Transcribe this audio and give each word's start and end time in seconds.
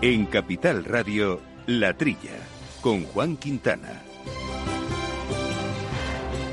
En 0.00 0.26
Capital 0.26 0.84
Radio, 0.84 1.40
La 1.66 1.92
Trilla, 1.94 2.36
con 2.80 3.02
Juan 3.02 3.36
Quintana. 3.36 4.00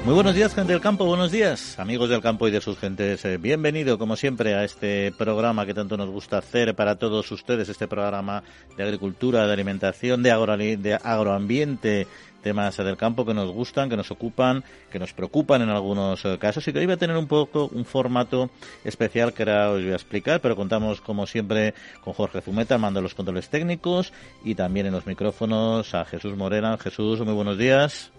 Muy 0.04 0.16
buenos 0.16 0.34
días, 0.34 0.56
gente 0.56 0.74
del 0.74 0.82
campo, 0.82 1.06
buenos 1.06 1.32
días, 1.32 1.78
amigos 1.78 2.10
del 2.10 2.22
campo 2.22 2.48
y 2.48 2.52
de 2.52 2.60
sus 2.60 2.80
gentes. 2.80 3.24
Eh, 3.24 3.38
bienvenido, 3.38 4.00
como 4.00 4.16
siempre, 4.16 4.56
a 4.56 4.64
este 4.64 5.12
programa 5.16 5.68
que 5.68 5.76
tanto 5.76 5.96
nos 5.96 6.10
gusta 6.10 6.40
hacer 6.40 6.74
para 6.74 6.96
todos 6.96 7.32
ustedes, 7.32 7.70
este 7.70 7.88
programa 7.88 8.42
de 8.78 8.84
agricultura, 8.84 9.46
de 9.46 9.54
alimentación, 9.54 10.24
de, 10.24 10.78
de 10.78 10.94
agroambiente, 10.96 12.08
temas 12.46 12.78
del 12.78 12.96
campo 12.96 13.26
que 13.26 13.34
nos 13.34 13.50
gustan, 13.52 13.90
que 13.90 13.98
nos 13.98 14.12
ocupan, 14.12 14.64
que 14.92 15.00
nos 15.00 15.14
preocupan 15.14 15.64
en 15.64 15.70
algunos 15.70 16.24
eh, 16.26 16.38
casos 16.38 16.68
y 16.68 16.72
que 16.72 16.78
hoy 16.78 16.86
va 16.86 16.94
a 16.94 16.98
tener 16.98 17.18
un 17.18 17.28
poco 17.28 17.72
un 17.74 17.86
formato 17.86 18.52
especial 18.84 19.34
que 19.34 19.42
ahora 19.42 19.72
os 19.72 19.82
voy 19.82 19.92
a 19.94 19.96
explicar, 19.96 20.42
pero 20.42 20.56
contamos 20.56 21.02
como 21.02 21.26
siempre 21.26 21.74
con 22.04 22.14
Jorge 22.14 22.42
Zumeta, 22.42 22.78
mando 22.78 23.02
los 23.02 23.16
controles 23.16 23.50
técnicos 23.50 24.14
y 24.44 24.54
también 24.54 24.86
en 24.86 24.94
los 24.94 25.08
micrófonos 25.08 25.96
a 25.96 26.06
Jesús 26.06 26.38
Morena. 26.38 26.78
Jesús, 26.78 27.20
muy 27.22 27.34
buenos 27.34 27.58
días. 27.58 28.12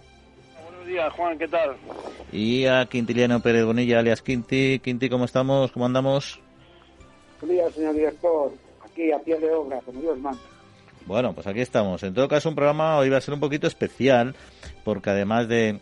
Buenos 0.65 0.87
días, 0.89 1.13
Juan, 1.13 1.39
¿qué 1.39 1.47
tal? 1.47 1.77
Y 2.33 2.67
a 2.67 2.85
Quintiliano 2.87 3.39
Pérez 3.39 3.65
Bonilla, 3.65 4.01
alias 4.01 4.23
Quinti. 4.23 4.81
Quinti, 4.81 5.09
¿cómo 5.09 5.25
estamos? 5.25 5.71
¿Cómo 5.71 5.87
andamos? 5.87 6.41
Buenos 7.41 7.57
días, 7.57 7.75
señor 7.75 7.95
director. 7.95 8.53
Aquí 8.85 9.13
a 9.13 9.21
pie 9.21 9.39
de 9.39 9.53
obra, 9.53 9.81
como 9.83 10.01
Dios 10.01 10.19
manda. 10.19 10.56
Bueno, 11.07 11.33
pues 11.35 11.47
aquí 11.47 11.61
estamos. 11.61 12.03
En 12.03 12.15
todo 12.15 12.29
caso, 12.29 12.49
un 12.49 12.57
programa 12.57 12.97
hoy 12.97 13.09
va 13.09 13.19
a 13.19 13.21
ser 13.21 13.33
un 13.33 13.41
poquito 13.41 13.67
especial, 13.67 14.35
porque 14.85 15.11
además 15.11 15.49
de 15.49 15.79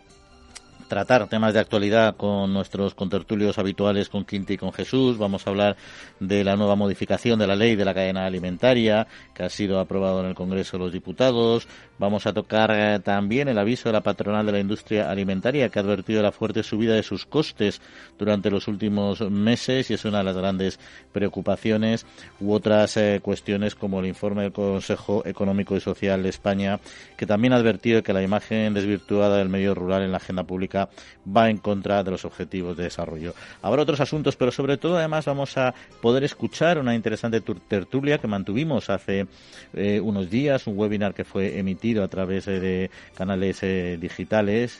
tratar 0.88 1.28
temas 1.28 1.54
de 1.54 1.60
actualidad 1.60 2.16
con 2.16 2.52
nuestros 2.52 2.94
contertulios 2.94 3.58
habituales, 3.58 4.08
con 4.08 4.24
Quinti 4.24 4.54
y 4.54 4.58
con 4.58 4.72
Jesús. 4.72 5.18
Vamos 5.18 5.46
a 5.46 5.50
hablar 5.50 5.76
de 6.20 6.44
la 6.44 6.56
nueva 6.56 6.76
modificación 6.76 7.38
de 7.38 7.46
la 7.46 7.56
ley 7.56 7.76
de 7.76 7.84
la 7.84 7.94
cadena 7.94 8.26
alimentaria 8.26 9.06
que 9.34 9.42
ha 9.42 9.50
sido 9.50 9.80
aprobado 9.80 10.20
en 10.20 10.26
el 10.26 10.34
Congreso 10.34 10.76
de 10.76 10.84
los 10.84 10.92
Diputados. 10.92 11.68
Vamos 11.98 12.26
a 12.26 12.32
tocar 12.32 12.70
eh, 12.74 13.00
también 13.00 13.48
el 13.48 13.58
aviso 13.58 13.88
de 13.88 13.92
la 13.92 14.02
patronal 14.02 14.44
de 14.46 14.52
la 14.52 14.60
industria 14.60 15.10
alimentaria 15.10 15.68
que 15.68 15.78
ha 15.78 15.82
advertido 15.82 16.22
la 16.22 16.32
fuerte 16.32 16.62
subida 16.62 16.94
de 16.94 17.02
sus 17.02 17.24
costes 17.24 17.80
durante 18.18 18.50
los 18.50 18.68
últimos 18.68 19.20
meses 19.30 19.90
y 19.90 19.94
es 19.94 20.04
una 20.04 20.18
de 20.18 20.24
las 20.24 20.36
grandes 20.36 20.80
preocupaciones 21.12 22.06
u 22.40 22.52
otras 22.52 22.96
eh, 22.96 23.20
cuestiones 23.22 23.74
como 23.74 24.00
el 24.00 24.06
informe 24.06 24.42
del 24.42 24.52
Consejo 24.52 25.22
Económico 25.24 25.76
y 25.76 25.80
Social 25.80 26.22
de 26.22 26.28
España 26.28 26.80
que 27.16 27.26
también 27.26 27.52
ha 27.52 27.56
advertido 27.56 28.02
que 28.02 28.12
la 28.12 28.22
imagen 28.22 28.74
desvirtuada 28.74 29.38
del 29.38 29.48
medio 29.48 29.74
rural 29.74 30.02
en 30.02 30.10
la 30.10 30.18
agenda 30.18 30.42
pública 30.42 30.73
va 30.74 31.50
en 31.50 31.58
contra 31.58 32.02
de 32.02 32.10
los 32.10 32.24
objetivos 32.24 32.76
de 32.76 32.84
desarrollo. 32.84 33.34
Habrá 33.62 33.82
otros 33.82 34.00
asuntos, 34.00 34.36
pero 34.36 34.50
sobre 34.50 34.76
todo 34.76 34.98
además 34.98 35.24
vamos 35.26 35.56
a 35.56 35.74
poder 36.00 36.24
escuchar 36.24 36.78
una 36.78 36.94
interesante 36.94 37.40
tertulia 37.40 38.18
que 38.18 38.26
mantuvimos 38.26 38.90
hace 38.90 39.26
eh, 39.72 40.00
unos 40.00 40.30
días, 40.30 40.66
un 40.66 40.78
webinar 40.78 41.14
que 41.14 41.24
fue 41.24 41.58
emitido 41.58 42.02
a 42.02 42.08
través 42.08 42.48
eh, 42.48 42.60
de 42.60 42.90
canales 43.14 43.62
eh, 43.62 43.98
digitales 44.00 44.78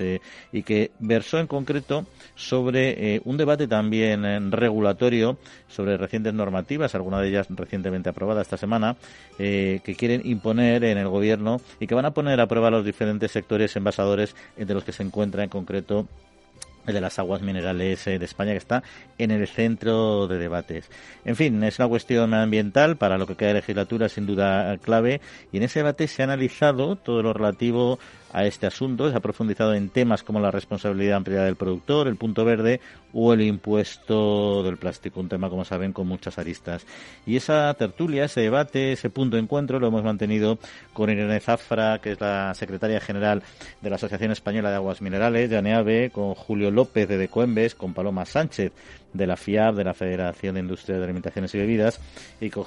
y 0.52 0.62
que 0.62 0.90
versó 0.98 1.38
en 1.38 1.46
concreto 1.46 2.06
sobre 2.34 3.20
un 3.24 3.36
debate 3.36 3.66
también 3.68 4.50
regulatorio 4.50 5.38
sobre 5.68 5.96
recientes 5.96 6.34
normativas, 6.34 6.94
algunas 6.94 7.20
de 7.20 7.28
ellas 7.28 7.46
recientemente 7.50 8.08
aprobadas 8.08 8.46
esta 8.46 8.56
semana, 8.56 8.96
que 9.36 9.96
quieren 9.98 10.22
imponer 10.24 10.84
en 10.84 10.98
el 10.98 11.08
gobierno 11.08 11.60
y 11.80 11.86
que 11.86 11.94
van 11.94 12.04
a 12.04 12.12
poner 12.12 12.40
a 12.40 12.46
prueba 12.46 12.70
los 12.70 12.84
diferentes 12.84 13.30
sectores 13.32 13.74
envasadores 13.76 14.34
entre 14.56 14.74
los 14.74 14.84
que 14.84 14.92
se 14.92 15.02
encuentra 15.02 15.42
en 15.42 15.50
concreto 15.50 15.83
de 15.86 17.00
las 17.00 17.18
aguas 17.18 17.40
minerales 17.40 18.04
de 18.04 18.16
España, 18.16 18.52
que 18.52 18.58
está 18.58 18.82
en 19.18 19.30
el 19.30 19.46
centro 19.48 20.26
de 20.28 20.38
debates. 20.38 20.90
En 21.24 21.36
fin, 21.36 21.62
es 21.64 21.78
una 21.78 21.88
cuestión 21.88 22.34
ambiental 22.34 22.96
para 22.96 23.16
lo 23.16 23.26
que 23.26 23.36
queda 23.36 23.48
de 23.48 23.54
legislatura, 23.54 24.08
sin 24.08 24.26
duda 24.26 24.76
clave, 24.78 25.20
y 25.52 25.56
en 25.56 25.62
ese 25.62 25.80
debate 25.80 26.08
se 26.08 26.22
ha 26.22 26.24
analizado 26.24 26.96
todo 26.96 27.22
lo 27.22 27.32
relativo 27.32 27.98
a 28.32 28.44
este 28.44 28.66
asunto. 28.66 29.10
Se 29.10 29.16
ha 29.16 29.20
profundizado 29.20 29.74
en 29.74 29.88
temas 29.88 30.22
como 30.22 30.40
la 30.40 30.50
responsabilidad 30.50 31.16
ampliada 31.16 31.46
del 31.46 31.56
productor, 31.56 32.08
el 32.08 32.16
punto 32.16 32.44
verde 32.44 32.80
o 33.14 33.32
el 33.32 33.42
impuesto 33.42 34.62
del 34.62 34.76
plástico, 34.76 35.20
un 35.20 35.28
tema, 35.28 35.48
como 35.48 35.64
saben, 35.64 35.92
con 35.92 36.06
muchas 36.06 36.38
aristas. 36.38 36.84
Y 37.24 37.36
esa 37.36 37.72
tertulia, 37.74 38.24
ese 38.24 38.40
debate, 38.40 38.92
ese 38.92 39.08
punto 39.08 39.36
de 39.36 39.42
encuentro 39.42 39.78
lo 39.78 39.86
hemos 39.86 40.02
mantenido 40.02 40.58
con 40.92 41.10
Irene 41.10 41.40
Zafra, 41.40 42.00
que 42.00 42.12
es 42.12 42.20
la 42.20 42.52
secretaria 42.54 43.00
general 43.00 43.42
de 43.80 43.90
la 43.90 43.96
Asociación 43.96 44.32
Española 44.32 44.70
de 44.70 44.76
Aguas 44.76 45.00
Minerales, 45.00 45.48
de 45.48 45.56
ANEAVE, 45.56 46.10
con 46.10 46.34
Julio 46.34 46.70
López 46.70 47.08
de 47.08 47.16
Decuembes, 47.16 47.74
con 47.74 47.94
Paloma 47.94 48.24
Sánchez 48.24 48.72
de 49.14 49.26
la 49.26 49.36
FIAB, 49.36 49.76
de 49.76 49.84
la 49.84 49.94
Federación 49.94 50.54
de 50.54 50.60
Industria 50.60 50.98
de 50.98 51.04
Alimentaciones 51.04 51.54
y 51.54 51.58
Bebidas, 51.58 52.00
y 52.40 52.50
con, 52.50 52.66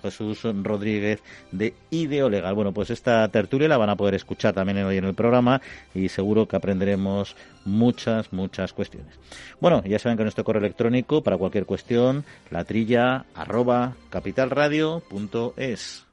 Jesús 0.00 0.42
Rodríguez 0.62 1.20
de 1.52 1.74
Ideo 1.90 2.30
Legal. 2.30 2.54
Bueno, 2.54 2.72
pues 2.72 2.88
esta 2.90 3.28
tertulia 3.28 3.68
la 3.68 3.76
van 3.76 3.90
a 3.90 3.96
poder 3.96 4.14
escuchar 4.14 4.54
también 4.54 4.78
hoy 4.78 4.96
en 4.96 5.04
el 5.04 5.14
programa 5.14 5.60
y 5.94 6.08
seguro 6.08 6.46
que 6.46 6.56
aprenderemos 6.56 7.36
muchas, 7.64 8.32
muchas 8.32 8.72
cuestiones. 8.72 9.18
Bueno, 9.60 9.82
ya 9.84 9.98
saben 9.98 10.16
que 10.16 10.22
nuestro 10.22 10.44
correo 10.44 10.60
electrónico 10.60 11.22
para 11.22 11.36
cualquier 11.36 11.66
cuestión, 11.66 12.24
la 12.50 12.64
trilla 12.64 13.26
arroba 13.34 13.96
capitalradio.es. 14.10 16.04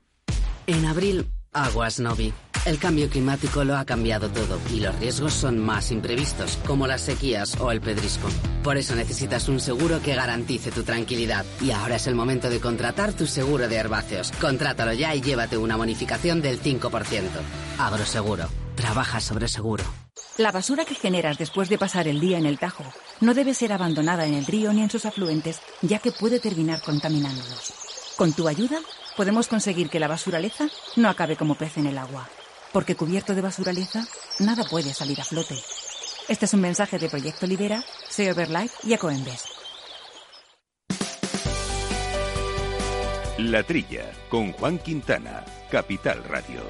En 0.67 0.85
abril, 0.85 1.28
Aguas 1.56 2.02
Novi. 2.02 2.34
El 2.66 2.80
cambio 2.80 3.10
climático 3.10 3.64
lo 3.64 3.78
ha 3.78 3.86
cambiado 3.86 4.30
todo 4.30 4.60
y 4.74 4.82
los 4.82 4.94
riesgos 5.00 5.34
son 5.34 5.58
más 5.58 5.92
imprevistos, 5.92 6.58
como 6.68 6.86
las 6.86 7.02
sequías 7.02 7.60
o 7.62 7.72
el 7.72 7.80
pedrisco. 7.80 8.28
Por 8.64 8.78
eso 8.78 8.94
necesitas 8.96 9.48
un 9.48 9.60
seguro 9.60 10.02
que 10.02 10.16
garantice 10.16 10.72
tu 10.72 10.84
tranquilidad. 10.84 11.46
Y 11.62 11.72
ahora 11.72 11.96
es 11.96 12.08
el 12.08 12.16
momento 12.16 12.50
de 12.50 12.60
contratar 12.60 13.14
tu 13.14 13.26
seguro 13.26 13.70
de 13.70 13.76
herbáceos. 13.76 14.32
Contrátalo 14.42 14.94
ya 14.94 15.16
y 15.16 15.22
llévate 15.22 15.58
una 15.58 15.78
bonificación 15.78 16.42
del 16.42 16.62
5%. 16.62 17.30
Agroseguro. 17.80 18.50
Trabaja 18.76 19.22
sobre 19.22 19.48
seguro. 19.48 19.84
La 20.38 20.52
basura 20.52 20.84
que 20.84 20.96
generas 20.96 21.38
después 21.38 21.70
de 21.70 21.78
pasar 21.78 22.10
el 22.10 22.20
día 22.20 22.38
en 22.38 22.46
el 22.46 22.60
Tajo 22.60 22.84
no 23.22 23.34
debe 23.34 23.54
ser 23.54 23.72
abandonada 23.72 24.26
en 24.26 24.34
el 24.34 24.46
río 24.46 24.74
ni 24.74 24.82
en 24.82 24.90
sus 24.90 25.06
afluentes, 25.06 25.62
ya 25.82 26.00
que 26.00 26.12
puede 26.12 26.42
terminar 26.42 26.82
contaminándolos. 26.82 27.74
Con 28.18 28.34
tu 28.34 28.48
ayuda, 28.48 28.80
podemos 29.16 29.48
conseguir 29.48 29.90
que 29.90 30.00
la 30.00 30.08
basuraleza 30.08 30.68
no 30.96 31.09
acabe 31.09 31.36
como 31.36 31.56
pez 31.56 31.78
en 31.78 31.88
el 31.88 31.98
agua 31.98 32.28
porque 32.76 32.98
cubierto 32.98 33.34
de 33.34 33.40
basuraleza, 33.42 34.06
nada 34.40 34.66
puede 34.70 34.94
salir 34.94 35.22
a 35.22 35.24
flote. 35.24 35.56
Este 36.28 36.44
es 36.44 36.53
un 36.53 36.59
mensaje 36.59 37.00
de 37.00 37.08
Proyecto 37.08 37.48
Libera, 37.48 37.81
Save 38.09 38.48
Life 38.48 38.76
y 38.84 38.92
Ecoembes. 38.92 39.46
La 43.38 43.64
Trilla, 43.64 44.12
con 44.28 44.52
Juan 44.52 44.78
Quintana, 44.80 45.46
Capital 45.72 46.22
Radio. 46.26 46.64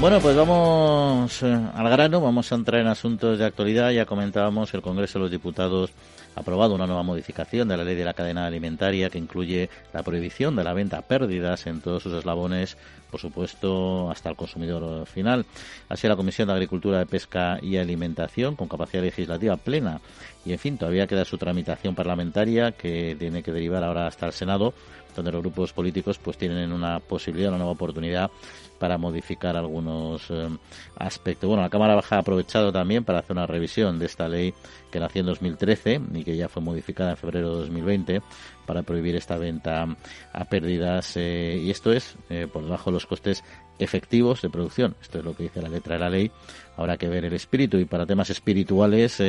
Bueno, 0.00 0.18
pues 0.20 0.34
vamos 0.34 1.42
eh, 1.42 1.60
al 1.74 1.90
grano, 1.90 2.22
vamos 2.22 2.50
a 2.50 2.54
entrar 2.54 2.80
en 2.80 2.86
asuntos 2.86 3.38
de 3.38 3.44
actualidad. 3.44 3.90
Ya 3.90 4.06
comentábamos, 4.06 4.72
el 4.72 4.80
Congreso 4.80 5.18
de 5.18 5.24
los 5.24 5.30
Diputados 5.30 5.90
aprobado 6.34 6.74
una 6.74 6.86
nueva 6.86 7.02
modificación 7.02 7.68
de 7.68 7.76
la 7.76 7.84
ley 7.84 7.94
de 7.94 8.04
la 8.04 8.14
cadena 8.14 8.46
alimentaria 8.46 9.10
que 9.10 9.18
incluye 9.18 9.68
la 9.92 10.02
prohibición 10.02 10.56
de 10.56 10.64
la 10.64 10.72
venta 10.72 10.98
a 10.98 11.02
pérdidas 11.02 11.66
en 11.66 11.80
todos 11.80 12.02
sus 12.02 12.12
eslabones, 12.12 12.76
por 13.10 13.20
supuesto, 13.20 14.10
hasta 14.10 14.30
el 14.30 14.36
consumidor 14.36 15.06
final. 15.06 15.46
Así, 15.88 16.08
la 16.08 16.16
Comisión 16.16 16.48
de 16.48 16.54
Agricultura, 16.54 16.98
de 16.98 17.06
Pesca 17.06 17.58
y 17.62 17.76
Alimentación, 17.76 18.56
con 18.56 18.68
capacidad 18.68 19.02
legislativa 19.02 19.56
plena, 19.56 20.00
y 20.44 20.52
en 20.52 20.58
fin, 20.58 20.76
todavía 20.76 21.06
queda 21.06 21.24
su 21.24 21.38
tramitación 21.38 21.94
parlamentaria 21.94 22.72
que 22.72 23.16
tiene 23.18 23.42
que 23.42 23.52
derivar 23.52 23.84
ahora 23.84 24.06
hasta 24.06 24.26
el 24.26 24.32
Senado, 24.32 24.74
donde 25.14 25.32
los 25.32 25.42
grupos 25.42 25.72
políticos 25.72 26.18
pues 26.18 26.36
tienen 26.36 26.72
una 26.72 26.98
posibilidad, 26.98 27.50
una 27.50 27.58
nueva 27.58 27.72
oportunidad 27.72 28.30
para 28.78 28.98
modificar 28.98 29.56
algunos 29.56 30.30
eh, 30.30 30.48
aspectos. 30.96 31.48
Bueno, 31.48 31.62
la 31.62 31.70
Cámara 31.70 31.94
Baja 31.94 32.16
ha 32.16 32.18
aprovechado 32.20 32.72
también 32.72 33.04
para 33.04 33.20
hacer 33.20 33.32
una 33.32 33.46
revisión 33.46 33.98
de 33.98 34.06
esta 34.06 34.28
ley 34.28 34.54
que 34.90 35.00
nació 35.00 35.20
en 35.20 35.26
2013 35.26 36.00
y 36.14 36.24
que 36.24 36.36
ya 36.36 36.48
fue 36.48 36.62
modificada 36.62 37.12
en 37.12 37.16
febrero 37.16 37.50
de 37.50 37.56
2020 37.60 38.22
para 38.66 38.82
prohibir 38.82 39.16
esta 39.16 39.36
venta 39.36 39.86
a 40.32 40.44
pérdidas 40.46 41.16
eh, 41.16 41.60
y 41.62 41.70
esto 41.70 41.92
es 41.92 42.16
eh, 42.30 42.46
por 42.50 42.64
debajo 42.64 42.90
de 42.90 42.94
los 42.94 43.06
costes 43.06 43.44
efectivos 43.78 44.40
de 44.42 44.50
producción. 44.50 44.94
Esto 45.02 45.18
es 45.18 45.24
lo 45.24 45.34
que 45.34 45.44
dice 45.44 45.60
la 45.60 45.68
letra 45.68 45.94
de 45.94 46.00
la 46.00 46.10
ley. 46.10 46.30
Habrá 46.76 46.96
que 46.96 47.08
ver 47.08 47.24
el 47.24 47.32
espíritu 47.32 47.78
y 47.78 47.84
para 47.84 48.06
temas 48.06 48.30
espirituales 48.30 49.20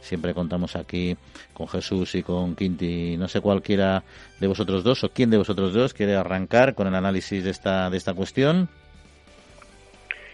siempre 0.00 0.34
contamos 0.34 0.76
aquí 0.76 1.16
con 1.52 1.68
Jesús 1.68 2.14
y 2.14 2.22
con 2.22 2.54
Quinti. 2.54 3.16
No 3.16 3.28
sé 3.28 3.40
cualquiera 3.40 4.02
de 4.40 4.46
vosotros 4.46 4.82
dos 4.82 5.04
o 5.04 5.10
quién 5.10 5.30
de 5.30 5.38
vosotros 5.38 5.74
dos 5.74 5.94
quiere 5.94 6.16
arrancar 6.16 6.74
con 6.74 6.86
el 6.86 6.94
análisis 6.94 7.44
de 7.44 7.50
esta 7.50 7.90
de 7.90 7.96
esta 7.96 8.14
cuestión. 8.14 8.68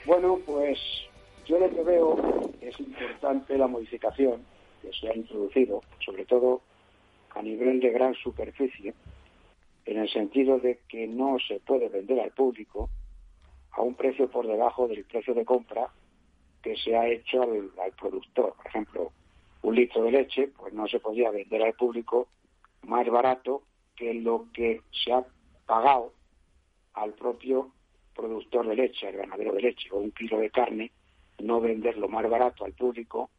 Bueno, 0.08 0.38
pues 0.46 0.78
yo 1.44 1.58
lo 1.58 1.68
que 1.68 1.82
veo 1.82 2.16
es 2.62 2.80
importante 2.80 3.58
la 3.58 3.66
modificación 3.66 4.42
que 4.80 4.90
se 4.90 5.06
ha 5.06 5.14
introducido, 5.14 5.82
sobre 6.02 6.24
todo 6.24 6.62
a 7.34 7.42
nivel 7.42 7.78
de 7.78 7.90
gran 7.90 8.14
superficie, 8.14 8.94
en 9.84 9.98
el 9.98 10.08
sentido 10.08 10.60
de 10.60 10.80
que 10.88 11.06
no 11.06 11.36
se 11.46 11.60
puede 11.60 11.90
vender 11.90 12.20
al 12.20 12.30
público 12.30 12.88
a 13.72 13.82
un 13.82 13.96
precio 13.96 14.30
por 14.30 14.46
debajo 14.46 14.88
del 14.88 15.04
precio 15.04 15.34
de 15.34 15.44
compra 15.44 15.90
que 16.62 16.74
se 16.78 16.96
ha 16.96 17.06
hecho 17.06 17.42
al, 17.42 17.70
productor. 18.00 18.54
Por 18.54 18.66
ejemplo, 18.66 19.12
un 19.60 19.74
litro 19.74 20.04
de 20.04 20.12
leche, 20.12 20.48
pues 20.56 20.72
no 20.72 20.88
se 20.88 21.00
podía 21.00 21.30
vender 21.30 21.62
al 21.62 21.74
público 21.74 22.28
más 22.80 23.06
barato 23.08 23.60
que 23.94 24.14
lo 24.14 24.46
que 24.54 24.80
se 24.90 25.12
ha 25.12 25.22
pagado 25.66 26.14
al 26.94 27.12
propio 27.12 27.72
productor 28.18 28.66
de 28.66 28.74
leche, 28.74 29.06
al 29.06 29.16
ganadero 29.16 29.52
de 29.52 29.62
leche, 29.62 29.88
o 29.92 29.98
un 29.98 30.10
kilo 30.10 30.38
de 30.38 30.50
carne, 30.50 30.90
no 31.38 31.60
venderlo 31.60 32.08
más 32.08 32.28
barato 32.28 32.64
al 32.64 32.72
público, 32.72 33.30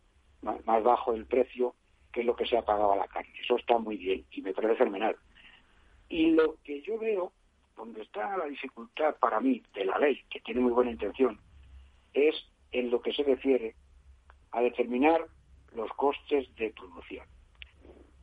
más, 0.42 0.64
bajo 0.66 1.14
el 1.14 1.26
precio 1.26 1.76
que 2.14 2.24
lo 2.24 2.36
que 2.36 2.46
se 2.46 2.58
ha 2.58 2.64
pagado 2.64 2.94
a 2.94 2.96
la 2.96 3.08
carne. 3.08 3.34
Eso 3.44 3.58
está 3.58 3.78
muy 3.78 3.98
bien 3.98 4.26
y 4.32 4.42
me 4.42 4.54
parece 4.54 4.76
fenomenal. 4.76 5.18
Y 6.08 6.32
lo 6.32 6.56
que 6.64 6.82
yo 6.82 6.98
veo, 6.98 7.34
donde 7.76 8.02
está 8.02 8.38
la 8.38 8.46
dificultad 8.46 9.16
para 9.18 9.42
mí 9.42 9.62
de 9.74 9.86
la 9.86 10.00
ley, 10.00 10.24
que 10.30 10.40
tiene 10.40 10.62
muy 10.62 10.72
buena 10.72 10.92
intención, 10.92 11.38
es 12.14 12.36
en 12.72 12.90
lo 12.90 13.02
que 13.02 13.12
se 13.12 13.24
refiere 13.24 13.76
a 14.52 14.62
determinar 14.62 15.26
los 15.76 15.92
costes 15.94 16.56
de 16.56 16.72
producción. 16.72 17.26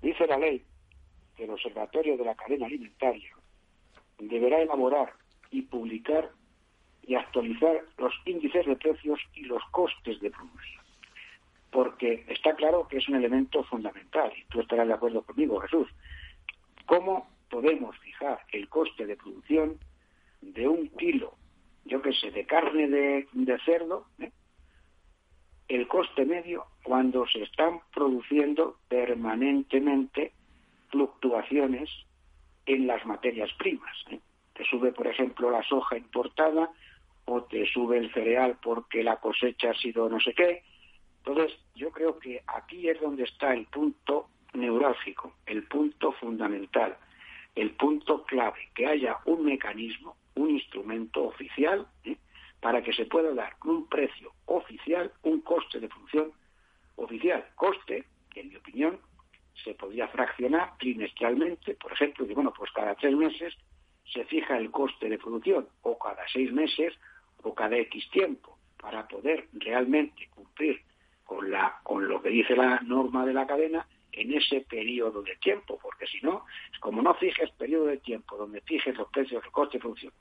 Dice 0.01 0.27
la 0.27 0.39
ley 0.39 0.65
que 1.37 1.45
el 1.45 1.51
Observatorio 1.51 2.17
de 2.17 2.25
la 2.25 2.35
Cadena 2.35 2.67
Alimentaria 2.67 3.31
deberá 4.19 4.63
elaborar 4.63 5.13
y 5.51 5.63
publicar 5.63 6.31
y 7.07 7.15
actualizar 7.15 7.83
los 7.99 8.13
índices 8.25 8.67
de 8.67 8.77
precios 8.77 9.21
y 9.35 9.43
los 9.43 9.63
costes 9.71 10.21
de 10.21 10.31
producción. 10.31 10.85
Porque 11.71 12.25
está 12.29 12.55
claro 12.55 12.89
que 12.89 12.99
es 12.99 13.09
un 13.09 13.17
elemento 13.17 13.63
fundamental, 13.65 14.33
y 14.37 14.45
tú 14.45 14.61
estarás 14.61 14.89
de 14.89 14.95
acuerdo 14.95 15.23
conmigo, 15.23 15.61
Jesús. 15.61 15.89
¿Cómo 16.87 17.29
podemos 17.49 17.97
fijar 17.99 18.41
el 18.53 18.69
coste 18.69 19.07
de 19.07 19.17
producción 19.17 19.79
de 20.41 20.69
un 20.69 20.89
kilo, 20.89 21.35
yo 21.85 22.03
qué 22.03 22.13
sé, 22.13 22.31
de 22.31 22.45
carne 22.45 22.89
de, 22.89 23.59
cerdo, 23.65 24.07
¿eh? 24.19 24.31
el 25.69 25.89
coste 25.89 26.25
medio 26.25 26.67
cuando 26.83 27.27
se 27.27 27.43
están 27.43 27.81
produciendo 27.93 28.77
permanentemente 28.89 30.33
fluctuaciones 30.91 31.91
en 32.67 32.87
las 32.87 33.05
materias 33.07 33.51
primas. 33.59 33.97
¿eh? 34.11 34.21
Te 34.55 34.65
sube, 34.65 34.93
por 34.93 35.07
ejemplo, 35.07 35.51
la 35.51 35.63
soja 35.65 35.97
importada 35.97 36.71
o 37.27 37.43
te 37.45 37.67
sube 37.67 37.99
el 37.99 38.13
cereal 38.13 38.59
porque 38.63 39.03
la 39.03 39.17
cosecha 39.17 39.71
ha 39.71 39.75
sido 39.75 40.09
no 40.09 40.19
sé 40.21 40.33
qué. 40.33 40.63
Entonces, 41.25 41.59
yo 41.75 41.91
creo 41.91 42.19
que 42.19 42.43
aquí 42.47 42.89
es 42.89 43.01
donde 43.01 43.25
está 43.25 43.53
el 43.53 43.67
punto 43.67 44.29
neurálgico, 44.55 45.35
el 45.47 45.65
punto 45.65 46.13
fundamental, 46.13 46.97
el 47.55 47.73
punto 47.73 48.25
clave, 48.25 48.71
que 48.75 48.87
haya 48.87 49.19
un 49.25 49.45
mecanismo, 49.45 50.17
un 50.37 50.51
instrumento 50.51 51.25
oficial 51.25 51.87
¿eh? 52.05 52.17
para 52.61 52.83
que 52.83 52.93
se 52.93 53.07
pueda 53.07 53.35
dar 53.35 53.57
un 53.65 53.89
precio 53.89 54.33
oficial, 54.47 55.13
un 55.23 55.41
coste 55.41 55.81
de 55.81 55.89
función 55.89 56.33
oficial, 56.97 57.45
coste 57.57 58.05
que 58.31 58.41
en 58.41 58.51
mi 58.51 58.57
opinión 58.57 58.99
se 59.65 59.75
podría 59.75 60.09
fraccionar 60.09 60.77
trimestralmente, 60.79 61.75
por 61.75 61.93
ejemplo, 61.93 62.27
que 62.27 62.35
bueno, 62.35 62.53
pues 62.57 62.71
cada 62.73 62.95
tres 62.95 63.17
meses 63.17 63.55
se 64.13 64.25
fija 64.25 64.57
el 64.59 64.71
coste 64.71 65.09
de 65.09 65.19
producción, 65.19 65.69
o 65.83 65.99
cada 65.99 66.23
seis 66.29 66.53
meses, 66.53 66.95
o 67.47 67.55
cada 67.55 67.77
X 67.77 68.11
tiempo, 68.11 68.59
para 68.77 69.07
poder 69.07 69.47
realmente 69.53 70.29
cumplir 70.35 70.81
con, 71.25 71.51
la, 71.51 71.79
con 71.83 72.09
lo 72.09 72.21
que 72.21 72.29
dice 72.29 72.57
la 72.57 72.81
norma 72.81 73.25
de 73.25 73.35
la 73.35 73.47
cadena 73.47 73.87
en 74.13 74.33
ese 74.33 74.63
periodo 74.63 75.23
de 75.23 75.37
tiempo, 75.37 75.79
porque 75.81 76.07
si 76.07 76.21
no, 76.23 76.45
como 76.81 77.03
no 77.03 77.15
fijes 77.15 77.51
periodo 77.53 77.87
de 77.87 77.99
tiempo 77.99 78.37
donde 78.37 78.61
fijes 78.63 78.97
los 78.97 79.09
precios, 79.11 79.45
el 79.45 79.51
coste 79.53 79.79
de 79.79 79.83
producción, 79.83 80.13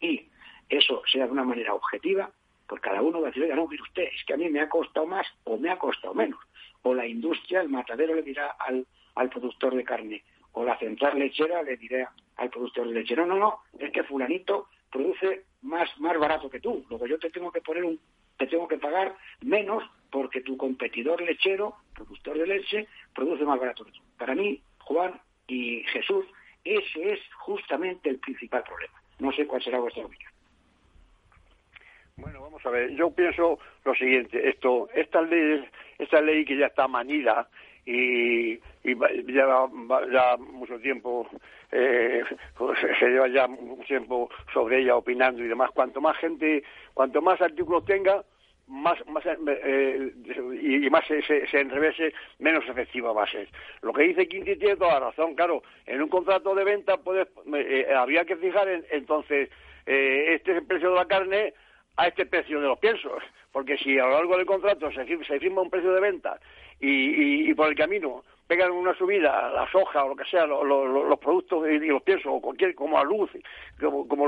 y 0.00 0.28
eso 0.68 1.02
sea 1.10 1.26
de 1.26 1.32
una 1.32 1.44
manera 1.44 1.72
objetiva, 1.72 2.30
pues 2.66 2.82
cada 2.82 3.00
uno 3.00 3.20
va 3.20 3.28
a 3.28 3.30
decir, 3.30 3.44
oiga, 3.44 3.56
no, 3.56 3.66
mire 3.66 3.82
usted, 3.82 4.08
es 4.14 4.24
que 4.26 4.34
a 4.34 4.36
mí 4.36 4.48
me 4.50 4.60
ha 4.60 4.68
costado 4.68 5.06
más 5.06 5.26
o 5.44 5.56
me 5.56 5.70
ha 5.70 5.78
costado 5.78 6.12
menos 6.12 6.38
o 6.82 6.94
la 6.94 7.06
industria, 7.06 7.60
el 7.60 7.68
matadero 7.68 8.14
le 8.14 8.22
dirá 8.22 8.56
al, 8.58 8.86
al 9.14 9.30
productor 9.30 9.74
de 9.74 9.84
carne, 9.84 10.22
o 10.52 10.64
la 10.64 10.78
central 10.78 11.18
lechera 11.18 11.62
le 11.62 11.76
dirá 11.76 12.12
al 12.36 12.50
productor 12.50 12.88
de 12.88 12.94
leche, 12.94 13.16
no, 13.16 13.26
no, 13.26 13.36
no, 13.36 13.60
es 13.78 13.90
que 13.90 14.04
fulanito 14.04 14.68
produce 14.90 15.44
más, 15.62 15.88
más 15.98 16.18
barato 16.18 16.48
que 16.50 16.60
tú, 16.60 16.84
luego 16.88 17.06
yo 17.06 17.18
te 17.18 17.30
tengo 17.30 17.50
que 17.50 17.60
poner 17.60 17.84
un, 17.84 17.98
te 18.36 18.46
tengo 18.46 18.68
que 18.68 18.78
pagar 18.78 19.16
menos 19.42 19.82
porque 20.10 20.40
tu 20.40 20.56
competidor 20.56 21.20
lechero, 21.20 21.76
productor 21.94 22.38
de 22.38 22.46
leche, 22.46 22.86
produce 23.14 23.44
más 23.44 23.58
barato 23.58 23.84
que 23.84 23.92
tú. 23.92 24.00
Para 24.16 24.34
mí, 24.34 24.62
Juan 24.78 25.20
y 25.46 25.82
Jesús, 25.84 26.24
ese 26.64 27.12
es 27.12 27.20
justamente 27.34 28.08
el 28.08 28.18
principal 28.18 28.62
problema. 28.62 29.02
No 29.18 29.32
sé 29.32 29.46
cuál 29.46 29.62
será 29.62 29.80
vuestra 29.80 30.04
opinión. 30.04 30.30
Bueno, 32.16 32.42
vamos 32.42 32.64
a 32.66 32.70
ver, 32.70 32.90
yo 32.94 33.10
pienso 33.10 33.58
lo 33.84 33.94
siguiente, 33.94 34.48
esto, 34.48 34.88
esta 34.92 35.22
ley, 35.22 35.64
esta 35.98 36.20
ley 36.20 36.44
que 36.44 36.56
ya 36.56 36.66
está 36.66 36.88
manida 36.88 37.48
y, 37.88 38.60
y 38.84 38.94
lleva 39.26 39.66
ya 40.12 40.36
mucho 40.36 40.78
tiempo, 40.78 41.26
eh, 41.72 42.22
pues, 42.56 42.78
se 42.98 43.08
lleva 43.08 43.28
ya 43.28 43.48
mucho 43.48 43.84
tiempo 43.84 44.28
sobre 44.52 44.80
ella 44.80 44.96
opinando 44.96 45.42
y 45.42 45.48
demás, 45.48 45.70
cuanto 45.72 46.00
más 46.00 46.16
gente, 46.18 46.62
cuanto 46.92 47.22
más 47.22 47.40
artículos 47.40 47.86
tenga, 47.86 48.22
más, 48.66 48.98
más 49.06 49.24
eh, 49.26 50.12
y, 50.60 50.90
más 50.90 51.06
se, 51.06 51.22
se, 51.22 51.60
enrevese, 51.60 52.12
menos 52.40 52.68
efectiva 52.68 53.14
va 53.14 53.24
a 53.24 53.30
ser. 53.30 53.48
Lo 53.80 53.94
que 53.94 54.02
dice 54.02 54.28
Quinti 54.28 54.56
tiene 54.56 54.76
toda 54.76 55.00
la 55.00 55.06
razón, 55.06 55.34
claro, 55.34 55.62
en 55.86 56.02
un 56.02 56.10
contrato 56.10 56.54
de 56.54 56.64
venta 56.64 56.98
puedes, 56.98 57.28
eh, 57.54 57.86
habría 57.96 58.26
que 58.26 58.36
fijar 58.36 58.68
entonces, 58.90 59.48
eh, 59.86 60.34
este 60.34 60.60
precio 60.60 60.90
de 60.90 60.96
la 60.96 61.06
carne, 61.06 61.54
a 61.98 62.06
este 62.06 62.26
precio 62.26 62.60
de 62.60 62.68
los 62.68 62.78
piensos, 62.78 63.22
porque 63.50 63.76
si 63.76 63.98
a 63.98 64.04
lo 64.04 64.12
largo 64.12 64.36
del 64.36 64.46
contrato 64.46 64.88
se, 64.92 65.04
firma 65.04 65.62
un 65.62 65.70
precio 65.70 65.92
de 65.92 66.00
venta 66.00 66.38
y, 66.80 67.52
por 67.54 67.68
el 67.68 67.74
camino 67.74 68.24
pegan 68.46 68.70
una 68.70 68.94
subida, 68.94 69.50
la 69.50 69.70
soja 69.70 70.04
o 70.04 70.08
lo 70.08 70.16
que 70.16 70.24
sea, 70.24 70.46
los 70.46 71.18
productos 71.18 71.68
y 71.68 71.80
los 71.80 72.02
piensos, 72.02 72.32
o 72.34 72.40
cualquier, 72.40 72.74
como 72.74 72.96
la 72.96 73.04
luz, 73.04 73.30
como, 73.78 74.26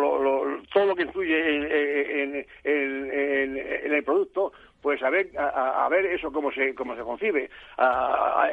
todo 0.70 0.86
lo 0.86 0.94
que 0.94 1.04
influye 1.04 1.38
en, 2.22 2.46
el 2.62 4.04
producto, 4.04 4.52
pues 4.82 5.02
a 5.02 5.10
ver, 5.10 5.30
a, 5.38 5.88
ver 5.90 6.06
eso 6.06 6.30
cómo 6.32 6.52
se, 6.52 6.74
cómo 6.74 6.94
se 6.96 7.02
concibe. 7.02 7.50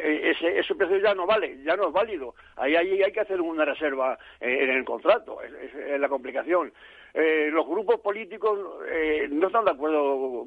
ese, 0.04 0.60
ese 0.60 0.76
precio 0.76 0.98
ya 1.00 1.14
no 1.14 1.26
vale, 1.26 1.62
ya 1.64 1.76
no 1.76 1.88
es 1.88 1.94
válido. 1.94 2.36
Ahí, 2.56 2.76
hay 2.76 3.12
que 3.12 3.20
hacer 3.22 3.42
una 3.42 3.66
reserva 3.66 4.18
eh, 4.40 4.60
en 4.62 4.70
el 4.70 4.86
contrato, 4.86 5.42
es 5.42 6.00
la 6.00 6.10
complicación. 6.10 6.72
Eh, 7.20 7.50
los 7.52 7.66
grupos 7.66 8.00
políticos 8.02 8.60
eh, 8.92 9.28
no 9.32 9.48
están 9.48 9.66
de 9.66 9.72
acuerdo 9.72 10.46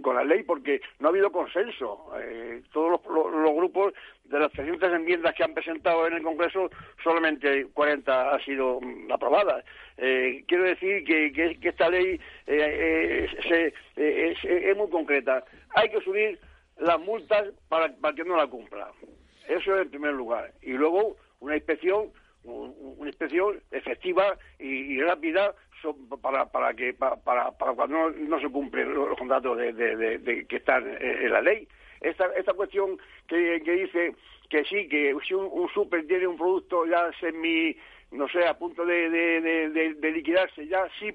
con, 0.00 0.14
la 0.16 0.24
ley 0.24 0.42
porque 0.42 0.80
no 1.00 1.08
ha 1.08 1.10
habido 1.10 1.30
consenso. 1.30 2.10
Eh, 2.18 2.62
todos 2.72 2.98
los, 3.10 3.54
grupos 3.54 3.92
de 4.24 4.38
las 4.38 4.50
300 4.52 4.90
enmiendas 4.90 5.34
que 5.34 5.44
han 5.44 5.52
presentado 5.52 6.06
en 6.06 6.14
el 6.14 6.22
Congreso, 6.22 6.70
solamente 7.04 7.66
40 7.74 8.32
han 8.32 8.40
sido 8.40 8.80
mm, 8.80 9.12
aprobadas. 9.12 9.62
quiero 9.96 10.64
decir 10.64 11.04
que, 11.04 11.58
esta 11.60 11.90
ley 11.90 12.18
es, 12.46 13.30
muy 14.78 14.88
concreta. 14.88 15.44
Hay 15.74 15.90
que 15.90 16.00
subir 16.00 16.38
las 16.78 16.98
multas 17.00 17.48
para, 17.68 17.92
que 18.14 18.24
no 18.24 18.34
la 18.34 18.46
cumpla. 18.46 18.90
Eso 19.46 19.76
es 19.76 19.82
en 19.82 19.90
primer 19.90 20.14
lugar. 20.14 20.52
Y 20.62 20.72
luego 20.72 21.16
una 21.40 21.54
inspección 21.54 22.10
una 22.48 23.08
inspección 23.08 23.60
efectiva 23.70 24.36
y 24.58 25.00
rápida 25.02 25.54
para, 26.20 26.46
para 26.46 26.74
que 26.74 26.94
para, 26.94 27.16
para 27.16 27.52
cuando 27.74 28.10
no, 28.10 28.40
se 28.40 28.48
cumplen 28.48 28.94
los, 28.94 29.16
contratos 29.16 29.58
de, 29.58 30.46
que 30.48 30.56
están 30.56 30.84
en 31.00 31.30
la 31.30 31.40
ley. 31.40 31.68
Esta, 32.00 32.26
esta 32.36 32.52
cuestión 32.54 32.98
que, 33.26 33.60
que 33.64 33.72
dice 33.72 34.14
que 34.48 34.64
sí, 34.64 34.88
que 34.88 35.14
si 35.26 35.34
un, 35.34 35.68
super 35.70 36.06
tiene 36.06 36.26
un 36.26 36.36
producto 36.36 36.86
ya 36.86 37.10
semi, 37.20 37.76
no 38.12 38.28
sé, 38.28 38.46
a 38.46 38.56
punto 38.56 38.84
de, 38.84 39.10
de, 39.10 40.12
liquidarse, 40.12 40.66
ya 40.66 40.88
sí, 40.98 41.10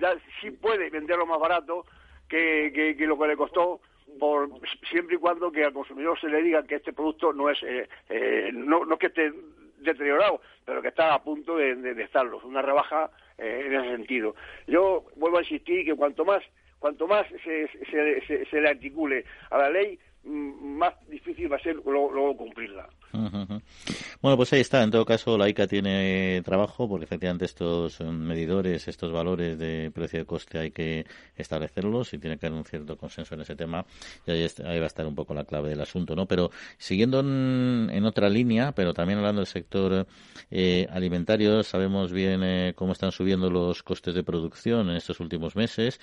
ya 0.00 0.16
sí 0.40 0.50
puede 0.50 0.90
venderlo 0.90 1.26
más 1.26 1.38
barato 1.38 1.84
que, 2.28 2.94
que, 2.96 3.06
lo 3.06 3.18
que 3.18 3.28
le 3.28 3.36
costó 3.36 3.80
por 4.18 4.48
siempre 4.90 5.16
y 5.16 5.18
cuando 5.18 5.52
que 5.52 5.64
al 5.64 5.72
consumidor 5.72 6.18
se 6.18 6.28
le 6.28 6.42
diga 6.42 6.62
que 6.62 6.76
este 6.76 6.94
producto 6.94 7.32
no 7.34 7.50
es 7.50 7.62
eh, 7.62 7.86
eh, 8.08 8.50
no, 8.54 8.86
no 8.86 8.96
que 8.96 9.08
esté 9.08 9.32
deteriorado, 9.80 10.40
pero 10.64 10.82
que 10.82 10.88
está 10.88 11.14
a 11.14 11.22
punto 11.22 11.56
de, 11.56 11.74
de, 11.76 12.02
estarlo. 12.02 12.40
Una 12.44 12.62
rebaja 12.62 13.10
eh, 13.36 13.64
en 13.66 13.74
ese 13.74 13.90
sentido. 13.96 14.34
Yo 14.66 15.04
vuelvo 15.16 15.38
a 15.38 15.42
insistir 15.42 15.84
que 15.84 15.94
cuanto 15.94 16.24
más 16.24 16.42
cuanto 16.78 17.06
más 17.06 17.26
se, 17.44 17.68
se, 17.90 18.46
se, 18.46 18.60
le 18.60 18.68
articule 18.68 19.24
a 19.50 19.58
la 19.58 19.70
ley, 19.70 19.98
mm, 20.24 20.76
más 20.76 20.94
difícil 21.08 21.50
va 21.50 21.56
a 21.56 21.60
ser 21.62 21.76
luego, 21.76 22.36
cumplirla. 22.36 22.88
Bueno, 23.12 24.36
pues 24.36 24.52
ahí 24.52 24.60
está. 24.60 24.82
En 24.82 24.90
todo 24.90 25.04
caso, 25.04 25.38
la 25.38 25.48
ICA 25.48 25.66
tiene 25.66 26.42
trabajo 26.44 26.88
porque 26.88 27.04
efectivamente 27.04 27.44
estos 27.44 28.00
medidores, 28.00 28.86
estos 28.88 29.12
valores 29.12 29.58
de 29.58 29.90
precio 29.94 30.20
y 30.20 30.24
coste 30.24 30.58
hay 30.58 30.70
que 30.70 31.06
establecerlos 31.36 32.12
y 32.12 32.18
tiene 32.18 32.38
que 32.38 32.46
haber 32.46 32.58
un 32.58 32.64
cierto 32.64 32.96
consenso 32.96 33.34
en 33.34 33.42
ese 33.42 33.56
tema. 33.56 33.86
Y 34.26 34.30
ahí, 34.30 34.78
va 34.78 34.84
a 34.84 34.86
estar 34.86 35.06
un 35.06 35.14
poco 35.14 35.34
la 35.34 35.44
clave 35.44 35.70
del 35.70 35.80
asunto, 35.80 36.14
¿no? 36.14 36.26
Pero 36.26 36.50
siguiendo 36.76 37.20
en, 37.20 38.04
otra 38.04 38.28
línea, 38.28 38.72
pero 38.72 38.92
también 38.92 39.18
hablando 39.18 39.40
del 39.40 39.46
sector 39.46 40.06
eh, 40.50 40.86
alimentario, 40.90 41.62
sabemos 41.62 42.12
bien 42.12 42.42
eh, 42.42 42.72
cómo 42.74 42.92
están 42.92 43.12
subiendo 43.12 43.50
los 43.50 43.82
costes 43.82 44.14
de 44.14 44.22
producción 44.22 44.90
en 44.90 44.96
estos 44.96 45.20
últimos 45.20 45.56
meses. 45.56 46.00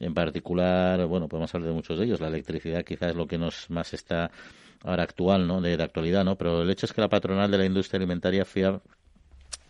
En 0.00 0.14
particular, 0.14 1.06
bueno, 1.06 1.28
podemos 1.28 1.52
hablar 1.54 1.70
de 1.70 1.74
muchos 1.74 1.98
de 1.98 2.04
ellos. 2.04 2.20
La 2.20 2.28
electricidad 2.28 2.84
quizás 2.84 3.10
es 3.10 3.16
lo 3.16 3.26
que 3.26 3.38
nos 3.38 3.68
más 3.70 3.92
está 3.94 4.30
ahora 4.84 5.02
actual, 5.04 5.46
¿no? 5.46 5.60
De, 5.60 5.74
actualidad, 5.82 6.24
¿no? 6.24 6.36
Pero 6.38 6.62
el 6.62 6.70
hecho 6.70 6.86
es 6.86 6.92
que 6.92 7.00
la 7.00 7.08
patronal 7.08 7.50
de 7.50 7.58
la 7.58 7.64
industria 7.64 7.98
alimentaria 7.98 8.44
FIAR 8.44 8.82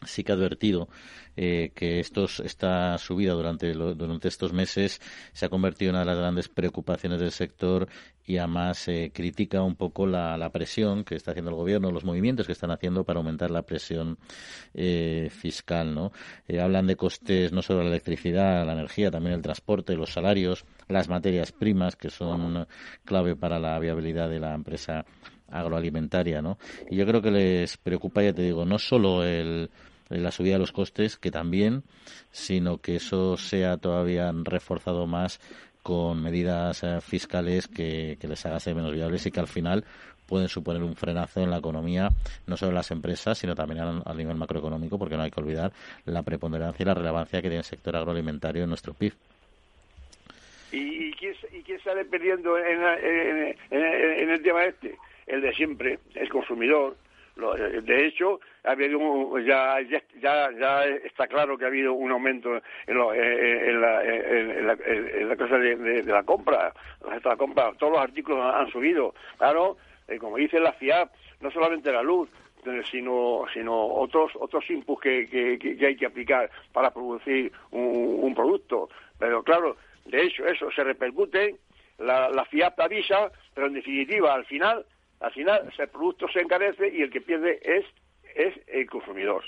sí 0.04 0.24
que 0.24 0.32
ha 0.32 0.34
advertido 0.34 0.88
eh, 1.36 1.70
que 1.74 2.00
estos, 2.00 2.40
esta 2.40 2.98
subida 2.98 3.32
durante, 3.32 3.72
durante 3.72 4.28
estos 4.28 4.52
meses 4.52 5.00
se 5.32 5.46
ha 5.46 5.48
convertido 5.48 5.90
en 5.90 5.96
una 5.96 6.00
de 6.00 6.10
las 6.10 6.18
grandes 6.18 6.48
preocupaciones 6.48 7.20
del 7.20 7.30
sector 7.30 7.88
y 8.28 8.36
además 8.36 8.86
eh, 8.88 9.10
critica 9.12 9.62
un 9.62 9.74
poco 9.74 10.06
la, 10.06 10.36
la, 10.36 10.50
presión 10.50 11.02
que 11.02 11.14
está 11.14 11.30
haciendo 11.30 11.50
el 11.50 11.56
gobierno, 11.56 11.90
los 11.90 12.04
movimientos 12.04 12.46
que 12.46 12.52
están 12.52 12.70
haciendo 12.70 13.02
para 13.02 13.20
aumentar 13.20 13.50
la 13.50 13.62
presión 13.62 14.18
eh, 14.74 15.28
fiscal. 15.30 15.94
¿no? 15.94 16.12
Eh, 16.46 16.60
hablan 16.60 16.86
de 16.86 16.94
costes 16.94 17.52
no 17.52 17.62
solo 17.62 17.82
la 17.82 17.88
electricidad, 17.88 18.66
la 18.66 18.74
energía, 18.74 19.10
también 19.10 19.34
el 19.34 19.40
transporte, 19.40 19.96
los 19.96 20.12
salarios, 20.12 20.66
las 20.88 21.08
materias 21.08 21.52
primas, 21.52 21.96
que 21.96 22.10
son 22.10 22.66
clave 23.02 23.34
para 23.34 23.58
la 23.58 23.78
viabilidad 23.78 24.28
de 24.28 24.40
la 24.40 24.52
empresa 24.54 25.06
agroalimentaria. 25.48 26.42
¿no? 26.42 26.58
Y 26.90 26.96
yo 26.96 27.06
creo 27.06 27.22
que 27.22 27.30
les 27.30 27.78
preocupa, 27.78 28.22
ya 28.22 28.34
te 28.34 28.42
digo, 28.42 28.66
no 28.66 28.78
solo 28.78 29.24
el 29.24 29.70
la 30.08 30.30
subida 30.30 30.54
de 30.54 30.60
los 30.60 30.72
costes, 30.72 31.16
que 31.16 31.30
también, 31.30 31.82
sino 32.30 32.78
que 32.78 32.96
eso 32.96 33.36
sea 33.36 33.76
todavía 33.76 34.32
reforzado 34.44 35.06
más 35.06 35.40
con 35.82 36.22
medidas 36.22 36.82
eh, 36.82 37.00
fiscales 37.00 37.68
que, 37.68 38.18
les 38.20 38.46
hagan 38.46 38.60
ser 38.60 38.74
menos 38.74 38.92
viables 38.92 39.24
y 39.26 39.30
que 39.30 39.40
al 39.40 39.46
final 39.46 39.84
pueden 40.26 40.48
suponer 40.48 40.82
un 40.82 40.94
frenazo 40.94 41.40
en 41.40 41.50
la 41.50 41.58
economía, 41.58 42.10
no 42.46 42.56
solo 42.56 42.70
en 42.70 42.74
las 42.74 42.90
empresas, 42.90 43.38
sino 43.38 43.54
también 43.54 43.80
a, 43.80 44.14
nivel 44.14 44.36
macroeconómico, 44.36 44.98
porque 44.98 45.16
no 45.16 45.22
hay 45.22 45.30
que 45.30 45.40
olvidar 45.40 45.72
la 46.04 46.22
preponderancia 46.22 46.82
y 46.82 46.86
la 46.86 46.94
relevancia 46.94 47.40
que 47.40 47.48
tiene 47.48 47.60
el 47.60 47.64
sector 47.64 47.96
agroalimentario 47.96 48.64
en 48.64 48.68
nuestro 48.68 48.92
PIB. 48.92 49.14
¿Y, 50.72 51.12
quién, 51.12 51.34
sale 51.82 52.04
perdiendo 52.04 52.58
en, 52.58 52.82
en, 53.70 54.30
el 54.30 54.42
tema 54.42 54.64
este? 54.64 54.98
El 55.26 55.40
de 55.40 55.54
siempre, 55.54 55.98
el 56.14 56.28
consumidor, 56.28 56.96
de 57.38 58.06
hecho, 58.06 58.40
ha 58.64 58.72
habido 58.72 59.38
ya, 59.38 59.80
ya, 59.82 60.02
ya, 60.20 60.84
está 61.04 61.28
claro 61.28 61.56
que 61.56 61.64
ha 61.64 61.68
habido 61.68 61.92
un 61.92 62.10
aumento 62.10 62.60
en, 62.86 62.98
la, 63.80 65.36
cosa 65.36 65.58
de, 65.58 66.02
la 66.04 66.24
compra, 66.24 66.72
la 67.24 67.36
compra. 67.36 67.72
Todos 67.78 67.92
los 67.92 68.02
artículos 68.02 68.54
han, 68.54 68.68
subido. 68.70 69.14
Claro, 69.36 69.76
eh, 70.08 70.18
como 70.18 70.36
dice 70.36 70.58
la 70.58 70.72
FIAP, 70.72 71.12
no 71.40 71.50
solamente 71.52 71.92
la 71.92 72.02
luz, 72.02 72.28
eh, 72.66 72.82
sino, 72.90 73.44
sino 73.54 73.86
otros 73.86 74.32
otros 74.34 74.68
inputs 74.68 75.00
que, 75.00 75.28
que, 75.28 75.86
hay 75.86 75.96
que 75.96 76.06
aplicar 76.06 76.50
para 76.72 76.90
producir 76.90 77.52
un, 77.70 78.34
producto. 78.34 78.88
Pero 79.16 79.44
claro, 79.44 79.76
de 80.06 80.24
hecho, 80.24 80.44
eso 80.44 80.72
se 80.72 80.82
repercute, 80.82 81.54
la, 81.98 82.30
la 82.30 82.44
FIAP 82.44 82.80
avisa, 82.80 83.30
pero 83.54 83.68
en 83.68 83.74
definitiva, 83.74 84.34
al 84.34 84.44
final 84.44 84.84
al 85.20 85.32
final, 85.32 85.72
el 85.76 85.88
producto 85.88 86.28
se 86.28 86.40
encarece 86.40 86.88
y 86.88 87.02
el 87.02 87.10
que 87.10 87.20
pierde 87.20 87.60
es, 87.62 87.84
es 88.34 88.54
el 88.68 88.88
consumidor. 88.88 89.44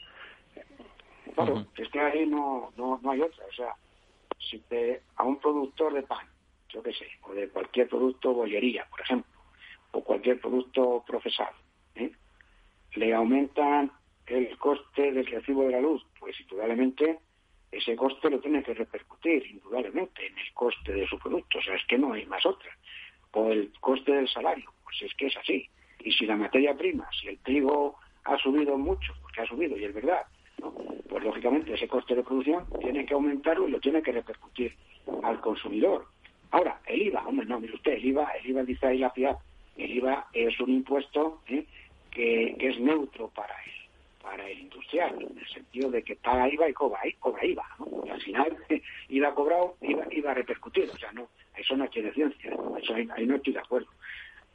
Claro, 1.34 1.66
es 1.76 1.88
que 1.90 2.00
ahí 2.00 2.26
no, 2.26 2.72
no, 2.76 2.98
no 3.02 3.10
hay 3.10 3.20
otra. 3.20 3.44
O 3.46 3.52
sea, 3.52 3.74
si 4.38 4.58
te, 4.60 5.02
a 5.16 5.24
un 5.24 5.38
productor 5.38 5.94
de 5.94 6.02
pan, 6.02 6.26
yo 6.68 6.82
qué 6.82 6.92
sé, 6.92 7.06
o 7.22 7.32
de 7.32 7.48
cualquier 7.48 7.88
producto 7.88 8.32
bollería, 8.32 8.84
por 8.90 9.00
ejemplo, 9.00 9.30
o 9.92 10.02
cualquier 10.02 10.40
producto 10.40 11.04
procesado, 11.06 11.56
¿eh? 11.94 12.12
le 12.94 13.14
aumentan 13.14 13.92
el 14.26 14.56
coste 14.58 15.12
del 15.12 15.26
recibo 15.26 15.64
de 15.64 15.72
la 15.72 15.80
luz, 15.80 16.04
pues 16.18 16.38
indudablemente 16.40 17.18
ese 17.70 17.94
coste 17.94 18.30
lo 18.30 18.40
tiene 18.40 18.62
que 18.64 18.74
repercutir, 18.74 19.46
indudablemente, 19.46 20.26
en 20.26 20.36
el 20.36 20.52
coste 20.52 20.92
de 20.92 21.06
su 21.06 21.18
producto. 21.18 21.58
O 21.58 21.62
sea, 21.62 21.76
es 21.76 21.86
que 21.86 21.98
no 21.98 22.12
hay 22.12 22.26
más 22.26 22.44
otra. 22.44 22.70
O 23.32 23.52
el 23.52 23.72
coste 23.80 24.12
del 24.12 24.28
salario 24.28 24.72
pues 24.90 25.10
es 25.10 25.16
que 25.16 25.26
es 25.26 25.36
así. 25.36 25.68
Y 26.02 26.12
si 26.12 26.26
la 26.26 26.36
materia 26.36 26.74
prima, 26.74 27.08
si 27.20 27.28
el 27.28 27.38
trigo 27.38 27.96
ha 28.24 28.36
subido 28.38 28.76
mucho, 28.76 29.14
porque 29.22 29.42
ha 29.42 29.46
subido, 29.46 29.76
y 29.76 29.84
es 29.84 29.94
verdad, 29.94 30.22
pues 31.08 31.24
lógicamente 31.24 31.72
ese 31.72 31.88
coste 31.88 32.14
de 32.14 32.22
producción 32.22 32.66
tiene 32.80 33.06
que 33.06 33.14
aumentarlo 33.14 33.68
y 33.68 33.70
lo 33.70 33.80
tiene 33.80 34.02
que 34.02 34.12
repercutir 34.12 34.74
al 35.22 35.40
consumidor. 35.40 36.06
Ahora, 36.50 36.80
el 36.86 37.02
IVA, 37.02 37.26
hombre, 37.26 37.46
no, 37.46 37.60
mire 37.60 37.74
usted, 37.74 37.92
el 37.92 38.04
IVA, 38.06 38.30
el 38.32 38.50
IVA 38.50 38.62
dice 38.64 38.86
ahí 38.86 38.98
la 38.98 39.10
FIAP, 39.10 39.38
el 39.76 39.90
IVA 39.90 40.26
es 40.32 40.58
un 40.60 40.70
impuesto 40.70 41.40
¿eh? 41.46 41.64
que, 42.10 42.56
es 42.58 42.78
neutro 42.80 43.28
para 43.28 43.54
él 43.64 43.70
para 44.20 44.46
el 44.46 44.60
industrial, 44.60 45.14
en 45.18 45.38
el 45.38 45.48
sentido 45.48 45.90
de 45.90 46.02
que 46.02 46.14
paga 46.14 46.46
IVA 46.52 46.68
y 46.68 46.72
cobra, 46.74 47.00
cobra 47.18 47.42
IVA, 47.42 47.64
Y 48.04 48.10
al 48.10 48.20
final, 48.20 48.56
IVA 49.08 49.34
cobrado, 49.34 49.76
IVA, 49.80 50.06
IVA 50.10 50.34
repercutido, 50.34 50.92
o 50.92 50.98
sea, 50.98 51.10
no, 51.12 51.30
eso 51.56 51.74
no 51.74 51.88
tiene 51.88 52.12
ciencia, 52.12 52.54
eso 52.82 52.94
ahí 52.94 53.26
no 53.26 53.36
estoy 53.36 53.54
de 53.54 53.60
acuerdo. 53.60 53.88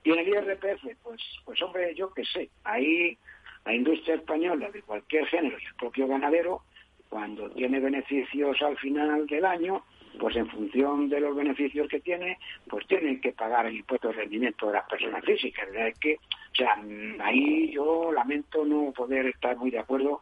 Y 0.05 0.12
en 0.12 0.19
el 0.19 0.27
IRPF, 0.27 0.85
pues, 1.01 1.21
pues 1.43 1.62
hombre, 1.63 1.93
yo 1.95 2.13
qué 2.13 2.24
sé, 2.24 2.50
ahí 2.63 3.17
la 3.65 3.74
industria 3.74 4.15
española 4.15 4.69
de 4.69 4.83
cualquier 4.83 5.25
género 5.25 5.57
y 5.59 5.65
el 5.65 5.75
propio 5.75 6.07
ganadero, 6.07 6.62
cuando 7.09 7.50
tiene 7.50 7.79
beneficios 7.79 8.62
al 8.62 8.77
final 8.77 9.25
del 9.25 9.43
año, 9.43 9.83
pues 10.19 10.35
en 10.35 10.47
función 10.47 11.09
de 11.09 11.19
los 11.19 11.35
beneficios 11.35 11.88
que 11.89 12.00
tiene, 12.00 12.38
pues 12.69 12.85
tienen 12.88 13.19
que 13.19 13.31
pagar 13.31 13.65
el 13.65 13.77
impuesto 13.77 14.09
de 14.09 14.13
rendimiento 14.13 14.67
de 14.67 14.74
las 14.74 14.88
personas 14.88 15.25
físicas. 15.25 15.67
Es 15.74 15.97
que, 15.97 16.15
o 16.15 16.55
sea, 16.55 16.77
ahí 17.24 17.71
yo 17.71 18.12
lamento 18.12 18.63
no 18.63 18.91
poder 18.91 19.25
estar 19.25 19.57
muy 19.57 19.71
de 19.71 19.79
acuerdo 19.79 20.21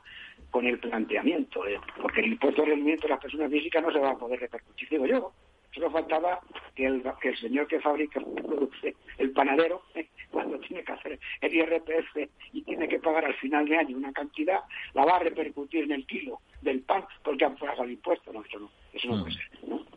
con 0.49 0.65
el 0.65 0.79
planteamiento, 0.79 1.67
¿eh? 1.67 1.79
porque 2.01 2.21
el 2.21 2.33
impuesto 2.33 2.61
de 2.61 2.69
rendimiento 2.69 3.07
de 3.07 3.13
las 3.13 3.21
personas 3.21 3.51
físicas 3.51 3.83
no 3.83 3.91
se 3.91 3.99
va 3.99 4.11
a 4.11 4.17
poder 4.17 4.39
repercutir, 4.39 4.87
digo 4.87 5.05
yo. 5.05 5.33
Solo 5.73 5.89
faltaba 5.89 6.39
que 6.75 6.85
el, 6.85 7.03
que 7.21 7.29
el 7.29 7.37
señor 7.37 7.67
que 7.67 7.79
fabrica, 7.79 8.19
produce, 8.19 8.95
el 9.17 9.31
panadero, 9.31 9.81
cuando 10.31 10.59
tiene 10.59 10.83
que 10.83 10.91
hacer 10.91 11.19
el 11.41 11.53
IRPF 11.53 12.29
y 12.53 12.61
tiene 12.61 12.87
que 12.87 12.99
pagar 12.99 13.25
al 13.25 13.33
final 13.35 13.67
de 13.67 13.77
año 13.77 13.97
una 13.97 14.13
cantidad, 14.13 14.59
la 14.93 15.05
va 15.05 15.17
a 15.17 15.19
repercutir 15.19 15.85
en 15.85 15.91
el 15.91 16.05
kilo 16.05 16.39
del 16.61 16.81
pan 16.81 17.05
porque 17.23 17.45
han 17.45 17.55
pagado 17.55 17.83
el 17.83 17.91
impuesto. 17.91 18.31
No, 18.31 18.43
eso 18.43 18.59
no, 18.59 18.69
eso 18.93 19.07
no 19.07 19.23
puede 19.23 19.35
mm. 19.35 19.37
ser. 19.37 19.49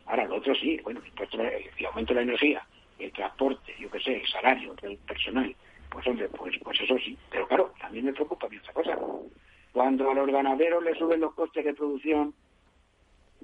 Ahora, 0.07 0.25
lo 0.25 0.37
otro 0.37 0.55
sí, 0.55 0.79
bueno, 0.83 1.01
el, 1.01 1.09
impuesto, 1.09 1.41
el 1.41 1.87
aumento 1.87 2.15
de 2.15 2.21
la 2.21 2.23
energía, 2.23 2.67
el 2.99 3.13
transporte, 3.13 3.75
yo 3.79 3.91
qué 3.91 4.01
sé, 4.01 4.17
el 4.17 4.29
salario 4.29 4.75
del 4.75 4.97
personal, 4.99 5.55
pues 5.91 6.07
hombre, 6.07 6.29
pues, 6.29 6.55
pues 6.63 6.81
eso 6.81 6.97
sí. 6.99 7.19
Pero 7.31 7.47
claro, 7.49 7.73
también 7.81 8.07
me 8.07 8.13
preocupa 8.13 8.47
otra 8.47 8.73
cosa. 8.73 8.99
Cuando 9.73 10.11
a 10.11 10.15
los 10.15 10.27
ganaderos 10.29 10.83
le 10.85 10.95
suben 10.95 11.21
los 11.21 11.35
costes 11.35 11.65
de 11.65 11.75
producción 11.75 12.35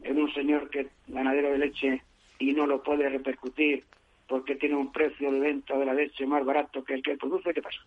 en 0.02 0.18
un 0.20 0.32
señor 0.32 0.70
que 0.70 0.88
ganadero 1.08 1.50
de 1.52 1.58
leche 1.58 2.02
y 2.42 2.52
no 2.52 2.66
lo 2.66 2.82
puede 2.82 3.08
repercutir 3.08 3.84
porque 4.26 4.56
tiene 4.56 4.74
un 4.74 4.90
precio 4.90 5.30
de 5.30 5.38
venta 5.38 5.78
de 5.78 5.86
la 5.86 5.94
leche 5.94 6.26
más 6.26 6.44
barato 6.44 6.82
que 6.82 6.94
el 6.94 7.02
que 7.02 7.16
produce, 7.16 7.54
¿qué 7.54 7.62
pasa? 7.62 7.78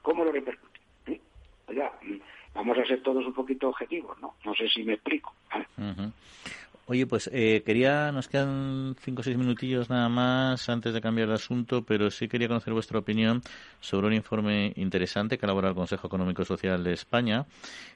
¿Cómo 0.00 0.24
lo 0.24 0.32
repercute? 0.32 0.80
¿Eh? 1.06 1.20
Vamos 2.54 2.78
a 2.78 2.86
ser 2.86 3.02
todos 3.02 3.26
un 3.26 3.34
poquito 3.34 3.68
objetivos, 3.68 4.18
¿no? 4.20 4.36
No 4.44 4.54
sé 4.54 4.68
si 4.68 4.84
me 4.84 4.94
explico. 4.94 5.34
Oye, 6.86 7.06
pues 7.06 7.30
eh, 7.32 7.62
quería, 7.64 8.12
nos 8.12 8.28
quedan 8.28 8.94
cinco 9.00 9.20
o 9.20 9.24
seis 9.24 9.38
minutillos 9.38 9.88
nada 9.88 10.10
más 10.10 10.68
antes 10.68 10.92
de 10.92 11.00
cambiar 11.00 11.28
de 11.28 11.34
asunto, 11.34 11.82
pero 11.82 12.10
sí 12.10 12.28
quería 12.28 12.46
conocer 12.46 12.74
vuestra 12.74 12.98
opinión 12.98 13.40
sobre 13.80 14.06
un 14.06 14.12
informe 14.12 14.74
interesante 14.76 15.38
que 15.38 15.46
elabora 15.46 15.70
el 15.70 15.74
Consejo 15.74 16.06
Económico 16.06 16.44
Social 16.44 16.84
de 16.84 16.92
España, 16.92 17.46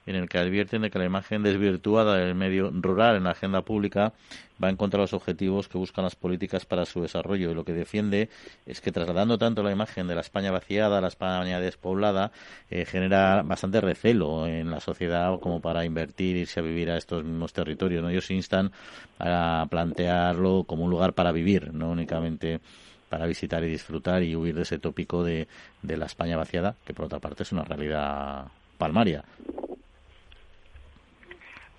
en 0.06 0.16
el 0.16 0.26
que 0.26 0.38
advierten 0.38 0.80
de 0.82 0.90
que 0.90 0.98
la 0.98 1.04
imagen 1.04 1.42
desvirtuada 1.42 2.16
del 2.16 2.34
medio 2.34 2.70
rural 2.72 3.16
en 3.16 3.24
la 3.24 3.32
agenda 3.32 3.60
pública 3.60 4.14
va 4.62 4.68
en 4.68 4.76
contra 4.76 4.98
de 4.98 5.04
los 5.04 5.12
objetivos 5.12 5.68
que 5.68 5.78
buscan 5.78 6.04
las 6.04 6.16
políticas 6.16 6.66
para 6.66 6.84
su 6.84 7.02
desarrollo. 7.02 7.50
Y 7.50 7.54
lo 7.54 7.64
que 7.64 7.72
defiende 7.72 8.28
es 8.66 8.80
que 8.80 8.92
trasladando 8.92 9.38
tanto 9.38 9.62
la 9.62 9.72
imagen 9.72 10.06
de 10.08 10.14
la 10.14 10.20
España 10.20 10.50
vaciada, 10.50 11.00
la 11.00 11.08
España 11.08 11.60
despoblada, 11.60 12.32
eh, 12.70 12.84
genera 12.84 13.42
bastante 13.42 13.80
recelo 13.80 14.46
en 14.46 14.70
la 14.70 14.80
sociedad 14.80 15.38
como 15.40 15.60
para 15.60 15.84
invertir, 15.84 16.36
irse 16.36 16.60
a 16.60 16.62
vivir 16.62 16.90
a 16.90 16.96
estos 16.96 17.24
mismos 17.24 17.52
territorios. 17.52 18.02
¿no? 18.02 18.10
Ellos 18.10 18.30
instan 18.30 18.72
a 19.18 19.66
plantearlo 19.70 20.64
como 20.64 20.84
un 20.84 20.90
lugar 20.90 21.12
para 21.12 21.32
vivir, 21.32 21.72
no 21.72 21.90
únicamente 21.90 22.60
para 23.08 23.26
visitar 23.26 23.64
y 23.64 23.68
disfrutar 23.68 24.22
y 24.22 24.36
huir 24.36 24.54
de 24.54 24.62
ese 24.62 24.78
tópico 24.78 25.24
de, 25.24 25.48
de 25.82 25.96
la 25.96 26.06
España 26.06 26.36
vaciada, 26.36 26.76
que 26.84 26.92
por 26.92 27.06
otra 27.06 27.20
parte 27.20 27.42
es 27.42 27.52
una 27.52 27.64
realidad 27.64 28.48
palmaria. 28.76 29.24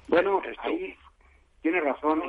Bueno, 0.08 0.42
ahí 0.64 0.96
tiene 1.62 1.82
razón. 1.82 2.22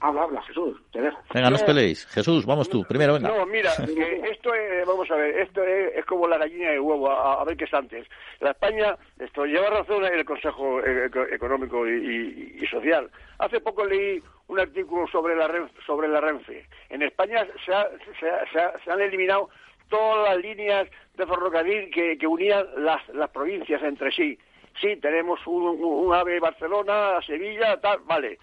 Habla, 0.00 0.22
habla, 0.22 0.42
Jesús, 0.42 0.80
te 0.92 1.00
dejo. 1.00 1.18
Venga, 1.34 1.50
no 1.50 1.56
os 1.56 1.62
peleéis. 1.64 2.06
Jesús, 2.06 2.46
vamos 2.46 2.68
tú, 2.68 2.84
primero, 2.84 3.14
venga. 3.14 3.30
No, 3.30 3.44
mira, 3.46 3.72
esto 4.30 4.54
es, 4.54 4.86
vamos 4.86 5.10
a 5.10 5.16
ver, 5.16 5.38
esto 5.40 5.64
es, 5.64 6.04
como 6.04 6.28
la 6.28 6.38
gallina 6.38 6.70
de 6.70 6.78
huevo, 6.78 7.10
a, 7.10 7.44
ver 7.44 7.56
qué 7.56 7.64
es 7.64 7.74
antes. 7.74 8.06
La 8.38 8.52
España, 8.52 8.96
esto 9.18 9.44
lleva 9.44 9.70
razón 9.70 10.04
el 10.04 10.24
Consejo 10.24 10.80
Económico 10.84 11.88
y, 11.88 12.64
Social. 12.70 13.10
Hace 13.38 13.60
poco 13.60 13.84
leí 13.84 14.22
un 14.46 14.60
artículo 14.60 15.08
sobre 15.08 15.34
la 15.34 15.48
Renfe, 15.48 15.74
sobre 15.84 16.06
la 16.06 16.20
Renfe. 16.20 16.66
En 16.90 17.02
España 17.02 17.44
se, 17.66 17.72
se, 18.20 18.90
han 18.90 19.00
eliminado 19.00 19.48
todas 19.88 20.28
las 20.28 20.38
líneas 20.38 20.88
de 21.16 21.26
ferrocarril 21.26 21.90
que, 21.90 22.16
que 22.18 22.26
unían 22.26 22.66
las, 22.76 23.08
las 23.08 23.30
provincias 23.30 23.82
entre 23.82 24.12
sí 24.12 24.38
sí, 24.80 24.96
tenemos 24.96 25.40
un, 25.46 26.12
AVE 26.14 26.40
Barcelona, 26.40 27.20
Sevilla, 27.26 27.80
tal, 27.80 28.00
vale. 28.04 28.38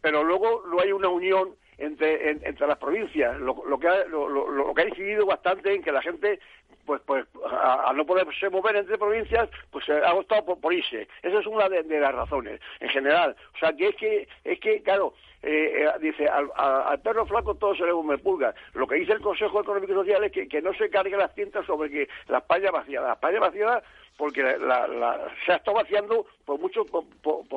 pero 0.00 0.24
luego 0.24 0.64
no 0.68 0.80
hay 0.80 0.92
una 0.92 1.08
unión 1.08 1.54
entre, 1.78 2.30
entre 2.30 2.66
las 2.66 2.78
provincias, 2.78 3.38
lo, 3.38 3.78
que 3.78 3.88
ha, 3.88 4.04
lo, 4.06 4.74
que 4.74 4.82
ha 4.82 4.88
incidido 4.88 5.26
bastante 5.26 5.74
en 5.74 5.82
que 5.82 5.92
la 5.92 6.00
gente 6.00 6.40
pues, 6.86 7.02
pues 7.04 7.26
a, 7.44 7.92
no 7.94 8.06
poderse 8.06 8.48
mover 8.48 8.76
entre 8.76 8.96
provincias, 8.96 9.50
pues 9.70 9.88
ha 9.88 10.14
optado 10.14 10.58
por, 10.58 10.72
irse. 10.72 11.08
Esa 11.22 11.40
es 11.40 11.46
una 11.46 11.68
de, 11.68 11.82
las 12.00 12.14
razones, 12.14 12.60
en 12.80 12.88
general. 12.88 13.36
O 13.54 13.58
sea, 13.58 13.72
que 13.72 13.88
es 13.88 13.96
que, 13.96 14.28
es 14.44 14.60
que 14.60 14.82
claro, 14.82 15.14
eh, 15.42 15.84
eh, 15.84 15.92
dice, 16.00 16.28
al, 16.28 17.00
perro 17.02 17.26
flaco 17.26 17.56
todo 17.56 17.74
se 17.74 17.84
le 17.84 17.90
come 17.90 18.18
pulga. 18.18 18.54
Lo 18.74 18.86
que 18.86 18.94
dice 18.96 19.12
el 19.12 19.20
Consejo 19.20 19.60
Económico 19.60 19.92
y 19.92 19.96
Social 19.96 20.24
es 20.24 20.32
que, 20.32 20.48
que 20.48 20.62
no 20.62 20.72
se 20.74 20.88
cargue 20.88 21.16
las 21.16 21.34
tintas 21.34 21.66
sobre 21.66 21.90
que 21.90 22.08
la 22.28 22.38
España 22.38 22.70
vaciada. 22.70 23.08
La 23.08 23.14
España 23.14 23.40
vaciada 23.40 23.82
porque 24.16 24.42
la, 24.42 25.30
se 25.44 25.52
ha 25.52 25.56
estado 25.56 25.76
vaciando 25.76 26.26
por 26.44 26.58
muchos 26.58 26.86
por, 26.90 27.04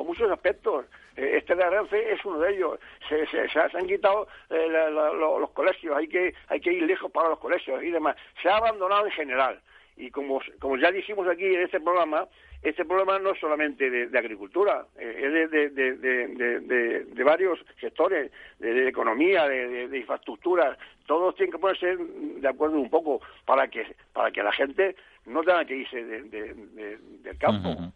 muchos 0.04 0.30
aspectos. 0.30 0.86
Eh, 1.16 1.38
este 1.38 1.54
de 1.54 1.68
Renfe 1.68 2.12
es 2.12 2.24
uno 2.24 2.38
de 2.40 2.54
ellos. 2.54 2.78
Se, 3.08 3.26
se, 3.26 3.60
han 3.60 3.86
quitado 3.86 4.28
eh, 4.50 4.68
los 4.90 5.50
colegios, 5.50 5.96
hay 5.96 6.08
que 6.08 6.34
hay 6.48 6.60
que 6.60 6.72
ir 6.72 6.82
lejos 6.84 7.10
para 7.10 7.30
los 7.30 7.38
colegios 7.38 7.82
y 7.82 7.90
demás. 7.90 8.16
Se 8.42 8.48
ha 8.48 8.56
abandonado 8.56 9.06
en 9.06 9.12
general. 9.12 9.60
Y 9.96 10.10
como, 10.10 10.40
como 10.58 10.78
ya 10.78 10.90
dijimos 10.90 11.28
aquí 11.28 11.44
en 11.44 11.60
este 11.60 11.78
programa, 11.78 12.26
este 12.62 12.84
problema 12.84 13.18
no 13.18 13.30
es 13.30 13.40
solamente 13.40 13.90
de, 13.90 14.18
agricultura, 14.18 14.86
eh, 14.98 15.44
es 15.44 15.50
de, 15.50 15.70
de, 15.70 17.24
varios 17.24 17.58
sectores, 17.80 18.30
de, 18.58 18.88
economía, 18.88 19.48
de, 19.48 19.96
infraestructura. 19.96 20.76
Todos 21.06 21.34
tienen 21.36 21.52
que 21.52 21.58
ponerse 21.58 21.96
de 21.96 22.48
acuerdo 22.48 22.78
un 22.78 22.90
poco 22.90 23.20
para 23.46 23.68
que, 23.68 23.94
para 24.12 24.30
que 24.30 24.42
la 24.42 24.52
gente 24.52 24.94
no 25.26 25.42
tenga 25.42 25.64
que 25.64 25.76
irse 25.76 26.04
del 26.04 27.38
campo. 27.38 27.92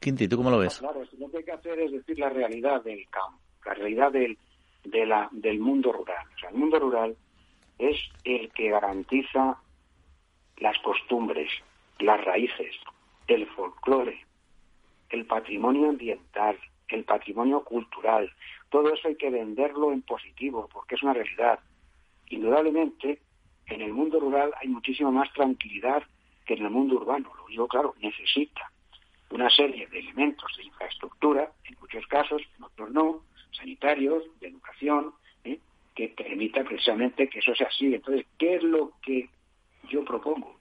Quinti, 0.00 0.28
¿tú 0.28 0.36
cómo 0.36 0.50
lo 0.50 0.58
ves? 0.58 0.78
Claro, 0.78 1.02
lo 1.18 1.30
que 1.30 1.38
hay 1.38 1.44
que 1.44 1.52
hacer 1.52 1.80
es 1.80 1.92
decir 1.92 2.18
la 2.18 2.28
realidad 2.28 2.82
del 2.84 3.08
campo, 3.08 3.38
la 3.64 3.74
realidad 3.74 4.12
del, 4.12 4.36
de 4.84 5.06
la, 5.06 5.28
del 5.32 5.58
mundo 5.58 5.92
rural. 5.92 6.26
O 6.34 6.38
sea, 6.38 6.50
el 6.50 6.56
mundo 6.56 6.78
rural 6.78 7.16
es 7.78 7.96
el 8.24 8.50
que 8.52 8.70
garantiza 8.70 9.58
las 10.58 10.78
costumbres, 10.80 11.50
las 11.98 12.22
raíces, 12.22 12.76
el 13.26 13.46
folclore, 13.46 14.24
el 15.10 15.26
patrimonio 15.26 15.88
ambiental, 15.88 16.58
el 16.88 17.04
patrimonio 17.04 17.64
cultural. 17.64 18.30
Todo 18.68 18.92
eso 18.92 19.08
hay 19.08 19.16
que 19.16 19.30
venderlo 19.30 19.92
en 19.92 20.02
positivo, 20.02 20.68
porque 20.72 20.96
es 20.96 21.02
una 21.02 21.14
realidad. 21.14 21.60
Indudablemente, 22.28 23.20
en 23.66 23.80
el 23.82 23.92
mundo 23.92 24.20
rural 24.20 24.52
hay 24.60 24.68
muchísima 24.68 25.10
más 25.10 25.32
tranquilidad 25.32 26.02
que 26.46 26.54
en 26.54 26.64
el 26.64 26.70
mundo 26.70 26.96
urbano. 26.96 27.32
Lo 27.36 27.46
digo 27.46 27.66
claro, 27.68 27.94
necesita 28.00 28.70
una 29.30 29.50
serie 29.50 29.86
de 29.88 29.98
elementos 29.98 30.50
de 30.56 30.64
infraestructura, 30.64 31.50
en 31.64 31.76
muchos 31.80 32.06
casos, 32.06 32.42
en 32.56 32.64
otros 32.64 32.90
no, 32.90 33.22
sanitarios, 33.52 34.22
de 34.40 34.48
educación, 34.48 35.12
¿eh? 35.44 35.58
que 35.94 36.08
permita 36.08 36.62
precisamente 36.62 37.28
que 37.28 37.40
eso 37.40 37.54
sea 37.54 37.68
así. 37.68 37.94
Entonces, 37.94 38.26
¿qué 38.38 38.56
es 38.56 38.62
lo 38.62 38.92
que 39.02 39.28
yo 39.88 40.04
propongo? 40.04 40.56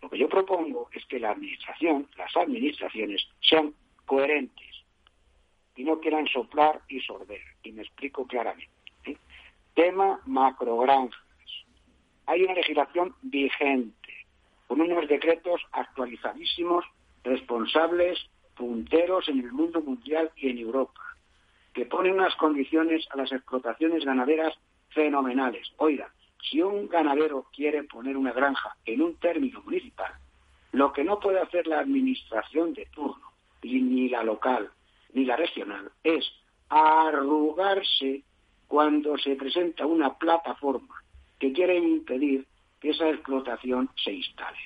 Lo 0.00 0.10
que 0.10 0.18
yo 0.18 0.28
propongo 0.28 0.88
es 0.92 1.04
que 1.06 1.20
la 1.20 1.30
administración, 1.30 2.08
las 2.16 2.36
administraciones, 2.36 3.26
sean 3.40 3.74
coherentes 4.06 4.84
y 5.76 5.84
no 5.84 6.00
quieran 6.00 6.26
soplar 6.26 6.80
y 6.88 7.00
sorber. 7.00 7.40
Y 7.62 7.72
me 7.72 7.82
explico 7.82 8.26
claramente. 8.26 8.70
¿eh? 9.04 9.16
Tema 9.74 10.20
macrogranjas. 10.26 11.21
Hay 12.32 12.44
una 12.44 12.54
legislación 12.54 13.14
vigente 13.20 14.26
con 14.66 14.80
unos 14.80 15.06
decretos 15.06 15.60
actualizadísimos, 15.70 16.82
responsables, 17.22 18.18
punteros 18.56 19.28
en 19.28 19.40
el 19.40 19.52
mundo 19.52 19.82
mundial 19.82 20.30
y 20.36 20.48
en 20.48 20.56
Europa, 20.56 21.02
que 21.74 21.84
ponen 21.84 22.14
unas 22.14 22.34
condiciones 22.36 23.06
a 23.10 23.18
las 23.18 23.32
explotaciones 23.32 24.06
ganaderas 24.06 24.54
fenomenales. 24.94 25.74
Oiga, 25.76 26.10
si 26.40 26.62
un 26.62 26.88
ganadero 26.88 27.48
quiere 27.54 27.82
poner 27.84 28.16
una 28.16 28.32
granja 28.32 28.76
en 28.86 29.02
un 29.02 29.16
término 29.16 29.60
municipal, 29.60 30.14
lo 30.72 30.90
que 30.90 31.04
no 31.04 31.20
puede 31.20 31.38
hacer 31.38 31.66
la 31.66 31.80
administración 31.80 32.72
de 32.72 32.86
turno, 32.86 33.30
ni 33.62 34.08
la 34.08 34.22
local, 34.24 34.70
ni 35.12 35.26
la 35.26 35.36
regional, 35.36 35.92
es 36.02 36.24
arrugarse 36.70 38.22
cuando 38.68 39.18
se 39.18 39.36
presenta 39.36 39.84
una 39.84 40.16
plataforma 40.16 41.01
que 41.42 41.52
quiere 41.52 41.76
impedir 41.76 42.46
que 42.78 42.90
esa 42.90 43.10
explotación 43.10 43.90
se 43.96 44.12
instale. 44.12 44.58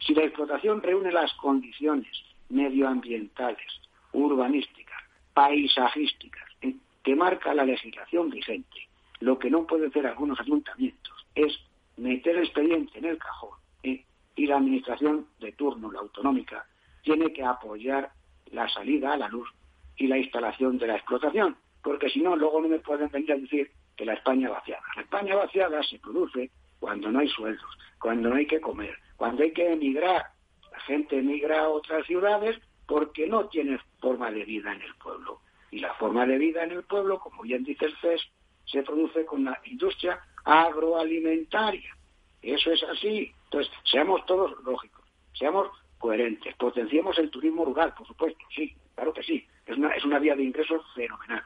Si 0.00 0.12
la 0.12 0.24
explotación 0.24 0.82
reúne 0.82 1.12
las 1.12 1.32
condiciones 1.34 2.10
medioambientales, 2.48 3.80
urbanísticas, 4.12 5.00
paisajísticas, 5.34 6.48
¿eh? 6.62 6.74
que 7.04 7.14
marca 7.14 7.54
la 7.54 7.64
legislación 7.64 8.28
vigente, 8.30 8.88
lo 9.20 9.38
que 9.38 9.50
no 9.50 9.68
pueden 9.68 9.90
hacer 9.90 10.04
algunos 10.04 10.40
ayuntamientos 10.40 11.14
es 11.36 11.60
meter 11.96 12.34
el 12.34 12.46
expediente 12.46 12.98
en 12.98 13.04
el 13.04 13.18
cajón 13.18 13.56
¿eh? 13.84 14.04
y 14.34 14.46
la 14.46 14.56
administración 14.56 15.28
de 15.38 15.52
turno, 15.52 15.92
la 15.92 16.00
autonómica, 16.00 16.66
tiene 17.04 17.32
que 17.32 17.44
apoyar 17.44 18.10
la 18.50 18.68
salida 18.68 19.12
a 19.12 19.16
la 19.16 19.28
luz 19.28 19.48
y 19.96 20.08
la 20.08 20.18
instalación 20.18 20.76
de 20.76 20.88
la 20.88 20.96
explotación, 20.96 21.56
porque 21.84 22.10
si 22.10 22.20
no, 22.20 22.34
luego 22.34 22.60
no 22.60 22.66
me 22.66 22.80
pueden 22.80 23.12
venir 23.12 23.30
a 23.30 23.36
decir 23.36 23.70
que 23.96 24.04
la 24.04 24.14
España 24.14 24.50
vaciada. 24.50 24.82
La 24.94 25.02
España 25.02 25.34
vaciada 25.36 25.82
se 25.82 25.98
produce 25.98 26.50
cuando 26.78 27.10
no 27.10 27.20
hay 27.20 27.28
sueldos, 27.28 27.78
cuando 27.98 28.28
no 28.28 28.36
hay 28.36 28.46
que 28.46 28.60
comer, 28.60 28.96
cuando 29.16 29.42
hay 29.42 29.52
que 29.52 29.72
emigrar. 29.72 30.26
La 30.70 30.80
gente 30.80 31.18
emigra 31.18 31.60
a 31.60 31.68
otras 31.68 32.06
ciudades 32.06 32.56
porque 32.86 33.26
no 33.26 33.48
tiene 33.48 33.78
forma 34.00 34.30
de 34.30 34.44
vida 34.44 34.72
en 34.72 34.82
el 34.82 34.94
pueblo. 34.96 35.40
Y 35.70 35.80
la 35.80 35.94
forma 35.94 36.26
de 36.26 36.38
vida 36.38 36.62
en 36.62 36.72
el 36.72 36.84
pueblo, 36.84 37.18
como 37.18 37.42
bien 37.42 37.64
dice 37.64 37.86
el 37.86 37.96
CES, 37.98 38.22
se 38.66 38.82
produce 38.82 39.24
con 39.24 39.44
la 39.44 39.60
industria 39.64 40.20
agroalimentaria. 40.44 41.96
Eso 42.42 42.70
es 42.70 42.82
así. 42.84 43.32
Entonces, 43.44 43.72
seamos 43.84 44.24
todos 44.26 44.52
lógicos, 44.64 45.04
seamos 45.32 45.68
coherentes, 45.98 46.54
potenciemos 46.56 47.18
el 47.18 47.30
turismo 47.30 47.64
rural, 47.64 47.94
por 47.94 48.06
supuesto, 48.06 48.44
sí, 48.54 48.76
claro 48.94 49.12
que 49.12 49.22
sí. 49.22 49.46
Es 49.66 49.76
una, 49.76 49.90
es 49.90 50.04
una 50.04 50.18
vía 50.18 50.36
de 50.36 50.44
ingresos 50.44 50.82
fenomenal. 50.94 51.42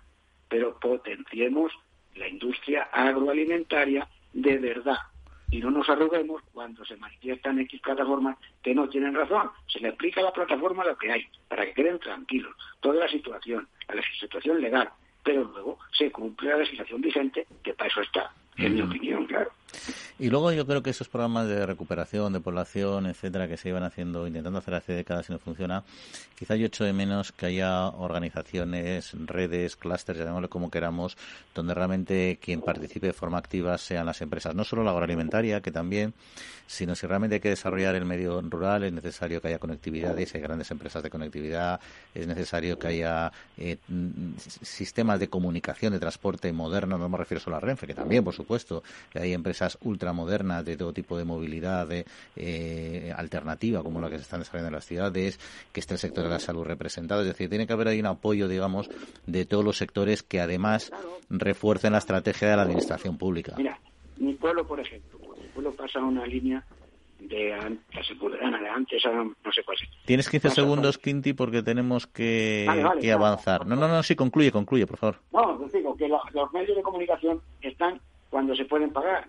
Pero 0.49 0.79
potenciemos 0.79 1.73
la 2.21 2.29
industria 2.29 2.89
agroalimentaria 2.93 4.07
de 4.33 4.59
verdad, 4.59 4.99
y 5.51 5.59
no 5.59 5.71
nos 5.71 5.89
arruguemos 5.89 6.43
cuando 6.53 6.85
se 6.85 6.97
manifiestan 6.97 7.59
X 7.61 7.81
plataformas 7.81 8.37
que 8.63 8.75
no 8.75 8.89
tienen 8.89 9.15
razón. 9.15 9.51
Se 9.67 9.81
le 9.81 9.89
explica 9.89 10.21
a 10.21 10.25
la 10.25 10.33
plataforma 10.33 10.85
lo 10.85 10.97
que 10.97 11.11
hay, 11.11 11.27
para 11.49 11.67
que 11.67 11.73
queden 11.73 11.99
tranquilos, 11.99 12.55
toda 12.81 12.95
la 12.95 13.09
situación, 13.09 13.67
la 13.89 14.03
situación 14.21 14.61
legal, 14.61 14.91
pero 15.25 15.45
luego 15.45 15.79
se 15.93 16.13
cumple 16.13 16.51
la 16.51 16.59
legislación 16.59 17.01
vigente, 17.01 17.47
que 17.65 17.75
para 17.75 17.89
eso 17.89 18.03
está, 18.03 18.33
en 18.57 18.75
mi 18.75 18.83
opinión, 18.83 19.27
claro. 19.27 19.51
Y 20.19 20.29
luego 20.29 20.53
yo 20.53 20.67
creo 20.67 20.83
que 20.83 20.91
esos 20.91 21.09
programas 21.09 21.49
de 21.49 21.65
recuperación 21.65 22.33
de 22.33 22.41
población, 22.41 23.07
etcétera, 23.07 23.49
que 23.49 23.57
se 23.57 23.69
iban 23.69 23.83
haciendo, 23.83 24.27
intentando 24.27 24.59
hacer 24.59 24.75
hace 24.75 24.93
décadas 24.93 25.29
y 25.29 25.33
no 25.33 25.39
funciona, 25.39 25.83
quizá 26.39 26.57
yo 26.57 26.67
echo 26.67 26.85
de 26.85 26.93
menos 26.93 27.33
que 27.33 27.47
haya 27.47 27.89
organizaciones, 27.89 29.13
redes, 29.27 29.77
clústeres, 29.77 30.21
llamémosle 30.21 30.49
como 30.49 30.71
queramos, 30.71 31.17
donde 31.55 31.75
realmente 31.75 32.39
quien 32.43 32.61
participe 32.61 33.07
de 33.07 33.13
forma 33.13 33.39
activa 33.39 33.79
sean 33.79 34.07
las 34.07 34.21
empresas. 34.21 34.55
No 34.55 34.65
solo 34.65 34.85
la 34.85 34.91
agroalimentaria, 34.91 35.61
que 35.61 35.71
también, 35.71 36.15
sino 36.67 36.95
si 36.95 37.07
realmente 37.07 37.35
hay 37.35 37.41
que 37.41 37.49
desarrollar 37.49 37.95
el 37.95 38.05
medio 38.05 38.41
rural, 38.43 38.85
es 38.85 38.93
necesario 38.93 39.41
que 39.41 39.49
haya 39.49 39.59
conectividades, 39.59 40.35
hay 40.35 40.41
grandes 40.41 40.71
empresas 40.71 41.03
de 41.03 41.11
conectividad, 41.11 41.81
es 42.15 42.27
necesario 42.27 42.79
que 42.79 42.87
haya 42.89 43.33
eh, 43.57 43.79
sistemas 44.63 45.19
de 45.19 45.29
comunicación, 45.29 45.93
de 45.93 45.99
transporte 45.99 46.53
moderno, 46.53 46.97
no 46.97 47.09
me 47.09 47.19
refiero 47.19 47.41
solo 47.41 47.57
a 47.57 47.61
Renfe, 47.61 47.87
que 47.87 47.95
también, 47.95 48.23
por 48.23 48.35
supuesto, 48.35 48.83
que 49.11 49.19
hay 49.19 49.33
empresas 49.33 49.70
ultramodernas 49.83 50.65
de 50.65 50.77
todo 50.77 50.93
tipo 50.93 51.17
de 51.19 51.25
movilidad 51.25 51.89
eh, 52.37 53.15
alternativa, 53.17 53.83
como 53.83 54.01
la 54.01 54.09
que 54.09 54.17
se 54.17 54.23
están 54.23 54.41
desarrollando 54.41 54.69
en 54.69 54.75
las 54.75 54.87
ciudades, 54.87 55.39
que 55.73 55.81
esté 55.81 55.95
el 55.95 56.01
sector 56.01 56.25
de 56.25 56.31
la 56.31 56.41
salud 56.41 56.65
representado. 56.65 57.23
Es 57.23 57.29
decir, 57.29 57.49
tiene 57.49 57.67
que 57.67 57.73
haber 57.73 57.89
ahí 57.89 58.01
un 58.01 58.07
apoyo, 58.07 58.49
digamos, 58.49 58.91
de 59.27 59.45
todos 59.45 59.65
los 59.65 59.77
sectores 59.77 60.23
que 60.23 60.41
además 60.41 60.93
refuercen 61.29 61.93
la 61.93 61.99
estrategia 61.99 62.51
de 62.51 62.57
la 62.57 62.63
administración 62.63 63.17
pública. 63.19 63.55
Mira, 63.57 63.79
mi 64.19 64.35
pueblo, 64.35 64.67
por 64.67 64.81
ejemplo, 64.81 65.19
mi 65.41 65.49
pueblo 65.49 65.73
pasa 65.73 66.01
una 66.01 66.27
línea 66.27 66.65
de 67.21 67.79
Sepulvedana, 68.07 68.61
de 68.61 68.69
antes 68.69 69.03
no 69.05 69.53
sé 69.53 69.63
cuál 69.63 69.77
es. 69.81 69.89
Tienes 70.07 70.29
15 70.29 70.51
segundos, 70.51 70.99
Quinti, 70.99 71.33
porque 71.35 71.63
tenemos 71.63 72.07
que, 72.07 72.67
avanzar. 73.13 73.67
No, 73.67 73.77
no, 73.77 73.89
no, 73.89 74.03
sí, 74.03 74.17
concluye, 74.17 74.51
concluye, 74.51 74.87
por 74.87 74.97
favor. 74.97 75.17
No, 75.33 75.59
pues 75.59 75.73
digo 75.73 75.95
que 75.97 76.09
los 76.09 76.53
medios 76.53 76.77
de 76.77 76.83
comunicación 76.83 77.41
cuando 78.31 78.55
se 78.55 78.65
pueden 78.65 78.91
pagar. 78.93 79.27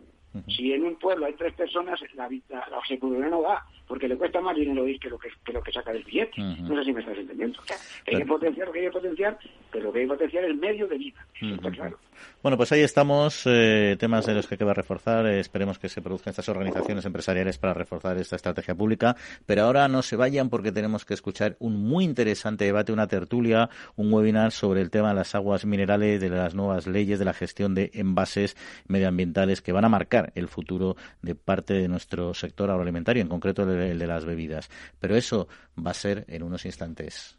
Si 0.48 0.72
en 0.72 0.86
un 0.86 0.96
pueblo 0.96 1.26
hay 1.26 1.34
tres 1.34 1.54
personas, 1.54 2.00
la, 2.14 2.30
la, 2.50 3.30
no 3.30 3.42
va, 3.42 3.66
porque 3.92 4.08
le 4.08 4.16
cuesta 4.16 4.40
más 4.40 4.56
dinero 4.56 4.88
ir 4.88 4.98
que 5.02 5.10
lo 5.10 5.20
que, 5.20 5.28
lo 5.52 5.62
que 5.62 5.70
saca 5.70 5.92
del 5.92 6.06
billete. 6.06 6.40
No 6.40 6.78
sé 6.78 6.86
si 6.86 6.94
me 6.94 7.02
estás 7.02 7.18
entendiendo. 7.18 7.60
hay 8.08 8.20
que 8.20 8.26
potenciar 8.26 8.68
lo 8.68 8.72
que 8.72 8.80
hay 8.80 8.86
que 8.86 8.92
potenciar, 8.92 9.38
pero 9.70 9.84
lo 9.84 9.92
que 9.92 10.00
hay 10.00 10.06
que 10.06 10.14
potenciar 10.14 10.46
es 10.46 10.50
el 10.50 10.56
medio 10.56 10.88
de 10.88 10.98
vida. 10.98 11.28
está 11.42 11.72
claro. 11.72 12.00
Bueno, 12.42 12.56
pues 12.58 12.72
ahí 12.72 12.82
estamos, 12.82 13.44
eh, 13.46 13.98
temas 14.00 14.26
de 14.26 14.34
los 14.34 14.48
que 14.48 14.58
queda 14.58 14.74
reforzar. 14.74 15.26
Eh, 15.26 15.40
esperemos 15.40 15.78
que 15.78 15.90
se 15.90 16.02
produzcan 16.02 16.32
estas 16.32 16.48
organizaciones 16.50 17.06
empresariales 17.06 17.58
para 17.58 17.74
reforzar 17.74 18.18
esta 18.18 18.36
estrategia 18.36 18.76
pública. 18.76 19.16
Pero 19.46 19.64
ahora 19.64 19.88
no 19.88 20.02
se 20.02 20.16
vayan 20.16 20.50
porque 20.50 20.72
tenemos 20.72 21.04
que 21.04 21.14
escuchar 21.14 21.58
un 21.60 21.84
muy 21.84 22.06
interesante 22.06 22.66
debate, 22.66 22.94
una 22.94 23.08
tertulia, 23.08 23.70
un 23.96 24.14
webinar 24.14 24.52
sobre 24.52 24.82
el 24.82 24.90
tema 24.90 25.10
de 25.10 25.16
las 25.16 25.36
aguas 25.36 25.66
minerales, 25.66 26.22
de 26.22 26.30
las 26.30 26.56
nuevas 26.56 26.88
leyes 26.88 27.20
de 27.20 27.26
la 27.26 27.34
gestión 27.34 27.76
de 27.76 27.92
envases 27.94 28.56
medioambientales 28.88 29.62
que 29.62 29.72
van 29.72 29.84
a 29.86 29.90
marcar 29.90 30.32
el 30.36 30.48
futuro 30.48 30.96
de 31.22 31.36
parte 31.36 31.74
de 31.74 31.88
nuestro 31.88 32.34
sector 32.34 32.70
agroalimentario, 32.70 33.22
en 33.22 33.28
concreto 33.28 33.64
el 33.64 33.70
de 33.82 34.08
las 34.08 34.26
bebidas. 34.26 34.70
Pero 35.00 35.16
eso 35.16 35.48
va 35.78 35.92
a 35.92 35.96
ser 35.96 36.26
en 36.28 36.44
unos 36.44 36.66
instantes. 36.66 37.38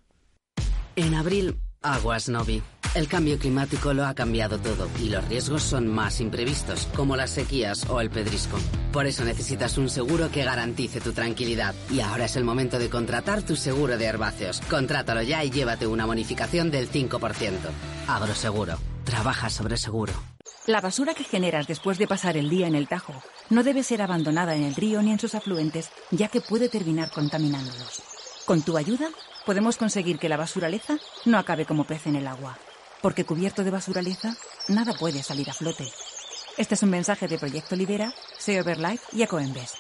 En 0.96 1.14
abril, 1.14 1.57
Aguas 1.81 2.28
Novi. 2.28 2.62
El 2.94 3.09
cambio 3.09 3.38
climático 3.38 3.94
lo 3.94 4.05
ha 4.05 4.12
cambiado 4.12 4.59
todo 4.59 4.87
y 5.00 5.09
los 5.09 5.26
riesgos 5.26 5.62
son 5.62 5.88
más 5.88 6.20
imprevistos, 6.20 6.87
como 6.94 7.16
las 7.16 7.31
sequías 7.31 7.88
o 7.88 8.02
el 8.02 8.11
pedrisco. 8.11 8.59
Por 8.92 9.07
eso 9.07 9.24
necesitas 9.24 9.78
un 9.78 9.88
seguro 9.88 10.31
que 10.31 10.44
garantice 10.44 11.00
tu 11.00 11.12
tranquilidad. 11.12 11.74
Y 11.90 12.00
ahora 12.00 12.26
es 12.26 12.37
el 12.37 12.44
momento 12.44 12.78
de 12.78 12.90
contratar 12.90 13.42
tu 13.42 13.57
seguro 13.57 13.96
de 13.96 14.05
herbáceos. 14.05 14.61
Contrátalo 14.68 15.22
ya 15.22 15.42
y 15.42 15.50
llévate 15.50 15.87
una 15.87 16.05
bonificación 16.05 16.70
del 16.70 16.90
5%. 16.90 17.57
Agroseguro. 18.09 18.91
Trabaja 19.05 19.51
sobre 19.51 19.77
seguro. 19.77 20.12
La 20.67 20.81
basura 20.81 21.15
que 21.15 21.25
generas 21.25 21.67
después 21.67 21.99
de 21.99 22.07
pasar 22.07 22.37
el 22.37 22.49
día 22.49 22.69
en 22.69 22.77
el 22.77 22.87
Tajo 22.87 23.15
no 23.51 23.65
debe 23.65 23.83
ser 23.83 24.01
abandonada 24.01 24.55
en 24.55 24.62
el 24.62 24.75
río 24.77 25.03
ni 25.03 25.11
en 25.11 25.19
sus 25.19 25.35
afluentes, 25.35 25.91
ya 26.11 26.29
que 26.29 26.41
puede 26.41 26.69
terminar 26.69 27.11
contaminándolos. 27.11 28.03
Con 28.47 28.62
tu 28.62 28.77
ayuda, 28.77 29.09
podemos 29.45 29.77
conseguir 29.77 30.19
que 30.19 30.29
la 30.29 30.37
basuraleza 30.37 30.99
no 31.25 31.38
acabe 31.38 31.67
como 31.67 31.85
pez 31.85 32.07
en 32.07 32.17
el 32.17 32.29
agua. 32.29 32.59
Porque 33.01 33.25
cubierto 33.25 33.65
de 33.65 33.73
basuraleza, 33.73 34.37
nada 34.69 34.95
puede 34.95 35.23
salir 35.23 35.51
a 35.51 35.55
flote. 35.55 35.88
Este 36.57 36.75
es 36.75 36.83
un 36.83 36.91
mensaje 36.91 37.27
de 37.27 37.38
Proyecto 37.38 37.75
Libera, 37.75 38.12
SEO 38.38 38.65
Life 38.65 39.05
y 39.12 39.23
Ecoembes. 39.23 39.75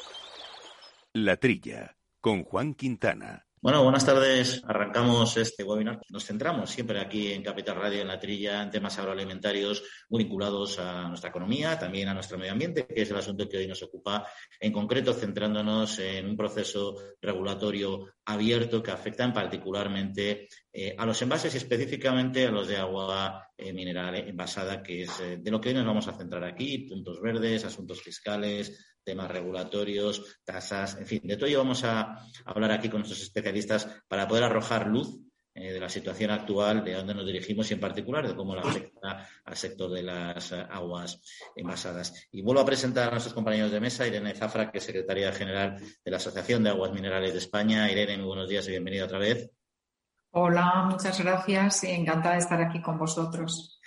La 1.12 1.36
Trilla, 1.36 1.96
con 2.20 2.42
Juan 2.42 2.74
Quintana. 2.74 3.46
Bueno, 3.62 3.84
buenas 3.84 4.04
tardes. 4.04 4.60
Arrancamos 4.66 5.36
este 5.36 5.62
webinar. 5.62 6.00
Nos 6.10 6.24
centramos 6.26 6.68
siempre 6.68 6.98
aquí 6.98 7.30
en 7.30 7.44
Capital 7.44 7.76
Radio, 7.76 8.00
en 8.02 8.08
la 8.08 8.18
trilla, 8.18 8.60
en 8.60 8.72
temas 8.72 8.98
agroalimentarios 8.98 9.84
muy 10.08 10.24
vinculados 10.24 10.80
a 10.80 11.06
nuestra 11.06 11.30
economía, 11.30 11.78
también 11.78 12.08
a 12.08 12.14
nuestro 12.14 12.38
medio 12.38 12.50
ambiente, 12.50 12.88
que 12.88 13.02
es 13.02 13.10
el 13.12 13.18
asunto 13.18 13.48
que 13.48 13.58
hoy 13.58 13.68
nos 13.68 13.80
ocupa, 13.84 14.26
en 14.58 14.72
concreto 14.72 15.14
centrándonos 15.14 15.96
en 16.00 16.30
un 16.30 16.36
proceso 16.36 16.96
regulatorio 17.20 18.14
abierto 18.24 18.82
que 18.82 18.90
afecta 18.90 19.32
particularmente 19.32 20.48
eh, 20.72 20.96
a 20.98 21.06
los 21.06 21.22
envases 21.22 21.54
y 21.54 21.58
específicamente 21.58 22.48
a 22.48 22.50
los 22.50 22.66
de 22.66 22.78
agua 22.78 23.48
eh, 23.56 23.72
mineral 23.72 24.16
envasada, 24.16 24.82
que 24.82 25.02
es 25.02 25.20
eh, 25.20 25.36
de 25.40 25.50
lo 25.52 25.60
que 25.60 25.68
hoy 25.68 25.76
nos 25.76 25.86
vamos 25.86 26.08
a 26.08 26.14
centrar 26.14 26.42
aquí, 26.42 26.78
puntos 26.78 27.20
verdes, 27.20 27.64
asuntos 27.64 28.02
fiscales, 28.02 28.91
temas 29.04 29.30
regulatorios, 29.30 30.40
tasas, 30.44 30.96
en 30.98 31.06
fin, 31.06 31.20
de 31.24 31.36
todo 31.36 31.46
ello 31.46 31.58
vamos 31.58 31.84
a 31.84 32.18
hablar 32.44 32.72
aquí 32.72 32.88
con 32.88 33.00
nuestros 33.00 33.22
especialistas 33.22 33.88
para 34.08 34.28
poder 34.28 34.44
arrojar 34.44 34.86
luz 34.86 35.18
eh, 35.54 35.70
de 35.70 35.80
la 35.80 35.90
situación 35.90 36.30
actual, 36.30 36.82
de 36.82 36.94
dónde 36.94 37.14
nos 37.14 37.26
dirigimos 37.26 37.70
y 37.70 37.74
en 37.74 37.80
particular 37.80 38.26
de 38.26 38.34
cómo 38.34 38.54
la 38.54 38.62
afecta 38.62 39.28
al 39.44 39.54
sector 39.54 39.90
de 39.90 40.02
las 40.02 40.50
eh, 40.50 40.66
aguas 40.70 41.20
envasadas. 41.54 42.26
Y 42.30 42.40
vuelvo 42.40 42.62
a 42.62 42.64
presentar 42.64 43.08
a 43.08 43.10
nuestros 43.10 43.34
compañeros 43.34 43.70
de 43.70 43.78
mesa, 43.78 44.06
Irene 44.06 44.34
Zafra, 44.34 44.70
que 44.70 44.78
es 44.78 44.84
secretaria 44.84 45.30
general 45.30 45.76
de 45.78 46.10
la 46.10 46.16
Asociación 46.16 46.62
de 46.62 46.70
Aguas 46.70 46.92
Minerales 46.92 47.32
de 47.32 47.38
España. 47.38 47.90
Irene, 47.92 48.16
muy 48.16 48.28
buenos 48.28 48.48
días 48.48 48.66
y 48.66 48.70
bienvenida 48.70 49.04
otra 49.04 49.18
vez. 49.18 49.50
Hola, 50.30 50.86
muchas 50.90 51.20
gracias 51.20 51.84
y 51.84 51.90
encantada 51.90 52.36
de 52.36 52.40
estar 52.40 52.62
aquí 52.62 52.80
con 52.80 52.96
vosotros. 52.96 53.78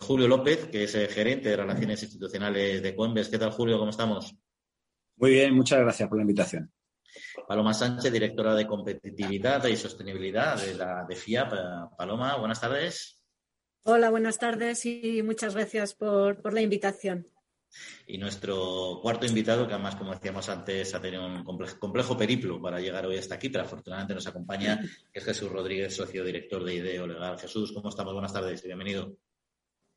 Julio 0.00 0.28
López, 0.28 0.66
que 0.66 0.84
es 0.84 0.94
eh, 0.94 1.08
gerente 1.08 1.48
de 1.48 1.56
Relaciones 1.56 2.02
Institucionales 2.02 2.82
de 2.82 2.94
Coembes. 2.94 3.30
¿Qué 3.30 3.38
tal, 3.38 3.50
Julio? 3.50 3.78
¿Cómo 3.78 3.90
estamos? 3.90 4.36
Muy 5.16 5.30
bien, 5.30 5.54
muchas 5.54 5.80
gracias 5.80 6.08
por 6.08 6.18
la 6.18 6.22
invitación. 6.22 6.72
Paloma 7.46 7.74
Sánchez, 7.74 8.12
directora 8.12 8.54
de 8.54 8.66
competitividad 8.66 9.64
y 9.66 9.76
sostenibilidad 9.76 10.60
de 10.60 10.74
la 10.74 11.04
de 11.04 11.14
FIAP. 11.14 11.52
Paloma, 11.96 12.36
buenas 12.36 12.60
tardes. 12.60 13.20
Hola, 13.84 14.10
buenas 14.10 14.38
tardes 14.38 14.86
y 14.86 15.22
muchas 15.22 15.54
gracias 15.54 15.94
por, 15.94 16.52
la 16.52 16.60
invitación. 16.62 17.26
Y 18.06 18.18
nuestro 18.18 19.00
cuarto 19.02 19.26
invitado, 19.26 19.66
que 19.66 19.74
además, 19.74 19.96
como 19.96 20.12
decíamos 20.12 20.48
antes, 20.48 20.94
ha 20.94 21.00
tenido 21.00 21.26
un 21.26 21.44
complejo, 21.44 22.16
periplo 22.16 22.62
para 22.62 22.80
llegar 22.80 23.04
hoy 23.06 23.18
hasta 23.18 23.34
aquí, 23.34 23.50
pero 23.50 23.64
afortunadamente 23.64 24.14
nos 24.14 24.26
acompaña, 24.26 24.80
que 25.12 25.18
es 25.18 25.24
Jesús 25.24 25.50
Rodríguez, 25.50 25.94
socio 25.94 26.24
director 26.24 26.64
de 26.64 26.74
IDEO 26.74 27.06
Legal. 27.06 27.38
Jesús, 27.38 27.72
¿cómo 27.72 27.88
estamos? 27.90 28.14
Buenas 28.14 28.32
tardes 28.32 28.64
y 28.64 28.68
bienvenido. 28.68 29.16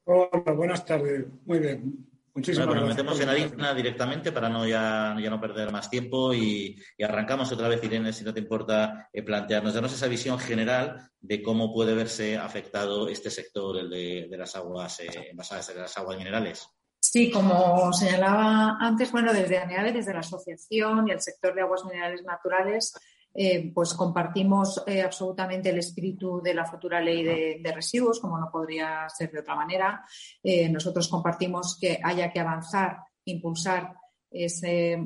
Hola, 0.03 0.51
buenas 0.53 0.85
tardes. 0.85 1.25
Muy 1.45 1.59
bien. 1.59 2.07
Muchísimas 2.37 2.67
bueno, 2.67 2.81
pues 2.83 2.95
nos 2.95 2.97
metemos 3.03 3.19
en 3.19 3.29
harina 3.29 3.73
directamente 3.73 4.31
para 4.31 4.47
no 4.47 4.67
ya, 4.67 5.17
ya 5.19 5.29
no 5.31 5.41
perder 5.41 5.71
más 5.71 5.89
tiempo 5.89 6.35
y, 6.35 6.79
arrancamos 7.03 7.51
otra 7.51 7.67
vez, 7.67 7.83
Irene, 7.83 8.13
si 8.13 8.23
no 8.23 8.31
te 8.31 8.39
importa 8.39 9.09
eh, 9.11 9.23
plantearnos, 9.23 9.73
darnos 9.73 9.91
esa 9.91 10.05
visión 10.05 10.37
general 10.37 11.09
de 11.19 11.41
cómo 11.41 11.73
puede 11.73 11.95
verse 11.95 12.37
afectado 12.37 13.09
este 13.09 13.31
sector, 13.31 13.79
el 13.79 13.89
de, 13.89 14.37
las 14.37 14.55
aguas 14.55 14.99
eh, 14.99 15.29
envasadas, 15.31 15.69
de 15.69 15.81
las 15.81 15.97
aguas 15.97 16.15
minerales. 16.19 16.69
Sí, 16.99 17.31
como 17.31 17.91
señalaba 17.91 18.77
antes, 18.81 19.11
bueno, 19.11 19.33
desde 19.33 19.57
ANEADE, 19.57 19.93
desde 19.93 20.13
la 20.13 20.19
Asociación 20.19 21.07
y 21.07 21.13
el 21.13 21.21
sector 21.21 21.55
de 21.55 21.61
aguas 21.61 21.85
minerales 21.85 22.23
naturales, 22.23 22.93
eh, 23.39 23.71
pues 23.71 23.93
compartimos 23.93 24.83
eh, 24.87 25.03
absolutamente 25.03 25.69
el 25.69 25.77
espíritu 25.77 26.41
de 26.41 26.55
la 26.55 26.65
futura 26.65 26.99
ley 26.99 27.21
de, 27.23 27.71
residuos, 27.71 28.19
como 28.19 28.39
no 28.39 28.49
podría 28.51 29.07
ser 29.09 29.31
de 29.31 29.41
otra 29.41 29.55
manera. 29.55 30.03
Eh, 30.41 30.67
nosotros 30.69 31.07
compartimos 31.07 31.77
que 31.79 31.99
haya 32.03 32.31
que 32.31 32.39
avanzar, 32.39 32.97
impulsar, 33.25 33.93
ese, 34.31 34.99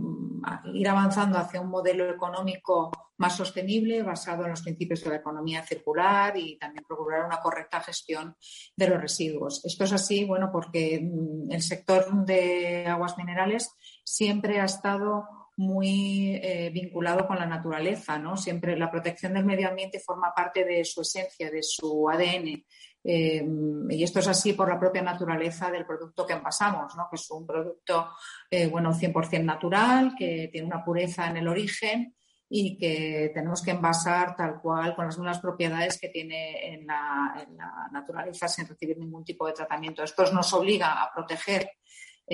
ir 0.74 0.88
avanzando 0.88 1.40
hacia 1.40 1.60
un 1.60 1.70
modelo 1.70 2.10
económico 2.10 2.90
más 3.18 3.36
sostenible, 3.36 4.02
basado 4.02 4.46
en 4.46 4.52
los 4.52 4.62
principios 4.62 5.04
de 5.04 5.10
la 5.10 5.18
economía 5.18 5.62
circular 5.64 6.38
y 6.38 6.58
también 6.58 6.86
procurar 6.88 7.26
una 7.26 7.42
correcta 7.42 7.82
gestión 7.82 8.38
de 8.78 8.88
los 8.88 9.02
residuos. 9.02 9.66
Esto 9.66 9.84
es 9.84 9.92
así, 9.92 10.24
bueno, 10.24 10.50
porque 10.54 11.02
mm, 11.04 11.52
el 11.52 11.62
sector 11.62 12.26
de 12.26 12.88
aguas 12.88 13.18
minerales 13.18 13.76
siempre 14.06 14.62
ha 14.62 14.66
estado 14.66 15.41
muy 15.58 16.36
eh, 16.42 16.70
vinculado 16.74 17.28
con 17.28 17.38
la 17.38 17.46
naturaleza, 17.46 18.18
¿no? 18.18 18.38
Siempre 18.38 18.78
la 18.78 18.90
protección 18.90 19.34
del 19.34 19.46
medio 19.46 19.68
ambiente 19.68 20.00
forma 20.00 20.34
parte 20.34 20.64
de 20.64 20.84
su 20.86 21.02
esencia, 21.02 21.52
de 21.52 21.62
su 21.62 22.10
ADN. 22.10 22.64
Eh, 23.04 23.46
y 23.90 24.04
esto 24.04 24.20
es 24.20 24.28
así 24.28 24.54
por 24.54 24.70
la 24.70 24.80
propia 24.80 25.02
naturaleza 25.02 25.72
del 25.72 25.86
producto 25.86 26.26
que 26.26 26.34
envasamos, 26.34 26.96
¿no? 26.96 27.08
Que 27.10 27.16
es 27.16 27.32
un 27.32 27.46
producto, 27.46 28.10
eh, 28.50 28.68
bueno, 28.68 28.94
100% 28.94 29.44
natural, 29.44 30.14
que 30.18 30.50
tiene 30.52 30.68
una 30.68 30.84
pureza 30.84 31.30
en 31.30 31.38
el 31.38 31.48
origen 31.48 32.16
y 32.54 32.78
que 32.78 33.32
tenemos 33.34 33.62
que 33.62 33.72
envasar 33.72 34.36
tal 34.36 34.60
cual 34.60 34.94
con 34.96 35.06
las 35.06 35.18
mismas 35.18 35.40
propiedades 35.40 35.98
que 36.00 36.10
tiene 36.10 36.74
en 36.74 36.86
la, 36.86 37.46
en 37.48 37.56
la 37.56 37.90
naturaleza 37.92 38.48
sin 38.48 38.68
recibir 38.68 38.98
ningún 38.98 39.24
tipo 39.24 39.48
de 39.48 39.54
tratamiento. 39.54 40.04
Esto 40.04 40.32
nos 40.34 40.52
obliga 40.54 41.02
a 41.02 41.12
proteger 41.14 41.72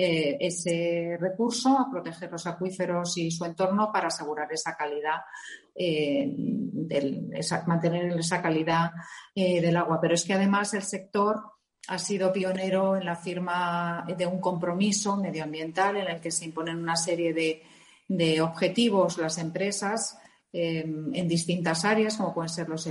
eh, 0.00 0.36
ese 0.46 1.18
recurso, 1.18 1.76
a 1.76 1.90
proteger 1.90 2.30
los 2.30 2.46
acuíferos 2.46 3.18
y 3.18 3.32
su 3.32 3.44
entorno 3.44 3.90
para 3.92 4.06
asegurar 4.06 4.46
esa 4.52 4.76
calidad, 4.76 5.22
eh, 5.74 6.32
mantener 7.66 8.16
esa 8.16 8.40
calidad 8.40 8.92
eh, 9.34 9.60
del 9.60 9.76
agua. 9.76 9.98
Pero 10.00 10.14
es 10.14 10.24
que 10.24 10.34
además 10.34 10.72
el 10.74 10.84
sector 10.84 11.42
ha 11.88 11.98
sido 11.98 12.32
pionero 12.32 12.96
en 12.96 13.06
la 13.06 13.16
firma 13.16 14.06
de 14.16 14.24
un 14.24 14.40
compromiso 14.40 15.16
medioambiental 15.16 15.96
en 15.96 16.06
el 16.06 16.20
que 16.20 16.30
se 16.30 16.44
imponen 16.44 16.78
una 16.78 16.94
serie 16.94 17.34
de, 18.08 18.40
objetivos 18.40 19.18
las 19.18 19.36
empresas 19.38 20.16
en 20.52 21.28
distintas 21.28 21.84
áreas, 21.84 22.16
como 22.16 22.32
pueden 22.32 22.48
ser 22.48 22.68
los, 22.68 22.88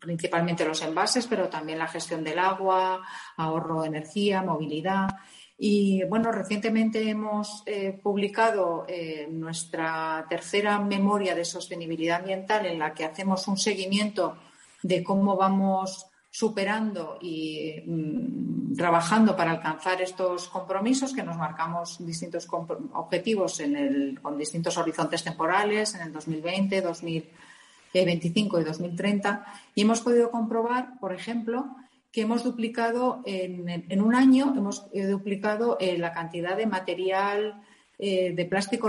principalmente 0.00 0.64
los 0.64 0.82
envases, 0.82 1.26
pero 1.28 1.48
también 1.48 1.78
la 1.78 1.86
gestión 1.86 2.24
del 2.24 2.40
agua, 2.40 3.00
ahorro 3.36 3.82
de 3.82 3.88
energía, 3.88 4.42
movilidad. 4.42 5.08
Y 5.56 6.02
bueno, 6.04 6.32
recientemente 6.32 7.08
hemos 7.08 7.62
eh, 7.66 7.98
publicado 8.02 8.84
eh, 8.88 9.28
nuestra 9.30 10.26
tercera 10.28 10.80
memoria 10.80 11.34
de 11.34 11.44
sostenibilidad 11.44 12.20
ambiental 12.20 12.66
en 12.66 12.78
la 12.78 12.92
que 12.92 13.04
hacemos 13.04 13.46
un 13.46 13.56
seguimiento 13.56 14.36
de 14.82 15.04
cómo 15.04 15.36
vamos 15.36 16.06
superando 16.28 17.18
y 17.20 17.80
mm, 17.86 18.74
trabajando 18.74 19.36
para 19.36 19.52
alcanzar 19.52 20.02
estos 20.02 20.48
compromisos 20.48 21.14
que 21.14 21.22
nos 21.22 21.36
marcamos 21.36 22.04
distintos 22.04 22.48
objetivos 22.92 23.60
en 23.60 23.76
el, 23.76 24.20
con 24.20 24.36
distintos 24.36 24.76
horizontes 24.76 25.22
temporales 25.22 25.94
en 25.94 26.02
el 26.02 26.12
2020, 26.12 26.82
2025 26.82 28.60
y 28.60 28.64
2030 28.64 29.46
y 29.76 29.82
hemos 29.82 30.00
podido 30.00 30.32
comprobar, 30.32 30.98
por 30.98 31.14
ejemplo, 31.14 31.76
que 32.14 32.20
hemos 32.20 32.44
duplicado 32.44 33.22
en, 33.26 34.00
un 34.00 34.14
año, 34.14 34.54
hemos 34.56 34.86
eh, 34.92 35.04
duplicado 35.04 35.76
eh, 35.80 35.98
la 35.98 36.12
cantidad 36.12 36.56
de 36.56 36.64
material 36.64 37.60
eh, 37.98 38.32
de 38.32 38.44
plástico 38.44 38.88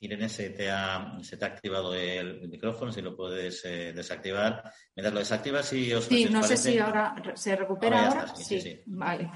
Irene, 0.00 0.30
se 0.30 0.50
te, 0.50 0.70
ha, 0.70 1.18
se 1.22 1.36
te 1.36 1.44
ha 1.44 1.48
activado 1.48 1.94
el, 1.94 2.48
micrófono, 2.48 2.90
si 2.90 3.02
lo 3.02 3.14
puedes 3.14 3.62
eh, 3.66 3.92
desactivar. 3.92 4.72
Mientras 4.96 5.12
lo 5.12 5.20
desactivas 5.20 5.72
y 5.74 5.92
os 5.92 6.06
Sí, 6.06 6.26
no 6.30 6.42
sé 6.42 6.56
si 6.56 6.78
ahora 6.78 7.14
se 7.34 7.54
recupera 7.54 8.08
ahora. 8.08 8.34
sí, 8.34 8.80
Vale. 8.86 9.30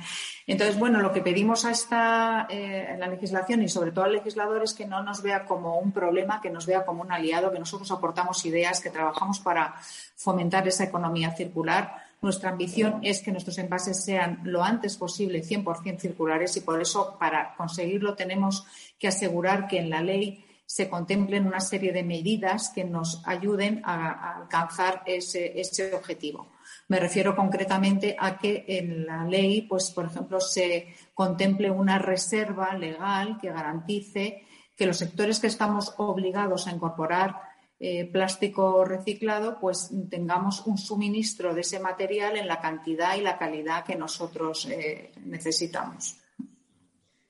Entonces, 0.46 0.79
bueno, 0.79 1.00
lo 1.00 1.12
que 1.12 1.20
pedimos 1.20 1.66
a 1.66 1.70
esta 1.70 2.46
eh, 2.48 2.96
la 2.98 3.09
legislación 3.09 3.62
y 3.62 3.68
sobre 3.68 3.92
todo 3.92 4.07
al 4.07 4.12
legislador 4.12 4.62
es 4.62 4.72
que 4.72 4.87
no 4.87 5.03
nos 5.03 5.22
vea 5.22 5.44
como 5.44 5.79
un 5.79 5.92
problema, 5.92 6.40
que 6.40 6.50
nos 6.50 6.64
vea 6.64 6.85
como 6.85 7.03
un 7.03 7.12
aliado, 7.12 7.53
que 7.53 7.59
nosotros 7.59 7.90
aportamos 7.90 8.44
ideas, 8.46 8.81
que 8.81 8.90
trabajamos 8.90 9.40
para 9.40 9.74
fomentar 10.16 10.66
esa 10.66 10.85
economía 10.85 11.31
circular 11.33 12.05
nuestra 12.24 12.48
ambición 12.48 13.00
es 13.03 13.20
que 13.20 13.31
nuestros 13.31 13.59
envases 13.59 14.03
sean 14.03 14.40
lo 14.44 14.64
antes 14.64 14.96
posible 14.96 15.42
100% 15.42 16.00
circulares 16.00 16.57
y 16.57 16.62
por 16.62 16.81
eso, 16.81 17.18
para 17.20 17.55
conseguirlo, 17.55 18.14
tenemos 18.14 18.66
que 18.98 19.09
asegurar 19.09 19.68
que 19.68 19.79
en 19.79 19.90
la 19.90 20.00
ley 20.00 20.42
se 20.66 20.88
contemplen 20.88 21.46
una 21.46 21.61
serie 21.61 21.92
de 21.92 22.03
medidas 22.03 22.70
que 22.74 22.85
nos 22.85 23.22
ayuden 23.27 23.83
a, 23.85 24.38
alcanzar 24.38 25.03
ese, 25.07 25.55
objetivo. 25.94 26.53
Me 26.88 26.98
refiero 26.98 27.37
concretamente 27.37 28.16
a 28.18 28.38
que 28.38 28.64
en 28.66 29.07
la 29.07 29.24
ley, 29.24 29.62
pues, 29.62 29.90
por 29.90 30.07
ejemplo, 30.07 30.40
se 30.40 30.94
contemple 31.12 31.70
una 31.70 31.98
reserva 31.98 32.74
legal 32.74 33.38
que 33.40 33.50
garantice 33.50 34.46
que 34.77 34.87
los 34.87 34.96
sectores 34.96 35.38
que 35.38 35.46
estamos 35.46 35.94
obligados 35.98 36.66
a 36.66 36.72
incorporar 36.72 37.40
eh, 37.79 38.07
plástico 38.07 38.85
reciclado, 38.85 39.59
pues 39.61 39.90
tengamos 40.09 40.66
un 40.66 40.79
suministro 40.79 41.55
de 41.55 41.61
ese 41.61 41.81
material 41.81 42.37
en 42.37 42.48
la 42.48 42.61
cantidad 42.61 43.16
y 43.16 43.20
la 43.20 43.38
calidad 43.38 43.85
que 43.85 43.96
nosotros 43.96 44.66
eh, 44.70 45.12
necesitamos. 45.24 46.24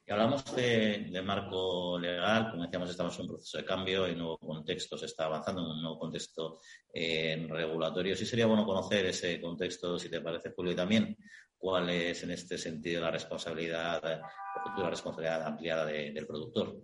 Y 0.07 0.13
hablamos 0.13 0.45
de, 0.55 1.23
marco 1.25 1.99
legal, 1.99 2.51
como 2.51 2.65
decíamos, 2.65 2.91
estamos 2.91 3.17
en 3.17 3.23
un 3.23 3.29
proceso 3.29 3.57
de 3.57 3.65
cambio, 3.65 4.07
y 4.07 4.15
nuevo 4.15 4.37
contexto, 4.37 4.99
se 4.99 5.07
está 5.07 5.25
avanzando 5.25 5.63
en 5.63 5.69
un 5.69 5.81
nuevo 5.81 5.99
contexto 5.99 6.61
eh, 6.93 7.47
regulatorio. 7.49 8.15
Sí 8.15 8.27
sería 8.27 8.47
bueno 8.47 8.67
conocer 8.67 9.07
ese 9.07 9.41
contexto, 9.41 9.99
si 9.99 10.11
te 10.11 10.21
parece, 10.21 10.51
Julio, 10.51 10.73
y 10.73 10.77
también 10.77 11.17
cuál 11.57 11.89
es 11.89 12.23
en 12.23 12.33
este 12.33 12.59
sentido 12.59 13.01
la 13.01 13.11
responsabilidad, 13.11 14.03
la 14.03 14.63
futura 14.63 14.91
responsabilidad 14.91 15.47
ampliada 15.47 15.87
del 15.87 16.27
productor. 16.27 16.77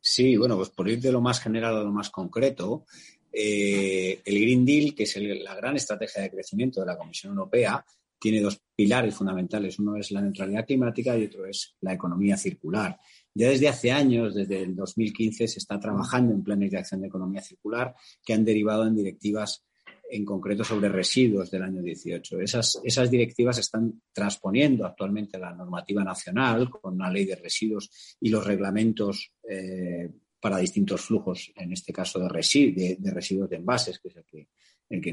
Sí, 0.00 0.36
bueno, 0.36 0.56
pues 0.56 0.70
por 0.70 0.88
ir 0.88 1.00
de 1.00 1.10
lo 1.10 1.20
más 1.20 1.40
general 1.40 1.78
a 1.78 1.82
lo 1.82 1.90
más 1.90 2.10
concreto, 2.10 2.84
eh, 3.32 4.20
el 4.24 4.40
Green 4.40 4.64
Deal, 4.64 4.94
que 4.94 5.02
es 5.02 5.16
la 5.16 5.56
gran 5.56 5.74
estrategia 5.74 6.22
de 6.22 6.30
crecimiento 6.30 6.80
de 6.80 6.86
la 6.86 6.96
Comisión 6.96 7.32
Europea, 7.32 7.84
tiene 8.18 8.40
dos 8.40 8.60
pilares 8.74 9.14
fundamentales. 9.14 9.78
Uno 9.78 9.96
es 9.96 10.10
la 10.10 10.22
neutralidad 10.22 10.66
climática 10.66 11.16
y 11.16 11.24
otro 11.24 11.46
es 11.46 11.76
la 11.80 11.92
economía 11.92 12.36
circular. 12.36 12.98
Ya 13.34 13.48
desde 13.48 13.68
hace 13.68 13.92
años, 13.92 14.34
desde 14.34 14.62
el 14.62 14.74
2015, 14.74 15.48
se 15.48 15.58
está 15.58 15.78
trabajando 15.78 16.32
en 16.32 16.42
planes 16.42 16.70
de 16.70 16.78
acción 16.78 17.00
de 17.00 17.08
economía 17.08 17.42
circular 17.42 17.94
que 18.24 18.34
han 18.34 18.44
derivado 18.44 18.86
en 18.86 18.96
directivas 18.96 19.64
en 20.10 20.24
concreto 20.24 20.64
sobre 20.64 20.88
residuos 20.88 21.50
del 21.50 21.62
año 21.62 21.82
18. 21.82 22.40
Esas, 22.40 22.80
esas 22.84 23.10
directivas 23.10 23.58
están 23.58 24.02
transponiendo 24.12 24.86
actualmente 24.86 25.38
la 25.38 25.54
normativa 25.54 26.04
nacional 26.04 26.70
con 26.70 26.98
la 26.98 27.10
ley 27.10 27.24
de 27.24 27.36
residuos 27.36 28.16
y 28.20 28.28
los 28.28 28.46
reglamentos 28.46 29.32
eh, 29.48 30.10
para 30.44 30.58
distintos 30.58 31.00
flujos, 31.00 31.50
en 31.56 31.72
este 31.72 31.90
caso 31.90 32.18
de, 32.18 32.28
residuos 32.28 33.48
de 33.48 33.56
envases, 33.56 33.98
que 33.98 34.08
es 34.08 34.16
el 34.16 34.24
que, 34.26 34.48
el 34.90 35.00
que, 35.00 35.12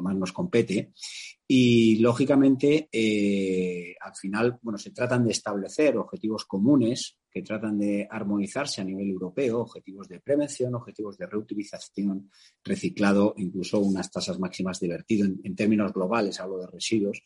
más 0.00 0.14
nos 0.14 0.32
compete. 0.32 0.92
Y, 1.48 1.96
lógicamente, 1.98 2.88
eh, 2.92 3.96
al 4.00 4.14
final, 4.14 4.60
bueno, 4.62 4.78
se 4.78 4.92
tratan 4.92 5.24
de 5.24 5.32
establecer 5.32 5.96
objetivos 5.96 6.44
comunes 6.44 7.18
que 7.28 7.42
tratan 7.42 7.76
de 7.76 8.06
armonizarse 8.08 8.80
a 8.80 8.84
nivel 8.84 9.10
europeo, 9.10 9.62
objetivos 9.62 10.06
de 10.06 10.20
prevención, 10.20 10.76
objetivos 10.76 11.18
de 11.18 11.26
reutilización, 11.26 12.30
reciclado, 12.62 13.34
incluso 13.38 13.80
unas 13.80 14.12
tasas 14.12 14.38
máximas 14.38 14.78
de 14.78 14.86
vertido 14.86 15.26
en, 15.42 15.56
términos 15.56 15.92
globales, 15.92 16.38
hablo 16.38 16.58
de 16.58 16.68
residuos. 16.68 17.20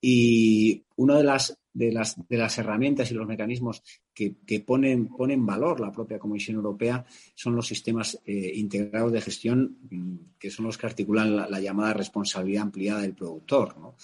Y 0.00 0.82
una 0.96 1.18
de 1.18 1.24
las, 1.24 1.58
de 1.74 1.92
las, 1.92 2.16
de 2.28 2.38
las 2.38 2.56
herramientas 2.56 3.10
y 3.10 3.14
los 3.14 3.26
mecanismos 3.26 3.82
que, 4.14 4.34
ponen, 4.66 5.08
ponen 5.08 5.44
valor 5.44 5.80
la 5.80 5.92
propia 5.92 6.18
Comisión 6.18 6.56
Europea 6.56 7.04
son 7.34 7.54
los 7.54 7.66
sistemas 7.66 8.18
eh, 8.24 8.52
integrados 8.54 9.12
de 9.12 9.20
gestión, 9.20 9.76
mm, 9.90 10.16
que 10.38 10.50
son 10.50 10.64
los 10.64 10.78
que 10.78 10.86
articulan 10.86 11.36
la, 11.36 11.48
la 11.48 11.60
llamada 11.60 11.92
responsabilidad 11.92 12.62
ampliada 12.62 13.02
del 13.02 13.14
productor. 13.14 13.76
¿no? 13.78 13.96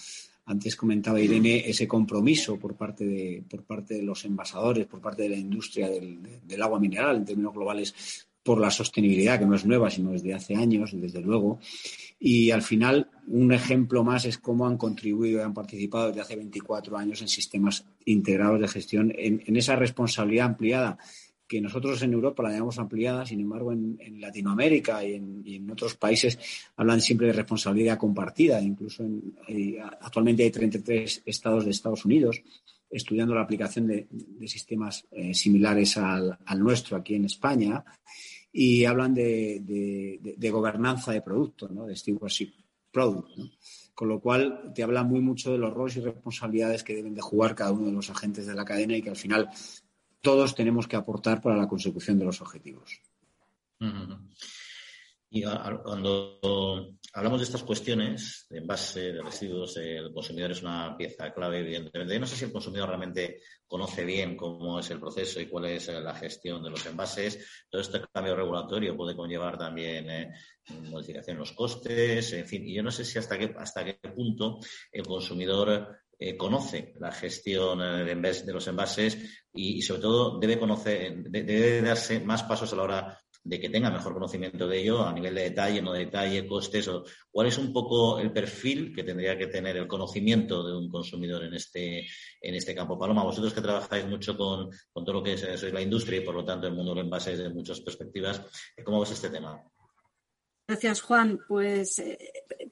Antes 0.45 0.75
comentaba 0.75 1.21
Irene 1.21 1.69
ese 1.69 1.87
compromiso 1.87 2.57
por 2.57 2.75
parte 2.75 3.05
de, 3.05 3.43
por 3.49 3.63
parte 3.63 3.95
de 3.95 4.01
los 4.01 4.25
envasadores, 4.25 4.85
por 4.85 4.99
parte 4.99 5.23
de 5.23 5.29
la 5.29 5.37
industria 5.37 5.89
del, 5.89 6.61
agua 6.61 6.79
mineral 6.79 7.17
en 7.17 7.25
términos 7.25 7.53
globales 7.53 8.27
por 8.43 8.59
la 8.59 8.71
sostenibilidad, 8.71 9.39
que 9.39 9.45
no 9.45 9.55
es 9.55 9.65
nueva, 9.65 9.89
sino 9.89 10.11
desde 10.11 10.33
hace 10.33 10.55
años, 10.55 10.91
desde 10.93 11.21
luego. 11.21 11.59
Y 12.23 12.51
al 12.51 12.61
final, 12.61 13.09
un 13.25 13.51
ejemplo 13.51 14.03
más 14.03 14.25
es 14.25 14.37
cómo 14.37 14.67
han 14.67 14.77
contribuido 14.77 15.39
y 15.39 15.43
han 15.43 15.55
participado 15.55 16.07
desde 16.07 16.21
hace 16.21 16.35
24 16.35 16.95
años 16.95 17.21
en 17.21 17.27
sistemas 17.27 17.83
integrados 18.05 18.61
de 18.61 18.67
gestión, 18.67 19.11
en 19.17 19.55
esa 19.55 19.75
responsabilidad 19.75 20.45
ampliada 20.45 20.99
que 21.51 21.59
nosotros 21.59 22.01
en 22.01 22.13
Europa 22.13 22.43
la 22.43 22.51
llamamos 22.51 22.79
ampliada, 22.79 23.25
sin 23.25 23.41
embargo 23.41 23.73
en, 23.73 24.21
Latinoamérica 24.21 25.03
y 25.03 25.15
en, 25.15 25.69
otros 25.69 25.95
países 25.95 26.39
hablan 26.77 27.01
siempre 27.01 27.27
de 27.27 27.33
responsabilidad 27.33 27.97
compartida, 27.97 28.61
incluso 28.61 29.03
actualmente 29.99 30.43
hay 30.43 30.51
33 30.51 31.23
estados 31.25 31.65
de 31.65 31.71
Estados 31.71 32.05
Unidos 32.05 32.41
estudiando 32.89 33.35
la 33.35 33.41
aplicación 33.41 33.85
de, 33.85 34.07
sistemas 34.47 35.05
eh, 35.11 35.33
similares 35.33 35.97
al, 35.97 36.37
nuestro 36.57 36.95
aquí 36.95 37.15
en 37.15 37.25
España 37.25 37.83
y 38.51 38.85
hablan 38.85 39.13
de, 39.13 40.49
gobernanza 40.51 41.11
de 41.11 41.21
producto, 41.21 41.69
¿no? 41.69 41.85
de 41.85 41.95
stewardship 41.95 42.53
product. 42.91 43.29
Con 43.93 44.09
lo 44.09 44.19
cual 44.19 44.71
te 44.73 44.83
habla 44.83 45.03
muy 45.03 45.21
mucho 45.21 45.51
de 45.51 45.57
los 45.57 45.73
roles 45.73 45.97
y 45.97 46.01
responsabilidades 46.01 46.83
que 46.83 46.95
deben 46.95 47.13
de 47.13 47.21
jugar 47.21 47.55
cada 47.55 47.71
uno 47.71 47.85
de 47.85 47.91
los 47.91 48.09
agentes 48.09 48.47
de 48.47 48.55
la 48.55 48.65
cadena 48.65 48.95
y 48.95 49.01
que 49.01 49.09
al 49.09 49.15
final 49.15 49.49
todos 50.21 50.55
tenemos 50.55 50.87
que 50.87 50.95
aportar 50.95 51.41
para 51.41 51.57
la 51.57 51.67
consecución 51.67 52.17
de 52.19 52.25
los 52.25 52.41
objetivos. 52.41 52.99
Y 55.33 55.43
cuando 55.43 56.39
hablamos 57.13 57.39
de 57.39 57.45
estas 57.45 57.63
cuestiones, 57.63 58.47
de 58.49 58.57
envase, 58.57 59.13
de 59.13 59.21
residuos, 59.21 59.77
el 59.77 60.11
consumidor 60.11 60.51
es 60.51 60.61
una 60.61 60.97
pieza 60.97 61.33
clave, 61.33 61.59
evidentemente. 61.59 62.13
Yo 62.13 62.19
no 62.19 62.27
sé 62.27 62.35
si 62.35 62.43
el 62.43 62.51
consumidor 62.51 62.89
realmente 62.89 63.39
conoce 63.65 64.03
bien 64.03 64.35
cómo 64.35 64.77
es 64.79 64.89
el 64.91 64.99
proceso 64.99 65.39
y 65.39 65.45
cuál 65.45 65.67
es 65.67 65.87
la 65.87 66.13
gestión 66.15 66.61
de 66.61 66.71
los 66.71 66.85
envases. 66.85 67.65
Todo 67.69 67.81
este 67.81 68.01
cambio 68.11 68.35
regulatorio 68.35 68.97
puede 68.97 69.15
conllevar 69.15 69.57
también 69.57 70.09
eh, 70.09 70.33
modificación 70.89 71.37
en 71.37 71.39
los 71.39 71.53
costes, 71.53 72.33
en 72.33 72.45
fin. 72.45 72.67
Y 72.67 72.75
yo 72.75 72.83
no 72.83 72.91
sé 72.91 73.05
si 73.05 73.17
hasta 73.17 73.39
qué, 73.39 73.53
hasta 73.57 73.85
qué 73.85 73.99
punto 74.09 74.59
el 74.91 75.05
consumidor 75.05 75.97
eh, 76.19 76.35
conoce 76.35 76.93
la 76.99 77.13
gestión 77.13 77.81
eh, 77.81 78.03
de, 78.03 78.53
los 78.53 78.67
envases 78.67 79.17
y, 79.53 79.81
sobre 79.81 80.01
todo 80.01 80.39
debe 80.39 80.59
conocer, 80.59 81.23
debe 81.23 81.81
darse 81.81 82.19
más 82.19 82.43
pasos 82.43 82.73
a 82.73 82.75
la 82.75 82.83
hora 82.83 83.17
de 83.43 83.59
que 83.59 83.69
tenga 83.69 83.89
mejor 83.89 84.13
conocimiento 84.13 84.67
de 84.67 84.79
ello 84.79 85.03
a 85.03 85.13
nivel 85.13 85.33
de 85.33 85.43
detalle, 85.43 85.81
no 85.81 85.93
de 85.93 86.05
detalle, 86.05 86.47
costes, 86.47 86.87
o 86.87 87.03
cuál 87.31 87.47
es 87.47 87.57
un 87.57 87.73
poco 87.73 88.19
el 88.19 88.31
perfil 88.31 88.93
que 88.93 89.03
tendría 89.03 89.37
que 89.37 89.47
tener 89.47 89.77
el 89.77 89.87
conocimiento 89.87 90.63
de 90.63 90.77
un 90.77 90.89
consumidor 90.89 91.43
en 91.43 91.55
este, 91.55 92.05
en 92.41 92.55
este 92.55 92.75
campo. 92.75 92.99
Paloma, 92.99 93.23
vosotros 93.23 93.53
que 93.53 93.61
trabajáis 93.61 94.05
mucho 94.05 94.37
con, 94.37 94.69
todo 94.93 95.13
lo 95.13 95.23
que 95.23 95.33
es, 95.33 95.63
la 95.73 95.81
industria 95.81 96.19
y 96.19 96.25
por 96.25 96.35
lo 96.35 96.45
tanto 96.45 96.67
el 96.67 96.73
mundo 96.73 96.91
de 96.91 96.97
los 96.97 97.05
envases 97.05 97.37
desde 97.37 97.53
muchas 97.53 97.81
perspectivas, 97.81 98.41
¿cómo 98.83 98.99
ves 98.99 99.11
este 99.11 99.29
tema? 99.29 99.63
Gracias, 100.67 101.01
Juan. 101.01 101.39
Pues 101.47 101.99
eh, 101.99 102.17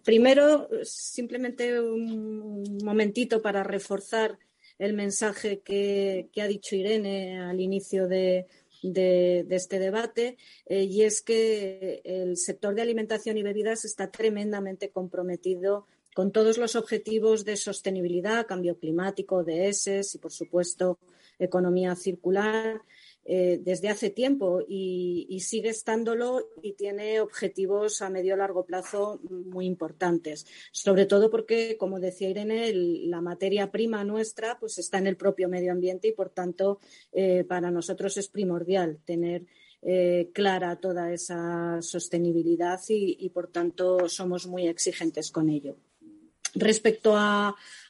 primero, 0.03 0.69
simplemente 0.83 1.81
un 1.81 2.77
momentito 2.83 3.41
para 3.41 3.63
reforzar 3.63 4.37
el 4.79 4.93
mensaje 4.93 5.59
que, 5.59 6.29
ha 6.41 6.47
dicho 6.47 6.75
Irene 6.75 7.41
al 7.41 7.59
inicio 7.59 8.07
de, 8.07 8.47
este 8.81 9.79
debate, 9.79 10.37
eh, 10.65 10.83
y 10.83 11.03
es 11.03 11.21
que 11.21 12.01
el 12.03 12.37
sector 12.37 12.75
de 12.75 12.81
alimentación 12.81 13.37
y 13.37 13.43
bebidas 13.43 13.85
está 13.85 14.09
tremendamente 14.09 14.89
comprometido 14.89 15.85
con 16.15 16.31
todos 16.31 16.57
los 16.57 16.75
objetivos 16.75 17.45
de 17.45 17.55
sostenibilidad, 17.55 18.47
cambio 18.47 18.77
climático, 18.77 19.43
de 19.43 19.69
ESES 19.69 20.15
y, 20.15 20.17
por 20.17 20.31
supuesto, 20.31 20.99
economía 21.37 21.95
circular. 21.95 22.81
Eh, 23.25 23.59
desde 23.61 23.89
hace 23.89 24.09
tiempo 24.09 24.61
y, 24.67 25.39
sigue 25.41 25.69
estándolo 25.69 26.49
y 26.63 26.73
tiene 26.73 27.21
objetivos 27.21 28.01
a 28.01 28.09
medio 28.09 28.35
largo 28.35 28.65
plazo 28.65 29.19
muy 29.29 29.65
importantes. 29.65 30.47
Sobre 30.71 31.05
todo 31.05 31.29
porque, 31.29 31.77
como 31.77 31.99
decía 31.99 32.29
Irene, 32.29 32.73
la 32.73 33.21
materia 33.21 33.71
prima 33.71 34.03
nuestra 34.03 34.57
pues 34.59 34.79
está 34.79 34.97
en 34.97 35.07
el 35.07 35.15
propio 35.15 35.47
medio 35.47 35.71
ambiente 35.71 36.07
y, 36.07 36.13
por 36.13 36.29
tanto, 36.29 36.79
eh, 37.11 37.43
para 37.43 37.69
nosotros 37.69 38.17
es 38.17 38.29
primordial 38.29 38.99
tener 39.05 39.45
eh, 39.81 40.31
clara 40.33 40.77
toda 40.77 41.13
esa 41.13 41.81
sostenibilidad 41.81 42.79
y, 42.89 43.29
por 43.29 43.47
tanto, 43.47 44.09
somos 44.09 44.47
muy 44.47 44.67
exigentes 44.67 45.31
con 45.31 45.49
ello. 45.49 45.77
Respecto 46.55 47.15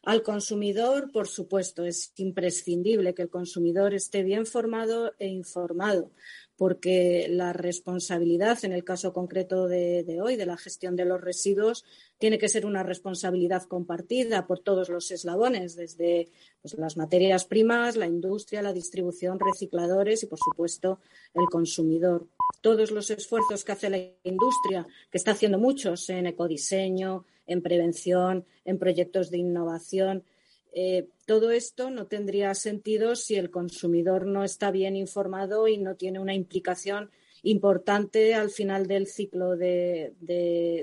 al 0.03 0.23
consumidor, 0.23 1.11
por 1.11 1.27
supuesto, 1.27 1.85
es 1.85 2.13
imprescindible 2.15 3.13
que 3.13 3.23
el 3.23 3.29
consumidor 3.29 3.93
esté 3.93 4.23
bien 4.23 4.45
formado 4.45 5.13
e 5.19 5.27
informado, 5.27 6.11
porque 6.59 7.27
la 7.29 7.53
responsabilidad, 7.53 8.65
en 8.65 8.73
el 8.73 8.83
caso 8.83 9.13
concreto 9.13 9.69
de, 9.69 10.19
hoy, 10.21 10.35
de 10.35 10.45
la 10.45 10.57
gestión 10.57 10.97
de 10.97 11.05
los 11.05 11.21
residuos, 11.21 11.85
tiene 12.17 12.37
que 12.37 12.49
ser 12.49 12.65
una 12.65 12.83
responsabilidad 12.83 13.63
compartida 13.63 14.45
por 14.45 14.59
todos 14.59 14.89
los 14.89 15.09
eslabones, 15.09 15.77
desde 15.77 16.27
pues, 16.61 16.73
las 16.73 16.97
materias 16.97 17.45
primas, 17.45 17.95
la 17.95 18.07
industria, 18.07 18.61
la 18.61 18.73
distribución, 18.73 19.39
recicladores 19.39 20.21
y, 20.23 20.25
por 20.25 20.37
supuesto, 20.37 20.99
el 21.33 21.45
consumidor. 21.45 22.27
Todos 22.59 22.91
los 22.91 23.09
esfuerzos 23.09 23.63
que 23.63 23.71
hace 23.71 23.89
la 23.89 23.99
industria, 24.23 24.85
que 25.09 25.17
está 25.17 25.31
haciendo 25.31 25.59
muchos 25.59 26.09
en 26.09 26.27
ecodiseño, 26.27 27.23
en 27.47 27.61
prevención, 27.61 28.45
en 28.65 28.77
proyectos 28.79 29.31
de 29.31 29.37
innovación, 29.37 30.25
eh, 30.73 31.09
todo 31.25 31.51
esto 31.51 31.89
no 31.89 32.07
tendría 32.07 32.53
sentido 32.55 33.15
si 33.15 33.35
el 33.35 33.49
consumidor 33.49 34.25
no 34.25 34.43
está 34.43 34.71
bien 34.71 34.95
informado 34.95 35.67
y 35.67 35.77
no 35.77 35.95
tiene 35.95 36.19
una 36.19 36.33
implicación 36.33 37.09
importante 37.43 38.33
al 38.33 38.49
final 38.49 38.87
del 38.87 39.07
ciclo 39.07 39.55
del 39.55 40.13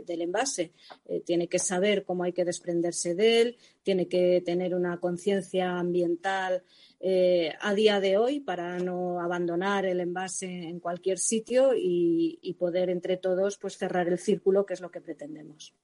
envase. 0.06 0.72
Eh, 1.06 1.20
tiene 1.20 1.48
que 1.48 1.58
saber 1.58 2.04
cómo 2.04 2.24
hay 2.24 2.32
que 2.32 2.44
desprenderse 2.44 3.14
de 3.14 3.40
él, 3.40 3.56
tiene 3.82 4.08
que 4.08 4.42
tener 4.44 4.74
una 4.74 4.98
conciencia 4.98 5.78
ambiental 5.78 6.62
eh, 7.00 7.52
a 7.60 7.74
día 7.74 8.00
de 8.00 8.16
hoy 8.16 8.40
para 8.40 8.78
no 8.78 9.20
abandonar 9.20 9.84
el 9.84 10.00
envase 10.00 10.46
en 10.46 10.80
cualquier 10.80 11.18
sitio 11.18 11.74
y, 11.74 12.38
y 12.40 12.54
poder 12.54 12.90
entre 12.90 13.16
todos 13.16 13.58
pues 13.58 13.76
cerrar 13.76 14.08
el 14.08 14.18
círculo, 14.18 14.64
que 14.64 14.74
es 14.74 14.80
lo 14.80 14.90
que 14.90 15.00
pretendemos. 15.00 15.74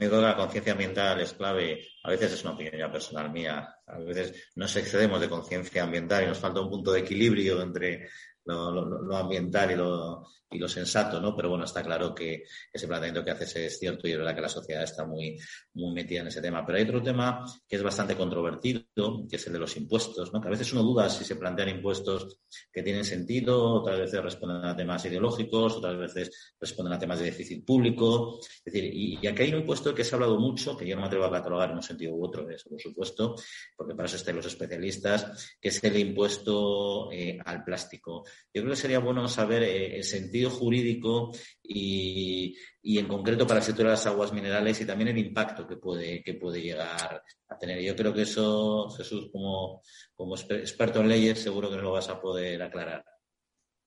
Que 0.00 0.08
la 0.08 0.34
conciencia 0.34 0.72
ambiental 0.72 1.20
es 1.20 1.34
clave. 1.34 1.86
A 2.04 2.08
veces 2.08 2.32
es 2.32 2.42
una 2.42 2.54
opinión 2.54 2.74
ya 2.78 2.90
personal 2.90 3.30
mía. 3.30 3.68
A 3.86 3.98
veces 3.98 4.50
nos 4.54 4.74
excedemos 4.74 5.20
de 5.20 5.28
conciencia 5.28 5.82
ambiental 5.82 6.24
y 6.24 6.28
nos 6.28 6.38
falta 6.38 6.62
un 6.62 6.70
punto 6.70 6.92
de 6.92 7.00
equilibrio 7.00 7.60
entre 7.60 8.08
lo, 8.46 9.14
ambiental 9.14 9.72
y 9.72 9.76
lo, 9.76 10.26
y 10.50 10.58
lo, 10.58 10.68
sensato, 10.68 11.20
¿no? 11.20 11.36
Pero 11.36 11.50
bueno, 11.50 11.64
está 11.64 11.82
claro 11.82 12.14
que 12.14 12.44
ese 12.72 12.86
planteamiento 12.86 13.24
que 13.24 13.30
haces 13.30 13.56
es 13.56 13.78
cierto 13.78 14.08
y 14.08 14.12
es 14.12 14.18
verdad 14.18 14.34
que 14.34 14.40
la 14.40 14.48
sociedad 14.48 14.82
está 14.82 15.04
muy, 15.04 15.38
muy 15.74 15.92
metida 15.92 16.20
en 16.20 16.28
ese 16.28 16.40
tema. 16.40 16.64
Pero 16.66 16.78
hay 16.78 16.84
otro 16.84 17.02
tema 17.02 17.44
que 17.68 17.76
es 17.76 17.82
bastante 17.82 18.16
controvertido, 18.16 18.84
que 19.28 19.36
es 19.36 19.46
el 19.46 19.52
de 19.52 19.58
los 19.58 19.76
impuestos, 19.76 20.32
¿no? 20.32 20.40
Que 20.40 20.48
a 20.48 20.50
veces 20.50 20.72
uno 20.72 20.82
duda 20.82 21.08
si 21.08 21.24
se 21.24 21.36
plantean 21.36 21.68
impuestos 21.68 22.38
que 22.72 22.82
tienen 22.82 23.04
sentido, 23.04 23.74
otras 23.74 23.98
veces 23.98 24.22
responden 24.22 24.64
a 24.64 24.76
temas 24.76 25.04
ideológicos, 25.04 25.76
otras 25.76 25.96
veces 25.96 26.54
responden 26.60 26.94
a 26.94 26.98
temas 26.98 27.18
de 27.20 27.26
déficit 27.26 27.64
público. 27.64 28.40
Es 28.40 28.72
decir, 28.72 28.90
y, 28.92 29.26
aquí 29.26 29.42
hay 29.42 29.52
un 29.52 29.60
impuesto 29.60 29.94
que 29.94 30.04
se 30.04 30.14
ha 30.14 30.16
hablado 30.16 30.38
mucho, 30.38 30.76
que 30.76 30.86
yo 30.86 30.96
no 30.96 31.02
me 31.02 31.06
atrevo 31.06 31.26
a 31.26 31.32
catalogar 31.32 31.70
en 31.70 31.76
un 31.76 31.82
sentido 31.82 32.14
u 32.14 32.24
otro, 32.24 32.48
eso 32.50 32.68
por 32.68 32.80
supuesto, 32.80 33.36
porque 33.76 33.94
para 33.94 34.06
eso 34.06 34.16
están 34.16 34.36
los 34.36 34.46
especialistas, 34.46 35.56
que 35.60 35.68
es 35.68 35.82
el 35.84 35.96
impuesto 35.96 37.10
eh, 37.12 37.38
al 37.44 37.64
plástico. 37.64 38.24
Yo 38.52 38.62
creo 38.62 38.70
que 38.70 38.80
sería 38.80 38.98
bueno 38.98 39.28
saber 39.28 39.62
eh, 39.62 39.96
el 39.96 40.04
sentido 40.04 40.39
jurídico 40.48 41.32
y, 41.62 42.56
en 42.82 43.06
concreto 43.06 43.46
para 43.46 43.60
el 43.60 43.66
sector 43.66 43.86
de 43.86 43.92
las 43.92 44.06
aguas 44.06 44.32
minerales 44.32 44.80
y 44.80 44.86
también 44.86 45.08
el 45.08 45.18
impacto 45.18 45.66
que 45.66 45.76
puede, 45.76 46.22
que 46.22 46.34
puede 46.34 46.62
llegar 46.62 47.22
a 47.48 47.58
tener. 47.58 47.82
Yo 47.82 47.94
creo 47.94 48.14
que 48.14 48.22
eso, 48.22 48.88
Jesús, 48.90 49.28
como, 49.30 49.82
como 50.14 50.36
experto 50.36 51.00
en 51.00 51.08
leyes, 51.08 51.42
seguro 51.42 51.68
que 51.68 51.76
no 51.76 51.82
lo 51.82 51.92
vas 51.92 52.08
a 52.08 52.20
poder 52.20 52.62
aclarar. 52.62 53.04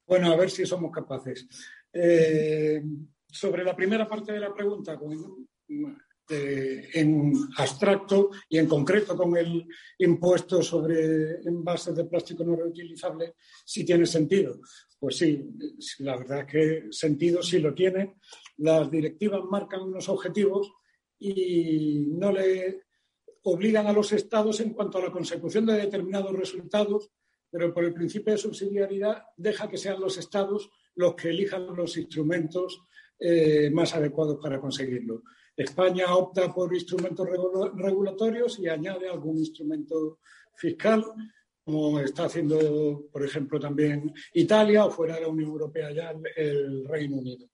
Bueno, 0.05 0.31
a 0.31 0.35
ver 0.35 0.49
si 0.49 0.65
somos 0.65 0.91
capaces. 0.91 1.47
Eh, 1.91 2.83
sobre 3.27 3.63
la 3.63 3.75
primera 3.75 4.07
parte 4.07 4.33
de 4.33 4.39
la 4.39 4.53
pregunta, 4.53 4.99
en 6.29 7.33
abstracto 7.57 8.29
y 8.49 8.57
en 8.57 8.67
concreto 8.67 9.15
con 9.15 9.35
el 9.35 9.65
impuesto 9.99 10.61
sobre 10.61 11.41
envases 11.45 11.95
de 11.95 12.05
plástico 12.05 12.43
no 12.43 12.55
reutilizable, 12.55 13.35
si 13.65 13.85
tiene 13.85 14.05
sentido. 14.05 14.59
Pues 14.99 15.17
sí, 15.17 15.49
la 15.99 16.17
verdad 16.17 16.39
es 16.39 16.45
que 16.45 16.83
sentido 16.91 17.43
sí 17.43 17.59
lo 17.59 17.73
tiene. 17.73 18.15
Las 18.57 18.89
directivas 18.89 19.41
marcan 19.49 19.81
unos 19.81 20.07
objetivos 20.07 20.71
y 21.19 22.05
no 22.07 22.31
le 22.31 22.83
obligan 23.43 23.87
a 23.87 23.93
los 23.93 24.11
estados 24.13 24.59
en 24.61 24.71
cuanto 24.71 24.97
a 24.97 25.03
la 25.03 25.11
consecución 25.11 25.65
de 25.65 25.73
determinados 25.73 26.31
resultados, 26.33 27.11
pero 27.49 27.73
por 27.73 27.83
el 27.83 27.93
principio 27.93 28.33
de 28.33 28.39
subsidiariedad 28.39 29.23
deja 29.35 29.67
que 29.67 29.77
sean 29.77 29.99
los 29.99 30.17
estados 30.17 30.69
los 30.95 31.15
que 31.15 31.29
elijan 31.29 31.75
los 31.75 31.97
instrumentos 31.97 32.81
eh, 33.19 33.69
más 33.71 33.95
adecuados 33.95 34.37
para 34.41 34.59
conseguirlo. 34.59 35.23
España 35.55 36.15
opta 36.15 36.53
por 36.53 36.73
instrumentos 36.73 37.27
regulatorios 37.75 38.59
y 38.59 38.67
añade 38.67 39.07
algún 39.07 39.37
instrumento 39.37 40.19
fiscal, 40.55 41.03
como 41.63 41.99
está 41.99 42.25
haciendo, 42.25 43.07
por 43.11 43.23
ejemplo, 43.23 43.59
también 43.59 44.13
Italia 44.33 44.85
o 44.85 44.91
fuera 44.91 45.15
de 45.15 45.21
la 45.21 45.27
Unión 45.29 45.51
Europea 45.51 45.91
ya 45.91 46.13
el 46.35 46.85
Reino 46.85 47.17
Unido. 47.17 47.47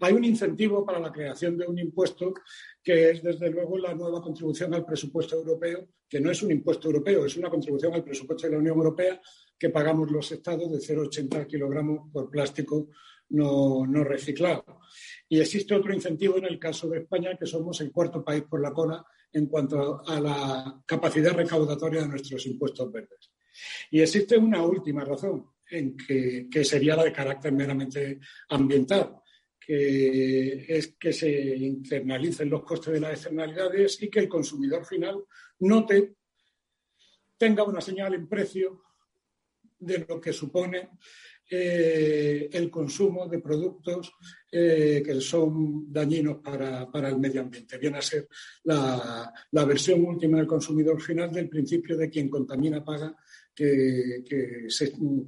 Hay 0.00 0.12
un 0.12 0.24
incentivo 0.24 0.84
para 0.84 1.00
la 1.00 1.10
creación 1.10 1.56
de 1.56 1.66
un 1.66 1.78
impuesto 1.78 2.34
que 2.82 3.10
es, 3.10 3.22
desde 3.22 3.48
luego, 3.50 3.78
la 3.78 3.94
nueva 3.94 4.20
contribución 4.20 4.74
al 4.74 4.84
presupuesto 4.84 5.36
europeo, 5.36 5.88
que 6.06 6.20
no 6.20 6.30
es 6.30 6.42
un 6.42 6.50
impuesto 6.50 6.88
europeo, 6.88 7.24
es 7.24 7.36
una 7.36 7.48
contribución 7.48 7.94
al 7.94 8.04
presupuesto 8.04 8.46
de 8.46 8.52
la 8.52 8.58
Unión 8.58 8.76
Europea 8.76 9.20
que 9.58 9.70
pagamos 9.70 10.10
los 10.10 10.30
estados 10.30 10.70
de 10.70 10.78
0,80 10.78 11.46
kilogramos 11.46 12.10
por 12.12 12.28
plástico 12.28 12.88
no, 13.34 14.04
reciclado. 14.04 14.80
Y 15.28 15.40
existe 15.40 15.74
otro 15.74 15.92
incentivo 15.92 16.38
en 16.38 16.44
el 16.44 16.58
caso 16.58 16.88
de 16.88 17.00
España, 17.00 17.36
que 17.38 17.46
somos 17.46 17.80
el 17.80 17.90
cuarto 17.90 18.24
país 18.24 18.44
por 18.48 18.60
la 18.60 18.72
cola 18.72 19.04
en 19.32 19.46
cuanto 19.46 20.06
a 20.06 20.20
la 20.20 20.82
capacidad 20.86 21.32
recaudatoria 21.32 22.02
de 22.02 22.08
nuestros 22.08 22.46
impuestos 22.46 22.90
verdes. 22.92 23.32
Y 23.90 24.00
existe 24.00 24.36
una 24.36 24.62
última 24.62 25.04
razón, 25.04 25.46
en 25.70 25.96
que, 25.96 26.46
que 26.50 26.64
sería 26.64 26.96
la 26.96 27.04
de 27.04 27.12
carácter 27.12 27.52
meramente 27.52 28.20
ambiental, 28.50 29.16
que 29.58 30.66
es 30.68 30.94
que 30.98 31.12
se 31.12 31.30
internalicen 31.56 32.50
los 32.50 32.62
costes 32.62 32.92
de 32.92 33.00
las 33.00 33.12
externalidades 33.12 34.02
y 34.02 34.10
que 34.10 34.20
el 34.20 34.28
consumidor 34.28 34.84
final 34.84 35.24
note, 35.60 36.16
tenga 37.36 37.64
una 37.64 37.80
señal 37.80 38.14
en 38.14 38.28
precio 38.28 38.82
de 39.78 40.04
lo 40.08 40.20
que 40.20 40.32
supone 40.32 40.90
eh, 41.50 42.48
el 42.52 42.70
consumo 42.70 43.28
de 43.28 43.38
productos 43.38 44.12
eh, 44.50 45.02
que 45.04 45.20
son 45.20 45.92
dañinos 45.92 46.38
para, 46.38 47.08
el 47.08 47.18
medio 47.18 47.42
ambiente. 47.42 47.76
Viene 47.76 47.98
a 47.98 48.02
ser 48.02 48.28
la, 48.64 49.32
versión 49.66 50.04
última 50.04 50.38
del 50.38 50.46
consumidor 50.46 51.00
final 51.00 51.30
del 51.30 51.48
principio 51.48 51.96
de 51.96 52.08
quien 52.08 52.30
contamina 52.30 52.82
paga 52.82 53.14
que, 53.54 54.24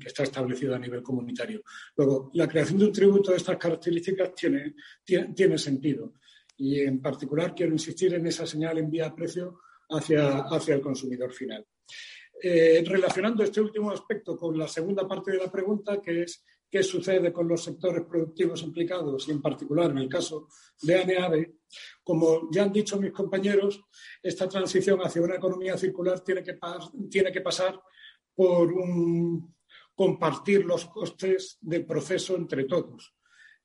está 0.04 0.22
establecido 0.22 0.74
a 0.74 0.78
nivel 0.78 1.02
comunitario. 1.02 1.62
Luego, 1.96 2.30
la 2.34 2.48
creación 2.48 2.78
de 2.78 2.86
un 2.86 2.92
tributo 2.92 3.30
de 3.30 3.36
estas 3.36 3.58
características 3.58 4.34
tiene, 4.34 4.74
tiene, 5.04 5.58
sentido 5.58 6.14
y 6.56 6.80
en 6.80 7.02
particular 7.02 7.54
quiero 7.54 7.72
insistir 7.72 8.14
en 8.14 8.26
esa 8.26 8.46
señal 8.46 8.78
en 8.78 8.90
vía 8.90 9.14
precio 9.14 9.60
hacia, 9.90 10.38
hacia 10.38 10.74
el 10.74 10.80
consumidor 10.80 11.32
final. 11.32 11.66
Eh, 12.42 12.84
relacionando 12.86 13.42
este 13.42 13.62
último 13.62 13.90
aspecto 13.90 14.36
con 14.36 14.58
la 14.58 14.68
segunda 14.68 15.08
parte 15.08 15.32
de 15.32 15.38
la 15.38 15.50
pregunta, 15.50 16.02
que 16.02 16.22
es 16.22 16.44
qué 16.70 16.82
sucede 16.82 17.32
con 17.32 17.48
los 17.48 17.62
sectores 17.62 18.04
productivos 18.04 18.62
implicados 18.62 19.26
y 19.28 19.30
en 19.30 19.40
particular 19.40 19.90
en 19.90 19.98
el 19.98 20.08
caso 20.08 20.48
de 20.82 21.00
ANEAVE, 21.00 21.54
como 22.02 22.50
ya 22.50 22.64
han 22.64 22.72
dicho 22.72 23.00
mis 23.00 23.12
compañeros, 23.12 23.82
esta 24.22 24.48
transición 24.48 25.00
hacia 25.00 25.22
una 25.22 25.36
economía 25.36 25.78
circular 25.78 26.20
tiene 26.20 26.42
que, 26.42 27.40
pasar 27.40 27.80
por 28.34 28.72
un 28.72 29.54
compartir 29.94 30.66
los 30.66 30.84
costes 30.86 31.56
del 31.62 31.86
proceso 31.86 32.36
entre 32.36 32.64
todos. 32.64 33.14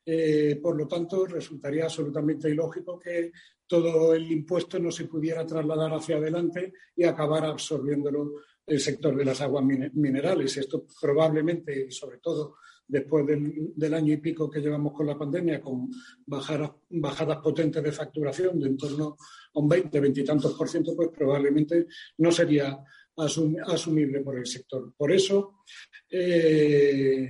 Eh, 0.05 0.59
por 0.61 0.77
lo 0.77 0.87
tanto, 0.87 1.25
resultaría 1.25 1.83
absolutamente 1.83 2.49
ilógico 2.49 2.97
que 2.97 3.31
todo 3.67 4.13
el 4.13 4.31
impuesto 4.31 4.79
no 4.79 4.91
se 4.91 5.05
pudiera 5.05 5.45
trasladar 5.45 5.93
hacia 5.93 6.17
adelante 6.17 6.73
y 6.95 7.03
acabar 7.03 7.45
absorbiéndolo 7.45 8.33
el 8.65 8.79
sector 8.79 9.15
de 9.15 9.25
las 9.25 9.41
aguas 9.41 9.63
minerales. 9.63 10.57
Esto 10.57 10.85
probablemente, 10.99 11.87
y 11.87 11.91
sobre 11.91 12.17
todo 12.17 12.55
después 12.87 13.25
del, 13.25 13.93
año 13.93 14.13
y 14.13 14.17
pico 14.17 14.49
que 14.49 14.59
llevamos 14.59 14.93
con 14.93 15.07
la 15.07 15.17
pandemia, 15.17 15.61
con 15.61 15.89
bajadas, 16.25 17.37
potentes 17.41 17.81
de 17.81 17.91
facturación 17.91 18.59
de 18.59 18.67
en 18.67 18.77
torno 18.77 19.15
a 19.53 19.59
un 19.59 19.69
20, 19.69 19.99
20 19.99 20.19
y 20.19 20.23
tantos 20.25 20.53
por 20.55 20.67
ciento, 20.67 20.93
pues 20.95 21.09
probablemente 21.09 21.87
no 22.17 22.31
sería 22.31 22.83
asumible 23.15 24.19
por 24.19 24.37
el 24.37 24.45
sector. 24.45 24.93
Por 24.97 25.11
eso, 25.11 25.63
eh, 26.09 27.29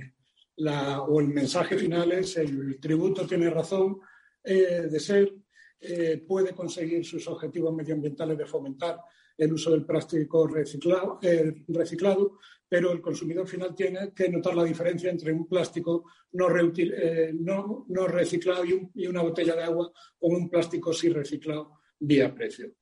o 1.08 1.20
el 1.20 1.28
mensaje 1.28 1.78
final 1.78 2.12
es 2.12 2.36
el 2.38 2.78
tributo 2.80 3.26
tiene 3.26 3.48
razón 3.48 4.00
eh, 4.42 4.88
de 4.90 5.00
ser, 5.00 5.32
eh, 5.80 6.24
puede 6.26 6.52
conseguir 6.54 7.04
sus 7.04 7.26
objetivos 7.28 7.74
medioambientales 7.74 8.36
de 8.36 8.46
fomentar 8.46 8.98
el 9.36 9.52
uso 9.52 9.70
del 9.70 9.84
plástico 9.84 10.46
reciclado, 10.46 11.18
eh, 11.22 11.64
reciclado, 11.68 12.38
pero 12.68 12.92
el 12.92 13.00
consumidor 13.00 13.46
final 13.46 13.74
tiene 13.74 14.12
que 14.14 14.28
notar 14.28 14.54
la 14.54 14.64
diferencia 14.64 15.10
entre 15.10 15.32
un 15.32 15.46
plástico 15.46 16.04
no, 16.32 16.48
eh, 16.76 17.32
no, 17.34 17.84
no 17.88 18.06
reciclado 18.06 18.64
y, 18.64 19.06
una 19.06 19.22
botella 19.22 19.54
de 19.54 19.64
agua 19.64 19.92
con 20.18 20.34
un 20.34 20.48
plástico 20.48 20.92
sí 20.92 21.08
reciclado 21.08 21.80
vía 21.98 22.34
precio. 22.34 22.72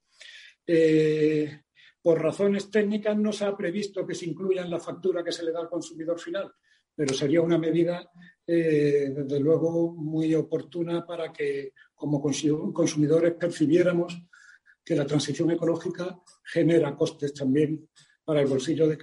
Eh, 0.67 1.63
por 2.03 2.23
razones 2.23 2.71
técnicas 2.71 3.17
no 3.17 3.33
se 3.33 3.45
ha 3.45 3.57
previsto 3.57 4.07
que 4.07 4.15
se 4.15 4.27
incluya 4.27 4.63
en 4.63 4.71
la 4.71 4.81
factura 4.81 5.25
que 5.25 5.33
se 5.33 5.45
le 5.45 5.53
da 5.53 5.61
al 5.61 5.69
consumidor 5.69 6.19
final, 6.19 6.51
pero 6.95 7.13
sería 7.15 7.43
una 7.43 7.59
medida, 7.59 8.11
desde 8.47 9.39
luego, 9.39 9.93
muy 9.93 10.35
oportuna 10.35 11.07
para 11.07 11.33
que 11.33 11.73
como 11.95 12.21
consumidores 12.21 13.35
percibiéramos 13.35 14.23
que 14.85 14.97
la 14.97 15.07
transición 15.07 15.51
ecológica 15.51 16.19
genera 16.51 16.97
costes 16.97 17.33
también 17.33 17.89
para 18.25 18.41
el 18.41 18.47
bolsillo 18.47 18.89
de 18.89 18.99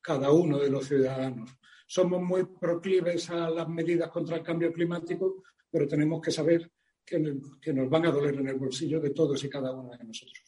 cada 0.00 0.30
uno 0.30 0.58
de 0.58 0.70
los 0.70 0.86
ciudadanos. 0.86 1.50
Somos 1.86 2.22
muy 2.22 2.46
proclives 2.60 3.30
a 3.30 3.50
las 3.50 3.68
medidas 3.68 4.10
contra 4.10 4.36
el 4.36 4.42
cambio 4.42 4.72
climático, 4.72 5.42
pero 5.70 5.86
tenemos 5.86 6.20
que 6.20 6.30
saber 6.30 6.70
que, 7.04 7.18
nos 7.18 7.90
van 7.90 8.06
a 8.06 8.10
doler 8.10 8.36
en 8.36 8.48
el 8.48 8.56
bolsillo 8.56 9.00
de 9.00 9.10
todos 9.10 9.42
y 9.44 9.48
cada 9.48 9.72
uno 9.72 9.90
de 9.96 10.04
nosotros. 10.04 10.42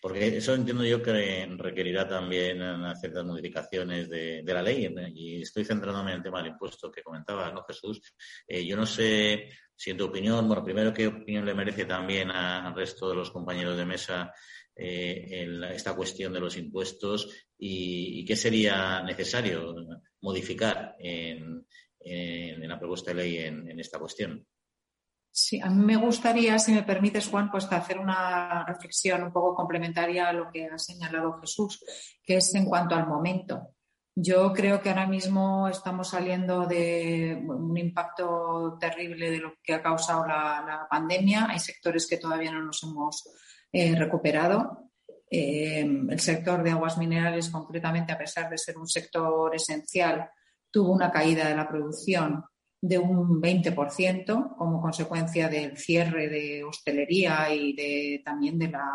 Porque 0.00 0.36
eso 0.36 0.54
entiendo 0.54 0.84
yo 0.84 1.02
que 1.02 1.46
requerirá 1.58 2.06
también 2.06 2.60
ciertas 3.00 3.24
modificaciones 3.24 4.08
de, 4.08 4.42
la 4.46 4.62
ley. 4.62 4.94
Y 5.14 5.42
estoy 5.42 5.64
centrándome 5.64 6.12
en 6.12 6.18
el 6.18 6.22
tema 6.22 6.38
del 6.38 6.52
impuesto 6.52 6.90
que 6.90 7.02
comentaba, 7.02 7.50
¿no, 7.50 7.64
Jesús? 7.64 8.00
Eh, 8.46 8.64
yo 8.64 8.76
no 8.76 8.86
sé 8.86 9.48
si 9.74 9.90
en 9.90 9.96
tu 9.96 10.04
opinión, 10.06 10.46
bueno, 10.46 10.64
primero, 10.64 10.92
¿qué 10.92 11.08
opinión 11.08 11.44
le 11.44 11.54
merece 11.54 11.84
también 11.84 12.30
al 12.30 12.74
resto 12.74 13.10
de 13.10 13.16
los 13.16 13.30
compañeros 13.30 13.76
de 13.76 13.84
mesa 13.84 14.32
eh, 14.76 15.48
esta 15.72 15.96
cuestión 15.96 16.32
de 16.32 16.40
los 16.40 16.56
impuestos 16.56 17.28
y, 17.58 18.24
qué 18.24 18.36
sería 18.36 19.02
necesario 19.02 19.74
modificar 20.20 20.94
en, 20.98 21.66
la 22.00 22.78
propuesta 22.78 23.10
de 23.10 23.16
ley 23.16 23.38
en 23.38 23.80
esta 23.80 23.98
cuestión? 23.98 24.46
Sí, 25.38 25.60
a 25.60 25.68
mí 25.68 25.84
me 25.84 25.96
gustaría, 25.96 26.58
si 26.58 26.72
me 26.72 26.82
permites, 26.82 27.28
Juan, 27.28 27.50
pues 27.50 27.70
hacer 27.70 27.98
una 27.98 28.64
reflexión 28.64 29.22
un 29.22 29.30
poco 29.34 29.54
complementaria 29.54 30.30
a 30.30 30.32
lo 30.32 30.50
que 30.50 30.64
ha 30.64 30.78
señalado 30.78 31.38
Jesús, 31.42 31.84
que 32.24 32.38
es 32.38 32.54
en 32.54 32.64
cuanto 32.64 32.94
al 32.94 33.06
momento. 33.06 33.74
Yo 34.14 34.50
creo 34.54 34.80
que 34.80 34.88
ahora 34.88 35.06
mismo 35.06 35.68
estamos 35.68 36.08
saliendo 36.08 36.64
de 36.64 37.38
un 37.46 37.76
impacto 37.76 38.78
terrible 38.80 39.30
de 39.30 39.40
lo 39.40 39.56
que 39.62 39.74
ha 39.74 39.82
causado 39.82 40.26
la, 40.26 40.86
pandemia. 40.90 41.48
Hay 41.50 41.58
sectores 41.58 42.06
que 42.08 42.16
todavía 42.16 42.50
no 42.50 42.62
nos 42.62 42.82
hemos 42.82 43.28
eh, 43.78 43.94
recuperado. 43.94 44.90
Eh, 45.30 45.80
el 45.80 46.18
sector 46.18 46.62
de 46.62 46.70
aguas 46.70 46.96
minerales, 46.96 47.50
concretamente, 47.50 48.10
a 48.10 48.16
pesar 48.16 48.48
de 48.48 48.56
ser 48.56 48.78
un 48.78 48.88
sector 48.88 49.54
esencial, 49.54 50.30
tuvo 50.70 50.92
una 50.92 51.10
caída 51.10 51.46
de 51.46 51.54
la 51.54 51.68
producción 51.68 52.42
de 52.80 52.96
un 52.96 53.38
20% 53.38 54.56
como 54.56 54.80
consecuencia 54.80 55.50
del 55.50 55.76
cierre 55.76 56.30
de 56.30 56.64
hostelería 56.64 57.52
y 57.52 57.74
de, 57.74 58.22
también 58.24 58.58
de 58.58 58.68
la, 58.68 58.88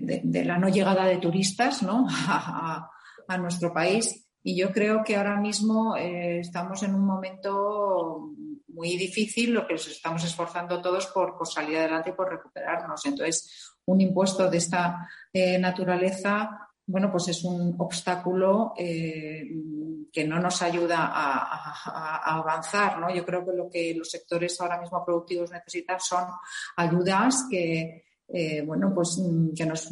de, 0.00 0.44
la 0.46 0.56
no 0.56 0.70
llegada 0.70 1.04
de 1.04 1.18
turistas 1.18 1.82
¿no? 1.82 2.06
a, 2.28 2.88
nuestro 3.38 3.70
país. 3.74 4.30
Y 4.42 4.56
yo 4.56 4.72
creo 4.72 5.04
que 5.04 5.16
ahora 5.16 5.38
mismo 5.38 5.94
eh, 5.94 6.38
estamos 6.38 6.82
en 6.84 6.94
un 6.94 7.04
momento 7.04 8.32
muy 8.78 8.96
difícil, 8.96 9.52
lo 9.52 9.66
que 9.66 9.74
nos 9.74 9.88
estamos 9.88 10.24
esforzando 10.24 10.80
todos 10.80 11.06
por, 11.08 11.34
salir 11.46 11.78
adelante 11.78 12.10
y 12.10 12.12
por 12.12 12.30
recuperarnos. 12.30 13.04
Entonces, 13.04 13.74
un 13.86 14.00
impuesto 14.00 14.48
de 14.48 14.58
esta 14.58 15.08
eh, 15.32 15.58
naturaleza 15.58 16.68
bueno, 16.90 17.12
pues 17.12 17.28
es 17.28 17.44
un 17.44 17.74
obstáculo 17.78 18.72
eh, 18.78 19.46
que 20.10 20.24
no 20.26 20.40
nos 20.40 20.62
ayuda 20.62 21.10
a, 21.12 22.38
avanzar, 22.38 22.98
¿no? 22.98 23.14
Yo 23.14 23.26
creo 23.26 23.44
que 23.44 23.52
lo 23.52 23.68
que 23.68 23.94
los 23.94 24.08
sectores 24.10 24.58
ahora 24.58 24.80
mismo 24.80 25.04
productivos 25.04 25.50
necesitan 25.50 26.00
son 26.00 26.24
ayudas 26.76 27.44
que, 27.50 28.06
eh, 28.26 28.62
bueno, 28.62 28.94
pues 28.94 29.20
que 29.54 29.66
nos, 29.66 29.90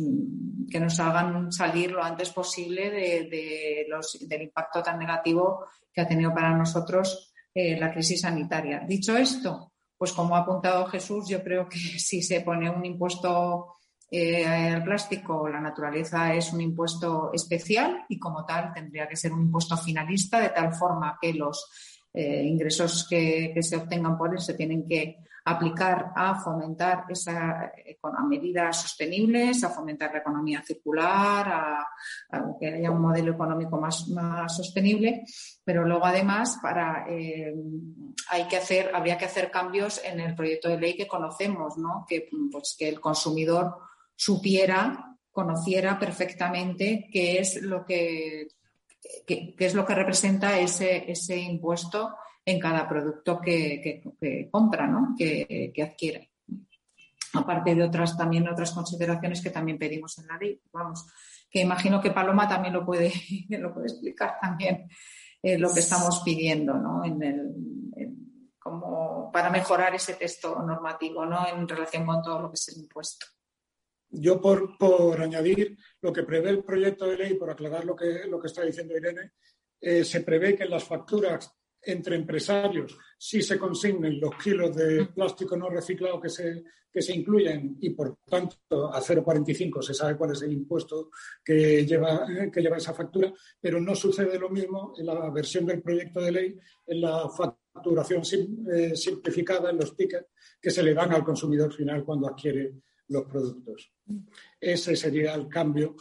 que 0.71 0.81
nos 0.81 0.99
hagan 0.99 1.53
salir 1.53 1.91
lo 1.91 2.03
antes 2.03 2.31
posible 2.31 2.91
de, 2.91 3.85
los, 3.91 4.17
del 4.27 4.43
impacto 4.43 4.83
tan 4.83 4.99
negativo 4.99 5.67
que 5.93 6.01
ha 6.01 6.09
tenido 6.09 6.33
para 6.33 6.57
nosotros 6.57 7.35
la 7.57 7.91
crisis 7.91 8.21
sanitaria. 8.21 8.81
Dicho 8.87 9.17
esto, 9.17 9.73
pues 9.97 10.13
como 10.13 10.37
ha 10.37 10.41
apuntado 10.41 10.87
Jesús, 10.87 11.29
yo 11.29 11.43
creo 11.43 11.69
que 11.69 11.79
si 11.99 12.23
se 12.23 12.41
pone 12.43 12.69
un 12.71 12.85
impuesto 12.85 13.73
eh, 14.11 14.69
el 14.69 14.85
plástico, 14.85 15.49
la 15.49 15.61
naturaleza 15.61 16.33
es 16.35 16.53
un 16.53 16.61
impuesto 16.61 17.31
especial 17.33 18.05
y 18.09 18.19
como 18.19 18.45
tal 18.45 18.73
tendría 18.73 19.09
que 19.09 19.17
ser 19.17 19.33
un 19.33 19.43
impuesto 19.43 19.77
finalista 19.77 20.41
de 20.41 20.51
tal 20.51 20.73
forma 20.73 21.19
que 21.21 21.35
los 21.35 21.69
eh, 22.15 22.45
ingresos 22.45 23.07
que, 23.09 23.53
se 23.61 23.77
obtengan 23.77 24.17
por 24.17 24.33
él 24.33 24.41
se 24.41 24.55
tienen 24.55 24.87
que 24.87 25.17
aplicar 25.47 26.13
a 26.17 26.35
fomentar 26.41 27.05
esa, 27.09 27.71
a 28.03 28.25
medidas 28.25 28.83
sostenibles, 28.83 29.63
a 29.63 29.71
fomentar 29.71 30.13
la 30.13 30.19
economía 30.19 30.61
circular, 30.67 31.49
a, 31.49 31.89
que 32.59 32.67
haya 32.67 32.91
un 32.91 33.01
modelo 33.01 33.33
económico 33.33 33.81
más, 33.81 34.09
más 34.09 34.57
sostenible, 34.57 35.23
pero 35.65 35.85
luego 35.85 36.05
además 36.05 36.59
para 36.61 37.07
eh, 37.09 37.55
hay 38.31 38.49
que 38.49 38.57
hacer, 38.57 38.91
habría 38.93 39.17
que 39.17 39.27
hacer 39.27 39.53
cambios 39.53 40.01
en 40.05 40.19
el 40.19 40.35
proyecto 40.35 40.69
de 40.69 40.81
ley 40.81 40.97
que 40.97 41.07
conocemos, 41.07 41.79
¿no? 41.79 42.05
que, 42.09 42.29
pues, 42.51 42.75
que 42.77 42.89
el 42.89 43.01
consumidor 43.01 43.77
supiera, 44.17 45.17
conociera 45.31 45.97
perfectamente 45.97 47.09
qué 47.13 47.39
es 47.39 47.63
lo 47.63 47.85
que, 47.85 48.49
es 49.27 49.75
lo 49.75 49.85
que 49.85 49.95
representa 49.95 50.59
ese, 50.59 51.11
ese 51.11 51.39
impuesto 51.39 52.15
en 52.45 52.61
cada 52.61 52.89
producto 52.89 53.41
que, 53.41 54.03
compra, 54.51 54.87
¿no? 54.87 55.15
que, 55.19 55.73
adquiere. 55.83 56.31
Aparte 57.35 57.75
de 57.75 57.83
otras 57.83 58.17
también 58.17 58.49
otras 58.49 58.73
consideraciones 58.73 59.43
que 59.43 59.51
también 59.51 59.79
pedimos 59.79 60.17
en 60.19 60.29
la 60.29 60.39
ley. 60.39 60.61
Vamos, 60.73 61.07
que 61.51 61.61
imagino 61.61 62.01
que 62.01 62.13
Paloma 62.13 62.49
también 62.49 62.73
lo 62.73 62.87
puede, 62.87 63.13
lo 63.51 63.75
puede 63.75 63.89
explicar 63.89 64.39
también 64.41 64.89
eh, 65.43 65.59
lo 65.59 65.73
que 65.73 65.81
estamos 65.81 66.23
pidiendo, 66.25 66.75
¿no? 66.75 67.05
En 67.05 67.23
el, 67.23 67.55
como 68.59 69.31
para 69.33 69.51
mejorar 69.51 69.95
ese 69.95 70.15
texto 70.15 70.61
normativo, 70.63 71.27
¿no? 71.27 71.47
En 71.49 71.69
relación 71.69 72.07
con 72.07 72.23
todo 72.23 72.41
lo 72.41 72.49
que 72.49 72.55
es 72.55 72.69
el 72.69 72.83
impuesto. 72.83 73.27
Yo, 74.11 74.41
por, 74.41 75.21
añadir 75.21 75.77
lo 76.01 76.13
que 76.13 76.23
prevé 76.23 76.51
el 76.51 76.65
proyecto 76.65 77.07
de 77.07 77.17
ley, 77.17 77.35
por 77.35 77.51
aclarar 77.51 77.85
lo 77.85 77.97
que, 77.97 78.27
lo 78.29 78.41
que 78.41 78.47
está 78.47 78.63
diciendo 78.63 78.97
Irene, 78.97 79.33
eh, 79.81 80.05
se 80.05 80.21
prevé 80.21 80.57
que 80.57 80.65
en 80.65 80.71
las 80.71 80.85
facturas 80.85 81.51
entre 81.83 82.17
empresarios 82.17 82.97
sí 83.19 83.43
se 83.43 83.59
consignen 83.59 84.21
los 84.21 84.35
kilos 84.37 84.75
de 84.75 85.07
plástico 85.07 85.57
no 85.57 85.69
reciclado 85.69 86.21
que 86.21 86.29
se, 86.29 86.65
que 86.91 87.03
se 87.03 87.15
incluyen 87.15 87.77
y, 87.81 87.91
por 87.91 88.17
tanto, 88.25 88.93
a 88.93 89.01
0,45 89.01 89.83
se 89.83 89.95
sabe 89.95 90.17
cuál 90.17 90.33
es 90.33 90.43
el 90.43 90.53
impuesto 90.53 91.11
que 91.45 91.85
lleva, 91.85 92.27
que 92.53 92.61
lleva 92.61 92.79
esa 92.79 92.95
factura, 92.95 93.33
pero 93.61 93.81
no 93.81 93.95
sucede 93.95 94.39
lo 94.39 94.49
mismo 94.49 94.95
en 94.97 95.07
la 95.07 95.31
versión 95.31 95.67
del 95.67 95.83
proyecto 95.83 96.21
de 96.21 96.33
ley, 96.33 96.59
en 96.87 97.01
la 97.01 97.29
facturación 97.29 98.23
eh, 98.73 98.97
simplificada, 98.97 99.71
en 99.71 99.77
los 99.77 99.95
tickets 99.95 100.29
que 100.61 100.71
se 100.71 100.83
le 100.83 100.95
dan 100.95 101.13
al 101.13 101.23
consumidor 101.23 101.73
final 101.73 102.05
cuando 102.05 102.29
adquiere 102.29 102.73
los 103.09 103.25
productos. 103.25 103.93
Ese 104.61 104.97
sería 104.97 105.35
el 105.35 105.49
cambio 105.49 105.97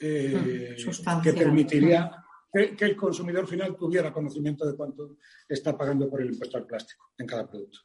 eh, 0.00 0.76
mm, 0.78 1.22
que 1.22 1.32
permitiría 1.32 2.24
que, 2.52 2.84
el 2.84 2.96
consumidor 2.96 3.46
final 3.46 3.76
tuviera 3.76 4.12
conocimiento 4.12 4.66
de 4.66 4.76
cuánto 4.76 5.16
está 5.48 5.76
pagando 5.76 6.08
por 6.08 6.22
el 6.22 6.30
impuesto 6.30 6.56
al 6.56 6.66
plástico 6.66 7.12
en 7.18 7.26
cada 7.26 7.48
producto. 7.48 7.80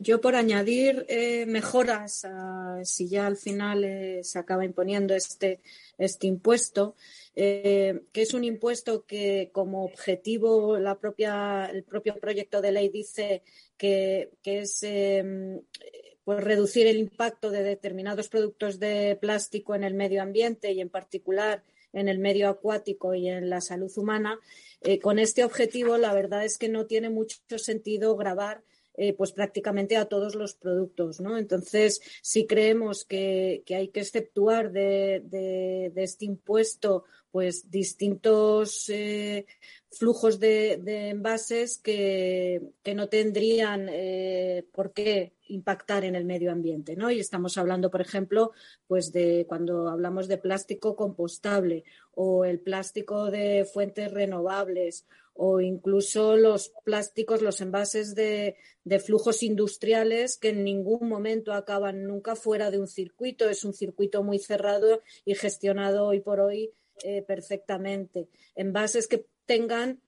Yo, 0.00 0.20
por 0.20 0.36
añadir 0.36 1.04
eh, 1.08 1.44
mejoras, 1.44 2.24
si 2.84 3.08
ya 3.08 3.26
al 3.26 3.36
final 3.36 3.82
eh, 3.82 4.20
se 4.22 4.38
acaba 4.38 4.64
imponiendo 4.64 5.16
este, 5.16 5.60
este 5.98 6.28
impuesto, 6.28 6.94
que 7.34 8.02
es 8.12 8.34
un 8.34 8.44
impuesto 8.44 9.04
que 9.04 9.50
como 9.52 9.84
objetivo 9.84 10.78
la 10.78 10.96
propia, 10.98 11.66
el 11.66 11.82
propio 11.82 12.18
proyecto 12.18 12.60
de 12.60 12.72
ley 12.72 12.88
dice 12.88 13.42
que, 13.76 14.30
que 14.42 14.60
es 14.60 14.84
pues 16.28 16.44
reducir 16.44 16.86
el 16.86 16.98
impacto 16.98 17.50
de 17.50 17.62
determinados 17.62 18.28
productos 18.28 18.78
de 18.78 19.16
plástico 19.18 19.74
en 19.74 19.82
el 19.82 19.94
medio 19.94 20.20
ambiente 20.20 20.72
y 20.72 20.82
en 20.82 20.90
particular 20.90 21.64
en 21.94 22.06
el 22.06 22.18
medio 22.18 22.50
acuático 22.50 23.14
y 23.14 23.30
en 23.30 23.48
la 23.48 23.62
salud 23.62 23.90
humana. 23.96 24.38
Eh, 24.82 24.98
con 24.98 25.18
este 25.18 25.42
objetivo, 25.42 25.96
la 25.96 26.12
verdad 26.12 26.44
es 26.44 26.58
que 26.58 26.68
no 26.68 26.84
tiene 26.84 27.08
mucho 27.08 27.38
sentido 27.56 28.14
grabar 28.14 28.60
eh, 29.00 29.12
pues 29.12 29.30
prácticamente 29.30 29.96
a 29.96 30.06
todos 30.06 30.34
los 30.34 30.54
productos, 30.54 31.20
¿no? 31.20 31.38
Entonces, 31.38 32.00
si 32.20 32.48
creemos 32.48 33.04
que, 33.04 33.62
hay 33.68 33.88
que 33.90 34.00
exceptuar 34.00 34.72
de, 34.72 35.92
este 35.94 36.24
impuesto 36.24 37.04
pues 37.30 37.70
distintos 37.70 38.88
eh, 38.88 39.46
flujos 39.92 40.40
de, 40.40 41.10
envases 41.10 41.78
que, 41.78 42.72
no 42.92 43.08
tendrían 43.08 43.88
eh, 43.88 44.66
por 44.72 44.92
qué 44.92 45.34
impactar 45.46 46.04
en 46.04 46.16
el 46.16 46.24
medio 46.24 46.50
ambiente, 46.50 46.96
¿no? 46.96 47.08
Y 47.12 47.20
estamos 47.20 47.56
hablando, 47.56 47.92
por 47.92 48.00
ejemplo, 48.00 48.50
pues 48.88 49.12
de 49.12 49.46
cuando 49.48 49.88
hablamos 49.90 50.26
de 50.26 50.38
plástico 50.38 50.96
compostable 50.96 51.84
o 52.10 52.44
el 52.44 52.58
plástico 52.58 53.30
de 53.30 53.64
fuentes 53.64 54.10
renovables 54.10 55.06
o 55.40 55.60
incluso 55.60 56.36
los 56.36 56.72
plásticos, 56.84 57.42
los 57.42 57.60
envases 57.60 58.16
de, 58.16 58.56
de, 58.82 58.98
flujos 58.98 59.44
industriales 59.44 60.36
que 60.36 60.48
en 60.48 60.64
ningún 60.64 61.08
momento 61.08 61.52
acaban 61.52 62.04
nunca 62.04 62.34
fuera 62.34 62.72
de 62.72 62.80
un 62.80 62.88
circuito. 62.88 63.48
Es 63.48 63.64
un 63.64 63.72
circuito 63.72 64.24
muy 64.24 64.40
cerrado 64.40 65.00
y 65.24 65.36
gestionado 65.36 66.06
hoy 66.06 66.18
por 66.18 66.40
hoy 66.40 66.72
eh, 67.04 67.22
perfectamente. 67.22 68.28
Envases 68.56 69.06
que 69.06 69.26
tengan 69.46 70.00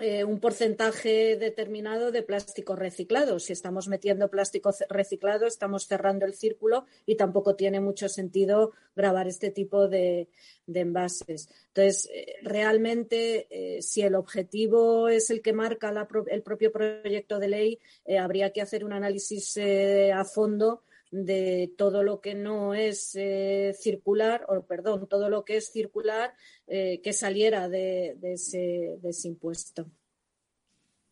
eh, 0.00 0.24
un 0.24 0.40
porcentaje 0.40 1.36
determinado 1.36 2.10
de 2.10 2.22
plástico 2.22 2.74
reciclado. 2.74 3.38
Si 3.38 3.52
estamos 3.52 3.86
metiendo 3.86 4.28
plástico 4.28 4.70
reciclado, 4.88 5.46
estamos 5.46 5.86
cerrando 5.86 6.26
el 6.26 6.34
círculo 6.34 6.86
y 7.06 7.14
tampoco 7.14 7.54
tiene 7.54 7.78
mucho 7.78 8.08
sentido 8.08 8.72
grabar 8.96 9.28
este 9.28 9.50
tipo 9.52 9.86
de, 9.86 10.28
envases. 10.66 11.48
Entonces, 11.68 12.10
eh, 12.12 12.34
realmente, 12.42 13.46
eh, 13.50 13.82
si 13.82 14.02
el 14.02 14.16
objetivo 14.16 15.08
es 15.08 15.30
el 15.30 15.42
que 15.42 15.52
marca 15.52 15.94
el 16.26 16.42
propio 16.42 16.72
proyecto 16.72 17.38
de 17.38 17.48
ley, 17.48 17.78
habría 18.18 18.50
que 18.50 18.62
hacer 18.62 18.84
un 18.84 18.92
análisis 18.92 19.56
a 19.58 20.24
fondo 20.24 20.82
de 21.14 21.72
todo 21.78 22.02
lo 22.02 22.20
que 22.20 22.34
no 22.34 22.74
es 22.74 23.16
circular, 23.80 24.44
o 24.48 24.66
perdón, 24.66 25.08
todo 25.08 25.30
lo 25.30 25.44
que 25.44 25.58
es 25.58 25.70
circular 25.70 26.34
eh, 26.66 27.00
que 27.02 27.12
saliera 27.12 27.68
de, 27.68 28.16
ese, 28.22 28.98
impuesto. 29.24 29.86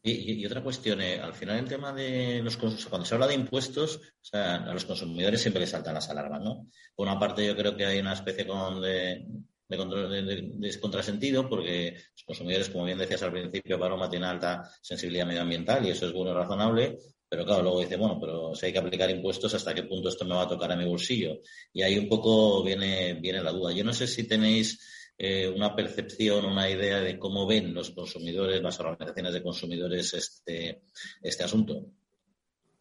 Y, 0.02 0.44
otra 0.44 0.60
cuestión, 0.60 1.00
eh, 1.00 1.20
al 1.20 1.34
final 1.34 1.60
el 1.60 1.68
tema 1.68 1.92
de 1.92 2.40
los 2.42 2.56
cuando 2.56 3.04
se 3.04 3.14
habla 3.14 3.28
de 3.28 3.34
impuestos, 3.34 3.98
o 3.98 4.24
sea, 4.24 4.56
a 4.56 4.74
los 4.74 4.84
consumidores 4.84 5.40
siempre 5.40 5.60
les 5.60 5.70
saltan 5.70 5.94
las 5.94 6.10
alarmas, 6.10 6.42
¿no? 6.42 6.66
Por 6.96 7.06
una 7.06 7.20
parte 7.20 7.46
yo 7.46 7.54
creo 7.54 7.76
que 7.76 7.86
hay 7.86 8.00
una 8.00 8.14
especie 8.14 8.44
de, 8.44 9.24
de, 9.68 10.80
contrasentido 10.80 11.48
porque 11.48 11.92
los 11.92 12.24
consumidores, 12.24 12.70
como 12.70 12.86
bien 12.86 12.98
decías 12.98 13.22
al 13.22 13.30
principio, 13.30 13.78
Paloma 13.78 14.10
tiene 14.10 14.26
alta 14.26 14.68
sensibilidad 14.80 15.26
medioambiental 15.26 15.86
y 15.86 15.90
eso 15.90 16.06
es 16.06 16.12
bueno 16.12 16.32
y 16.32 16.34
razonable, 16.34 16.98
pero 17.32 17.46
claro, 17.46 17.62
luego 17.62 17.80
dice, 17.80 17.96
bueno, 17.96 18.20
pero 18.20 18.54
si 18.54 18.66
hay 18.66 18.74
que 18.74 18.78
aplicar 18.78 19.08
impuestos, 19.08 19.54
¿hasta 19.54 19.74
qué 19.74 19.84
punto 19.84 20.10
esto 20.10 20.26
me 20.26 20.34
va 20.34 20.42
a 20.42 20.48
tocar 20.48 20.70
a 20.70 20.76
mi 20.76 20.84
bolsillo? 20.84 21.40
Y 21.72 21.80
ahí 21.80 21.96
un 21.96 22.06
poco 22.06 22.62
viene, 22.62 23.14
viene 23.14 23.42
la 23.42 23.52
duda. 23.52 23.72
Yo 23.72 23.82
no 23.84 23.94
sé 23.94 24.06
si 24.06 24.24
tenéis 24.24 24.78
eh, 25.16 25.48
una 25.48 25.74
percepción, 25.74 26.44
una 26.44 26.68
idea 26.68 27.00
de 27.00 27.18
cómo 27.18 27.46
ven 27.46 27.72
los 27.72 27.92
consumidores, 27.92 28.60
las 28.60 28.78
organizaciones 28.80 29.32
de 29.32 29.42
consumidores 29.42 30.12
este, 30.12 30.82
este 31.22 31.42
asunto. 31.42 31.86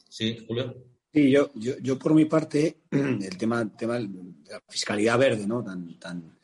¿Sí, 0.09 0.43
Julio? 0.45 0.83
Sí, 1.13 1.31
yo, 1.31 1.49
yo, 1.55 1.97
por 1.97 2.13
mi 2.13 2.25
parte, 2.25 2.79
el 2.91 3.37
tema, 3.37 3.65
tema 3.77 3.99
de 3.99 4.09
la 4.49 4.61
fiscalidad 4.67 5.17
verde, 5.17 5.47
¿no? 5.47 5.63
Tan, 5.63 5.97
tan, 5.97 6.37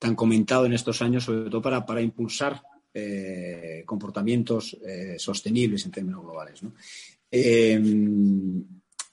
tan 0.00 0.16
comentado 0.16 0.66
en 0.66 0.72
estos 0.72 1.00
años, 1.00 1.22
sobre 1.22 1.48
todo 1.48 1.62
para, 1.62 1.86
para 1.86 2.00
impulsar 2.00 2.60
eh, 2.98 3.82
comportamientos 3.84 4.74
eh, 4.82 5.16
sostenibles 5.18 5.84
en 5.84 5.92
términos 5.92 6.22
globales. 6.22 6.62
¿no? 6.62 6.72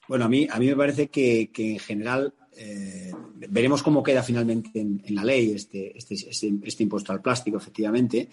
Bueno, 0.08 0.26
a 0.26 0.30
mí, 0.30 0.48
a 0.50 0.60
mí 0.60 0.68
me 0.68 0.76
parece 0.76 1.08
que, 1.08 1.50
en 1.56 1.80
general 1.80 2.34
eh, 2.56 3.12
veremos 3.50 3.82
cómo 3.82 4.04
queda 4.04 4.22
finalmente 4.22 4.80
en, 4.80 5.02
la 5.10 5.24
ley 5.24 5.52
este, 5.52 5.98
este, 5.98 6.14
este, 6.14 6.54
este, 6.64 6.84
impuesto 6.84 7.12
al 7.12 7.22
plástico, 7.22 7.58
efectivamente. 7.58 8.30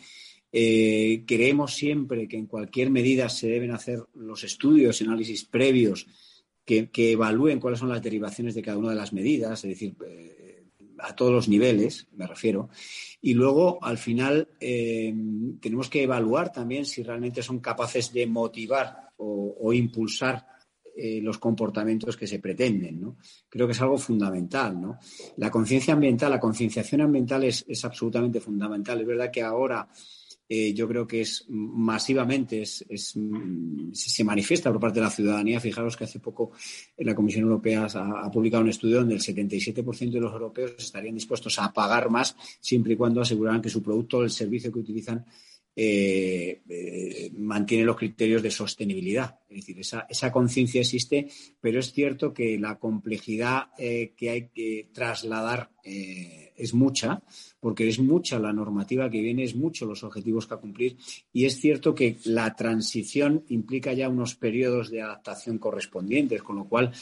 Eh, 0.53 1.23
creemos 1.27 1.75
siempre 1.75 2.27
que 2.27 2.37
en 2.37 2.47
cualquier 2.47 2.91
medida 2.91 3.29
se 3.29 3.49
deben 3.49 3.71
hacer 3.71 4.03
los 4.15 4.43
estudios 4.43 5.01
y 5.01 5.05
análisis 5.05 5.45
previos 5.45 6.07
que, 6.65 6.91
evalúen 6.95 7.61
cuáles 7.61 7.81
son 7.81 7.89
las 7.89 8.03
derivaciones 8.03 8.55
de 8.55 8.63
cada 8.63 8.79
una 8.79 8.91
de 8.91 8.97
las 8.97 9.13
medidas, 9.13 9.65
es 9.65 9.71
decir, 9.71 9.95
eh, 10.07 10.65
a 10.99 11.17
todos 11.17 11.33
los 11.33 11.49
niveles, 11.49 12.07
me 12.13 12.27
refiero. 12.27 12.69
Y 13.23 13.35
luego, 13.35 13.83
al 13.83 13.97
final, 13.99 14.49
tenemos 14.59 15.89
que 15.89 16.03
evaluar 16.03 16.53
también 16.53 16.85
si 16.85 17.03
realmente 17.03 17.43
son 17.43 17.61
capaces 17.61 18.13
de 18.13 18.27
motivar 18.27 19.10
o 19.23 19.73
impulsar 19.73 20.47
eh, 21.03 21.21
los 21.23 21.39
comportamientos 21.39 22.17
que 22.17 22.27
se 22.27 22.41
pretenden. 22.41 23.01
¿no? 23.01 23.17
Creo 23.49 23.67
que 23.67 23.73
es 23.73 23.81
algo 23.81 23.97
fundamental. 23.97 24.79
¿no? 24.79 24.99
La 25.37 25.51
conciencia 25.51 25.95
ambiental, 25.95 26.31
la 26.31 26.41
concienciación 26.41 27.01
ambiental 27.01 27.45
es, 27.45 27.65
absolutamente 27.85 28.41
fundamental. 28.41 29.01
Es 29.01 29.07
verdad 29.07 29.31
que 29.31 29.41
ahora 29.41 29.89
eh, 30.49 30.75
yo 30.75 30.87
creo 30.89 31.07
que 31.07 31.23
es 31.23 31.47
masivamente 31.49 32.61
es, 32.63 32.85
se 33.93 34.25
manifiesta 34.25 34.71
por 34.71 34.81
parte 34.81 34.99
de 34.99 35.07
la 35.07 35.11
ciudadanía. 35.11 35.61
Fijaros 35.61 35.97
que 35.97 36.05
hace 36.05 36.19
poco 36.19 36.53
la 36.99 37.15
Comisión 37.15 37.45
Europea 37.45 37.87
ha 37.87 38.31
publicado 38.31 38.63
un 38.63 38.69
estudio 38.71 38.97
donde 38.97 39.15
el 39.15 39.21
77% 39.21 40.11
de 40.11 40.21
los 40.21 40.33
europeos 40.33 40.75
estarían 40.77 41.15
dispuestos 41.15 41.59
a 41.61 41.73
pagar 41.73 42.11
más 42.11 42.37
siempre 42.61 42.93
y 42.93 42.97
cuando 42.97 43.21
aseguraran 43.21 43.63
que 43.63 43.71
su 43.71 43.83
producto 43.83 44.19
o 44.19 44.25
el 44.25 44.31
servicio 44.31 44.73
que 44.73 44.81
utilizan 44.81 45.25
eh, 45.77 46.63
eh, 46.69 47.31
mantiene 47.37 47.85
los 47.85 47.97
criterios 47.97 48.43
de 48.43 48.51
sostenibilidad. 48.51 49.39
Es 49.49 49.67
decir, 49.67 49.79
esa, 49.79 50.33
conciencia 50.33 50.81
existe, 50.81 51.29
pero 51.61 51.79
es 51.79 51.93
cierto 51.93 52.35
que 52.35 52.59
la 52.59 52.79
complejidad 52.79 53.69
eh, 53.79 54.13
que 54.17 54.31
hay 54.31 54.49
que 54.49 54.91
trasladar 54.93 55.71
es 55.83 56.75
mucha, 56.75 57.23
porque 57.59 57.89
es 57.89 57.99
mucha 57.99 58.39
la 58.39 58.53
normativa 58.53 59.09
que 59.09 59.23
viene, 59.23 59.45
es 59.45 59.57
mucho 59.57 59.87
los 59.87 60.05
objetivos 60.05 60.47
que 60.47 60.55
a 60.55 60.59
cumplir, 60.59 60.99
y 61.33 61.47
es 61.47 61.59
cierto 61.59 61.95
que 61.95 62.19
la 62.25 62.55
transición 62.55 63.45
implica 63.49 63.95
ya 63.95 64.11
unos 64.11 64.35
periodos 64.35 64.91
de 64.91 65.01
adaptación 65.01 65.59
correspondientes, 65.59 66.43
con 66.43 66.57
lo 66.57 66.69
cual 66.69 66.93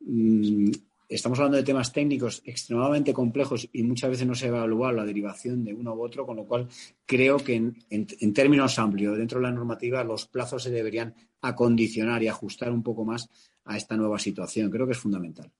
mm, 0.00 0.70
estamos 1.08 1.38
hablando 1.38 1.56
de 1.56 1.62
temas 1.62 1.92
técnicos 1.92 2.42
extremadamente 2.44 3.14
complejos 3.14 3.68
y 3.72 3.82
muchas 3.82 4.10
veces 4.10 4.26
no 4.26 4.34
se 4.34 4.48
evalúa 4.48 4.92
la 4.92 5.04
derivación 5.04 5.64
de 5.64 5.72
uno 5.72 5.94
u 5.94 6.04
otro, 6.04 6.26
con 6.26 6.36
lo 6.36 6.44
cual 6.44 6.68
creo 7.06 7.38
que 7.38 7.54
en, 7.56 8.34
términos 8.34 8.78
amplios, 8.78 9.16
dentro 9.16 9.38
de 9.38 9.46
la 9.46 9.52
normativa, 9.52 10.04
los 10.04 10.26
plazos 10.26 10.62
se 10.62 10.70
deberían 10.70 11.14
acondicionar 11.40 12.22
y 12.22 12.28
ajustar 12.28 12.70
un 12.70 12.82
poco 12.82 13.04
más 13.04 13.28
a 13.64 13.76
esta 13.76 13.96
nueva 13.96 14.18
situación. 14.18 14.70
Creo 14.70 14.86
que 14.86 14.92
es 14.92 14.98
fundamental. 14.98 15.50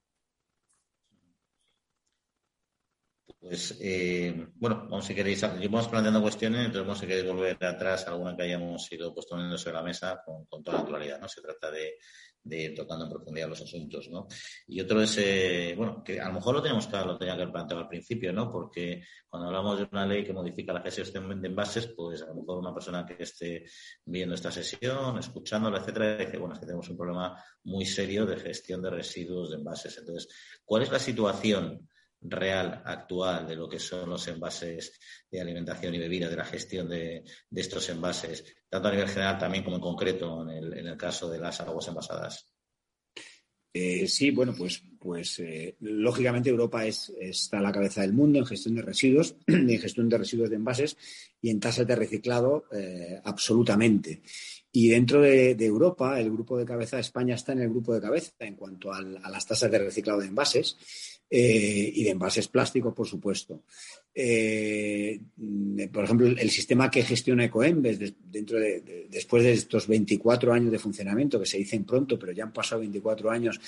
Pues, 3.40 3.78
eh, 3.80 4.48
bueno, 4.56 4.88
vamos 4.90 5.06
si 5.06 5.14
queréis, 5.14 5.40
vamos 5.40 5.88
planteando 5.88 6.20
cuestiones, 6.20 6.66
entonces 6.66 6.82
vamos 6.82 6.98
si 6.98 7.06
queréis 7.06 7.26
volver 7.26 7.64
atrás 7.64 8.06
alguna 8.06 8.36
que 8.36 8.42
hayamos 8.42 8.92
ido 8.92 9.14
pues, 9.14 9.26
poniendo 9.26 9.56
sobre 9.56 9.76
la 9.76 9.82
mesa 9.82 10.20
con, 10.22 10.44
con 10.46 10.62
toda 10.62 10.78
naturalidad, 10.78 11.20
¿no? 11.20 11.28
Se 11.28 11.40
trata 11.40 11.70
de, 11.70 11.94
de 12.42 12.70
tocando 12.70 13.04
en 13.04 13.10
profundidad 13.10 13.48
los 13.48 13.60
asuntos, 13.60 14.08
¿no? 14.10 14.26
Y 14.66 14.80
otro 14.80 15.02
es, 15.02 15.18
eh, 15.18 15.74
bueno, 15.76 16.02
que 16.02 16.20
a 16.20 16.28
lo 16.28 16.34
mejor 16.34 16.54
lo 16.54 16.62
tenemos 16.62 16.86
que 16.86 16.96
lo 16.96 17.18
tenía 17.18 17.34
que 17.34 17.42
haber 17.42 17.52
planteado 17.52 17.82
al 17.82 17.88
principio, 17.88 18.32
¿no? 18.32 18.50
Porque 18.50 19.02
cuando 19.28 19.48
hablamos 19.48 19.78
de 19.78 19.88
una 19.90 20.06
ley 20.06 20.24
que 20.24 20.32
modifica 20.32 20.72
la 20.72 20.80
gestión 20.80 21.40
de 21.40 21.48
envases, 21.48 21.88
pues 21.88 22.22
a 22.22 22.26
lo 22.26 22.36
mejor 22.36 22.58
una 22.58 22.74
persona 22.74 23.04
que 23.04 23.22
esté 23.22 23.64
viendo 24.04 24.34
esta 24.34 24.50
sesión, 24.50 25.18
escuchándola, 25.18 25.78
etcétera, 25.78 26.16
dice, 26.16 26.38
bueno, 26.38 26.54
es 26.54 26.60
que 26.60 26.66
tenemos 26.66 26.88
un 26.88 26.96
problema 26.96 27.42
muy 27.64 27.84
serio 27.84 28.24
de 28.26 28.36
gestión 28.36 28.82
de 28.82 28.90
residuos 28.90 29.50
de 29.50 29.56
envases. 29.56 29.98
Entonces, 29.98 30.28
¿cuál 30.64 30.82
es 30.82 30.92
la 30.92 30.98
situación 30.98 31.88
real, 32.20 32.82
actual, 32.84 33.46
de 33.46 33.56
lo 33.56 33.68
que 33.68 33.78
son 33.78 34.10
los 34.10 34.26
envases 34.28 34.98
de 35.30 35.40
alimentación 35.40 35.94
y 35.94 35.98
bebida, 35.98 36.28
de 36.28 36.36
la 36.36 36.44
gestión 36.44 36.88
de, 36.88 37.24
estos 37.54 37.88
envases, 37.90 38.44
tanto 38.68 38.88
a 38.88 38.92
nivel 38.92 39.08
general 39.08 39.38
también 39.38 39.64
como 39.64 39.76
en 39.76 39.82
concreto 39.82 40.48
en 40.48 40.86
el, 40.86 40.96
caso 40.96 41.30
de 41.30 41.38
las 41.38 41.60
aguas 41.60 41.88
envasadas? 41.88 42.46
Eh, 43.72 44.08
sí, 44.08 44.30
bueno, 44.30 44.54
pues, 44.56 44.82
pues 44.98 45.38
eh, 45.38 45.76
lógicamente 45.80 46.50
Europa 46.50 46.84
es, 46.84 47.12
está 47.20 47.58
a 47.58 47.62
la 47.62 47.72
cabeza 47.72 48.00
del 48.00 48.12
mundo 48.12 48.38
en 48.38 48.46
gestión 48.46 48.74
de 48.74 48.82
residuos, 48.82 49.36
en 49.46 49.78
gestión 49.78 50.08
de 50.08 50.18
residuos 50.18 50.50
de 50.50 50.56
envases 50.56 50.96
y 51.40 51.50
en 51.50 51.60
tasas 51.60 51.86
de 51.86 51.94
reciclado 51.94 52.64
eh, 52.72 53.20
absolutamente. 53.24 54.22
Y 54.70 54.88
dentro 54.88 55.22
de, 55.22 55.56
Europa, 55.58 56.20
el 56.20 56.30
grupo 56.30 56.58
de 56.58 56.64
cabeza, 56.64 56.98
España 56.98 57.34
está 57.34 57.52
en 57.52 57.62
el 57.62 57.70
grupo 57.70 57.94
de 57.94 58.00
cabeza 58.00 58.32
en 58.40 58.54
cuanto 58.54 58.92
a 58.92 59.00
las 59.02 59.46
tasas 59.46 59.70
de 59.70 59.78
reciclado 59.78 60.20
de 60.20 60.26
envases. 60.26 60.76
Eh, 61.30 61.92
y 61.94 62.04
de 62.04 62.10
envases 62.10 62.48
plásticos, 62.48 62.94
por 62.94 63.06
supuesto. 63.06 63.64
Eh, 64.14 65.20
por 65.92 66.04
ejemplo, 66.04 66.26
el 66.26 66.50
sistema 66.50 66.90
que 66.90 67.02
gestiona 67.02 67.44
Ecoembes 67.44 67.98
dentro 68.18 68.58
de, 68.58 69.06
después 69.10 69.42
de 69.42 69.52
estos 69.52 69.86
24 69.86 70.54
años 70.54 70.72
de 70.72 70.78
funcionamiento, 70.78 71.38
que 71.38 71.44
se 71.44 71.58
dicen 71.58 71.84
pronto, 71.84 72.18
pero 72.18 72.32
ya 72.32 72.44
han 72.44 72.52
pasado 72.54 72.80
24 72.80 73.30
años 73.30 73.60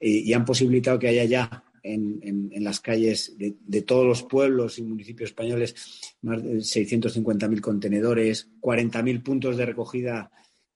y 0.00 0.32
han 0.32 0.46
posibilitado 0.46 0.98
que 0.98 1.08
haya 1.08 1.24
ya 1.24 1.64
en, 1.82 2.50
las 2.64 2.80
calles 2.80 3.36
de, 3.36 3.82
todos 3.82 4.06
los 4.06 4.22
pueblos 4.22 4.78
y 4.78 4.82
municipios 4.82 5.30
españoles 5.30 5.74
más 6.22 6.42
de 6.42 6.56
650.000 6.56 7.60
contenedores, 7.60 8.48
40.000 8.60 9.22
puntos 9.22 9.56
de 9.56 9.66
recogida 9.66 10.30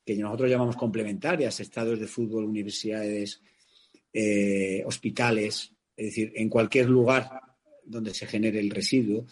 que 0.06 0.14
nosotros 0.14 0.48
llamamos 0.48 0.76
complementarias, 0.76 1.58
estados 1.58 1.98
de 1.98 2.06
fútbol, 2.06 2.44
universidades, 2.44 3.42
eh, 4.12 4.84
hospitales, 4.86 5.72
es 5.96 6.06
decir, 6.06 6.32
en 6.36 6.48
cualquier 6.48 6.88
lugar 6.88 7.28
donde 7.84 8.14
se 8.14 8.26
genere 8.26 8.60
el 8.60 8.70
residuo. 8.70 9.26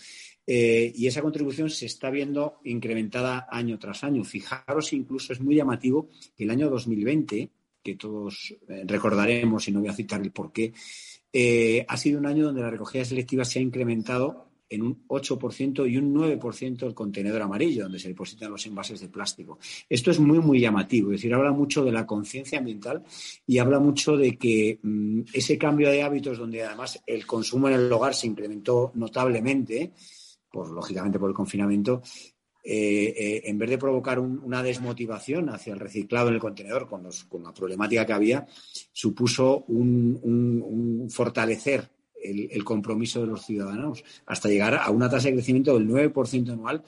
Eh, 0.44 0.92
y 0.94 1.06
esa 1.06 1.22
contribución 1.22 1.70
se 1.70 1.86
está 1.86 2.10
viendo 2.10 2.58
incrementada 2.64 3.46
año 3.48 3.78
tras 3.78 4.02
año. 4.02 4.24
Fijaros, 4.24 4.92
incluso 4.92 5.32
es 5.32 5.40
muy 5.40 5.54
llamativo 5.54 6.10
que 6.36 6.42
el 6.42 6.50
año 6.50 6.68
2020, 6.68 7.50
que 7.80 7.94
todos 7.94 8.56
eh, 8.68 8.82
recordaremos 8.84 9.68
y 9.68 9.72
no 9.72 9.78
voy 9.80 9.90
a 9.90 9.94
citar 9.94 10.20
el 10.20 10.32
porqué, 10.32 10.72
ha 11.86 11.96
sido 11.96 12.18
un 12.18 12.26
año 12.26 12.44
donde 12.44 12.62
la 12.62 12.70
recogida 12.70 13.04
selectiva 13.04 13.44
se 13.44 13.58
ha 13.58 13.62
incrementado 13.62 14.53
en 14.74 14.82
un 14.82 15.06
8% 15.06 15.90
y 15.90 15.96
un 15.96 16.14
9% 16.14 16.86
el 16.86 16.94
contenedor 16.94 17.42
amarillo, 17.42 17.84
donde 17.84 17.98
se 17.98 18.08
depositan 18.08 18.50
los 18.50 18.66
envases 18.66 19.00
de 19.00 19.08
plástico. 19.08 19.58
Esto 19.88 20.10
es 20.10 20.20
muy, 20.20 20.38
muy 20.38 20.60
llamativo. 20.60 21.10
Es 21.10 21.20
decir, 21.20 21.34
habla 21.34 21.52
mucho 21.52 21.84
de 21.84 21.92
la 21.92 22.06
conciencia 22.06 22.58
ambiental 22.58 23.02
y 23.46 23.58
habla 23.58 23.78
mucho 23.78 24.16
de 24.16 24.36
que 24.36 24.78
mm, 24.82 25.20
ese 25.32 25.58
cambio 25.58 25.90
de 25.90 26.02
hábitos, 26.02 26.38
donde 26.38 26.62
además 26.62 27.02
el 27.06 27.26
consumo 27.26 27.68
en 27.68 27.74
el 27.74 27.92
hogar 27.92 28.14
se 28.14 28.26
incrementó 28.26 28.92
notablemente, 28.94 29.92
por 30.50 30.70
lógicamente 30.70 31.18
por 31.18 31.30
el 31.30 31.34
confinamiento, 31.34 32.02
eh, 32.66 33.12
eh, 33.14 33.42
en 33.44 33.58
vez 33.58 33.68
de 33.68 33.76
provocar 33.76 34.18
una 34.18 34.62
desmotivación 34.62 35.50
hacia 35.50 35.74
el 35.74 35.80
reciclado 35.80 36.28
en 36.28 36.34
el 36.34 36.40
contenedor 36.40 36.88
con, 36.88 37.02
la 37.42 37.52
problemática 37.52 38.06
que 38.06 38.12
había, 38.14 38.46
supuso 38.90 39.66
un, 39.68 41.06
fortalecer 41.10 41.90
el, 42.24 42.64
compromiso 42.64 43.20
de 43.20 43.26
los 43.26 43.44
ciudadanos 43.44 44.02
hasta 44.26 44.48
llegar 44.48 44.74
a 44.74 44.90
una 44.90 45.08
tasa 45.08 45.28
de 45.28 45.34
crecimiento 45.34 45.74
del 45.74 45.88
9% 45.88 46.52
anual 46.52 46.82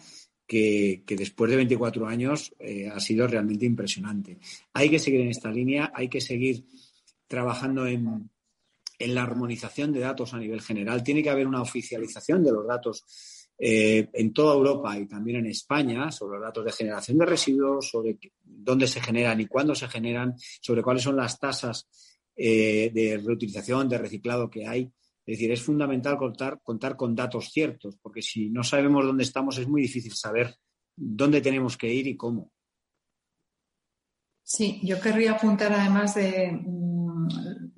que, 0.46 1.02
después 1.06 1.50
de 1.50 1.56
24 1.56 2.06
años 2.06 2.54
eh, 2.58 2.88
ha 2.88 3.00
sido 3.00 3.26
realmente 3.26 3.66
impresionante. 3.66 4.38
Hay 4.72 4.88
que 4.88 4.98
seguir 4.98 5.20
en 5.20 5.28
esta 5.28 5.50
línea, 5.50 5.92
hay 5.94 6.08
que 6.08 6.20
seguir 6.20 6.64
trabajando 7.26 7.86
en, 7.86 8.30
en 8.98 9.14
la 9.14 9.22
armonización 9.22 9.92
de 9.92 10.00
datos 10.00 10.34
a 10.34 10.38
nivel 10.38 10.60
general. 10.60 11.02
Tiene 11.02 11.22
que 11.22 11.30
haber 11.30 11.46
una 11.46 11.62
oficialización 11.62 12.42
de 12.42 12.52
los 12.52 12.66
datos 12.66 13.04
eh, 13.58 14.10
en 14.12 14.34
toda 14.34 14.54
Europa 14.54 14.98
y 14.98 15.06
también 15.06 15.38
en 15.38 15.46
España 15.46 16.10
sobre 16.12 16.38
los 16.38 16.46
datos 16.46 16.64
de 16.64 16.72
generación 16.72 17.16
de 17.18 17.26
residuos, 17.26 17.88
sobre 17.88 18.18
dónde 18.42 18.86
se 18.86 19.00
generan 19.00 19.40
y 19.40 19.46
cuándo 19.46 19.74
se 19.74 19.88
generan, 19.88 20.34
sobre 20.60 20.82
cuáles 20.82 21.02
son 21.02 21.16
las 21.16 21.38
tasas 21.38 21.88
eh, 22.36 22.90
de 22.92 23.16
reutilización, 23.16 23.88
de 23.88 23.98
reciclado 23.98 24.50
que 24.50 24.66
hay. 24.66 24.90
Es 25.26 25.38
decir, 25.38 25.50
es 25.50 25.62
fundamental 25.62 26.16
contar, 26.16 26.60
contar 26.62 26.96
con 26.96 27.16
datos 27.16 27.50
ciertos, 27.50 27.96
porque 28.00 28.22
si 28.22 28.48
no 28.48 28.62
sabemos 28.62 29.04
dónde 29.04 29.24
estamos 29.24 29.58
es 29.58 29.66
muy 29.66 29.82
difícil 29.82 30.12
saber 30.14 30.54
dónde 30.94 31.40
tenemos 31.40 31.76
que 31.76 31.92
ir 31.92 32.06
y 32.06 32.16
cómo. 32.16 32.52
Sí, 34.44 34.80
yo 34.84 35.00
querría 35.00 35.32
apuntar 35.32 35.72
además 35.72 36.14
de 36.14 36.52
mm, 36.52 37.28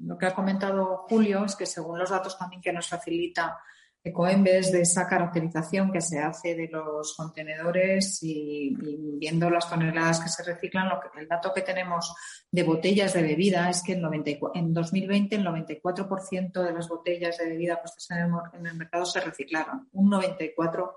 lo 0.00 0.18
que 0.18 0.26
ha 0.26 0.34
comentado 0.34 1.06
Julio, 1.08 1.46
es 1.46 1.56
que 1.56 1.64
según 1.64 1.98
los 1.98 2.10
datos 2.10 2.38
también 2.38 2.60
que 2.60 2.72
nos 2.72 2.86
facilita 2.86 3.58
Ecoembes 4.02 4.70
de 4.70 4.82
esa 4.82 5.08
caracterización 5.08 5.90
que 5.90 6.00
se 6.00 6.20
hace 6.20 6.54
de 6.54 6.68
los 6.68 7.14
contenedores 7.16 8.22
y, 8.22 8.74
viendo 9.18 9.50
las 9.50 9.68
toneladas 9.68 10.20
que 10.20 10.28
se 10.28 10.44
reciclan, 10.44 10.88
lo 10.88 11.00
que, 11.00 11.20
el 11.20 11.26
dato 11.26 11.52
que 11.52 11.62
tenemos 11.62 12.14
de 12.50 12.62
botellas 12.62 13.12
de 13.12 13.22
bebida 13.22 13.68
es 13.68 13.82
que 13.82 13.94
en, 13.94 14.72
2020 14.72 15.36
el 15.36 15.44
94% 15.44 16.62
de 16.62 16.72
las 16.72 16.88
botellas 16.88 17.38
de 17.38 17.48
bebida 17.48 17.80
puestas 17.80 18.08
en 18.10 18.66
el, 18.66 18.74
mercado 18.76 19.04
se 19.04 19.20
reciclaron. 19.20 19.88
Un 19.92 20.10
94%, 20.10 20.92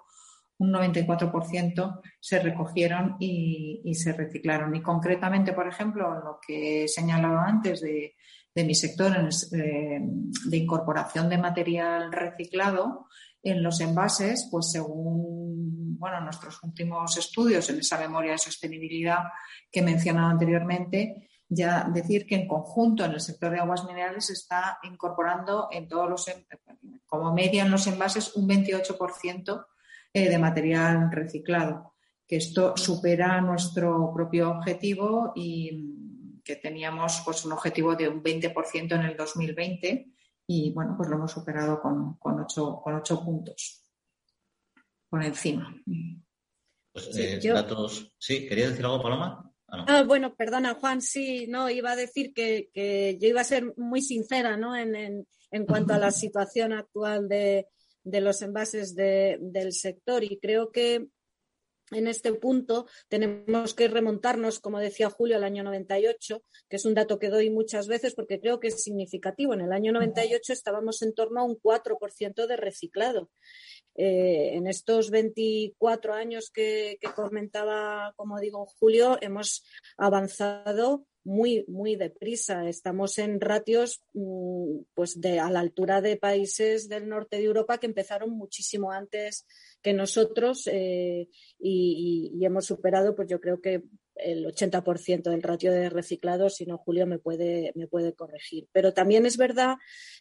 un 0.59 0.71
94 0.71 2.01
se 2.19 2.39
recogieron 2.39 3.17
y, 3.19 3.81
y 3.83 3.95
se 3.95 4.13
reciclaron. 4.13 4.75
Y 4.75 4.81
concretamente, 4.81 5.53
por 5.53 5.67
ejemplo, 5.67 6.13
lo 6.23 6.39
que 6.45 6.83
he 6.83 6.87
señalado 6.87 7.39
antes 7.39 7.81
de 7.81 8.15
de 8.53 8.63
mi 8.63 8.75
sector 8.75 9.15
eh, 9.17 9.99
de 10.01 10.57
incorporación 10.57 11.29
de 11.29 11.37
material 11.37 12.11
reciclado 12.11 13.07
en 13.43 13.63
los 13.63 13.79
envases, 13.79 14.47
pues 14.51 14.71
según 14.71 15.97
bueno, 15.97 16.19
nuestros 16.21 16.61
últimos 16.63 17.15
estudios 17.17 17.69
en 17.69 17.79
esa 17.79 17.99
memoria 17.99 18.31
de 18.31 18.37
sostenibilidad 18.37 19.19
que 19.71 19.79
he 19.79 19.83
mencionado 19.83 20.29
anteriormente, 20.29 21.29
ya 21.47 21.87
decir 21.93 22.25
que 22.25 22.35
en 22.35 22.47
conjunto 22.47 23.05
en 23.05 23.11
el 23.11 23.19
sector 23.19 23.51
de 23.51 23.59
aguas 23.59 23.85
minerales 23.85 24.27
se 24.27 24.33
está 24.33 24.79
incorporando 24.83 25.67
en 25.71 25.87
todos 25.87 26.09
los, 26.09 26.25
como 27.05 27.33
media 27.33 27.63
en 27.63 27.71
los 27.71 27.87
envases, 27.87 28.35
un 28.35 28.47
28% 28.47 29.65
eh, 30.13 30.29
de 30.29 30.37
material 30.39 31.11
reciclado, 31.11 31.93
que 32.25 32.37
esto 32.37 32.75
supera 32.77 33.41
nuestro 33.41 34.11
propio 34.13 34.49
objetivo 34.49 35.33
y 35.35 36.00
que 36.43 36.55
teníamos 36.55 37.21
pues 37.23 37.45
un 37.45 37.53
objetivo 37.53 37.95
de 37.95 38.07
un 38.07 38.23
20% 38.23 38.95
en 38.95 39.01
el 39.01 39.17
2020 39.17 40.07
y 40.47 40.71
bueno, 40.71 40.95
pues 40.97 41.09
lo 41.09 41.15
hemos 41.15 41.31
superado 41.31 41.81
con, 41.81 42.17
con, 42.17 42.39
ocho, 42.39 42.81
con 42.83 42.95
ocho 42.95 43.23
puntos 43.23 43.83
por 45.09 45.23
encima. 45.23 45.75
Pues, 46.93 47.15
eh, 47.17 47.39
datos... 47.43 48.13
Sí, 48.17 48.47
¿quería 48.47 48.69
decir 48.69 48.85
algo, 48.85 49.01
Paloma? 49.01 49.51
Ah, 49.67 49.85
ah, 49.87 50.03
bueno, 50.03 50.35
perdona, 50.35 50.73
Juan, 50.75 51.01
sí, 51.01 51.47
no, 51.47 51.69
iba 51.69 51.91
a 51.91 51.95
decir 51.95 52.33
que, 52.33 52.69
que 52.73 53.17
yo 53.19 53.27
iba 53.29 53.41
a 53.41 53.45
ser 53.45 53.73
muy 53.77 54.01
sincera, 54.01 54.57
¿no? 54.57 54.75
En, 54.75 54.95
en, 54.95 55.27
en 55.51 55.65
cuanto 55.65 55.93
a 55.93 55.97
la 55.97 56.11
situación 56.11 56.73
actual 56.73 57.29
de, 57.29 57.67
de 58.03 58.21
los 58.21 58.41
envases 58.41 58.95
de, 58.95 59.37
del 59.41 59.73
sector 59.73 60.23
y 60.23 60.39
creo 60.39 60.71
que 60.71 61.07
en 61.91 62.07
este 62.07 62.33
punto 62.33 62.87
tenemos 63.07 63.73
que 63.73 63.87
remontarnos, 63.87 64.59
como 64.59 64.79
decía 64.79 65.09
Julio, 65.09 65.35
al 65.35 65.43
año 65.43 65.63
98, 65.63 66.43
que 66.69 66.75
es 66.77 66.85
un 66.85 66.93
dato 66.93 67.19
que 67.19 67.29
doy 67.29 67.49
muchas 67.49 67.87
veces 67.87 68.15
porque 68.15 68.39
creo 68.39 68.59
que 68.59 68.69
es 68.69 68.81
significativo. 68.81 69.53
En 69.53 69.61
el 69.61 69.71
año 69.71 69.91
98 69.91 70.53
estábamos 70.53 71.01
en 71.01 71.13
torno 71.13 71.41
a 71.41 71.43
un 71.43 71.57
4% 71.57 72.47
de 72.47 72.57
reciclado. 72.57 73.29
Eh, 73.95 74.55
en 74.55 74.67
estos 74.67 75.09
24 75.09 76.13
años 76.13 76.49
que, 76.49 76.97
que 77.01 77.09
comentaba, 77.09 78.13
como 78.15 78.39
digo, 78.39 78.65
Julio, 78.79 79.17
hemos 79.21 79.65
avanzado 79.97 81.05
muy, 81.23 81.65
muy 81.67 81.95
deprisa. 81.95 82.67
Estamos 82.67 83.17
en 83.17 83.39
ratios 83.39 84.03
mm, 84.13 84.79
pues 84.93 85.19
de, 85.19 85.39
a 85.39 85.49
la 85.49 85.59
altura 85.59 86.01
de 86.01 86.17
países 86.17 86.89
del 86.89 87.07
norte 87.07 87.37
de 87.37 87.43
Europa 87.43 87.77
que 87.77 87.87
empezaron 87.87 88.31
muchísimo 88.31 88.91
antes 88.91 89.45
que 89.81 89.93
nosotros 89.93 90.67
eh, 90.67 91.27
y, 91.59 92.31
y, 92.33 92.45
hemos 92.45 92.65
superado, 92.65 93.15
pues 93.15 93.27
yo 93.27 93.39
creo 93.39 93.61
que 93.61 93.83
el 94.15 94.45
80% 94.45 95.29
del 95.29 95.41
ratio 95.41 95.71
de 95.71 95.89
reciclado, 95.89 96.49
si 96.49 96.65
no 96.65 96.77
Julio 96.77 97.07
me 97.07 97.19
puede, 97.19 97.71
me 97.75 97.87
puede 97.87 98.13
corregir. 98.13 98.67
Pero 98.71 98.93
también 98.93 99.25
es 99.25 99.37
verdad 99.37 99.77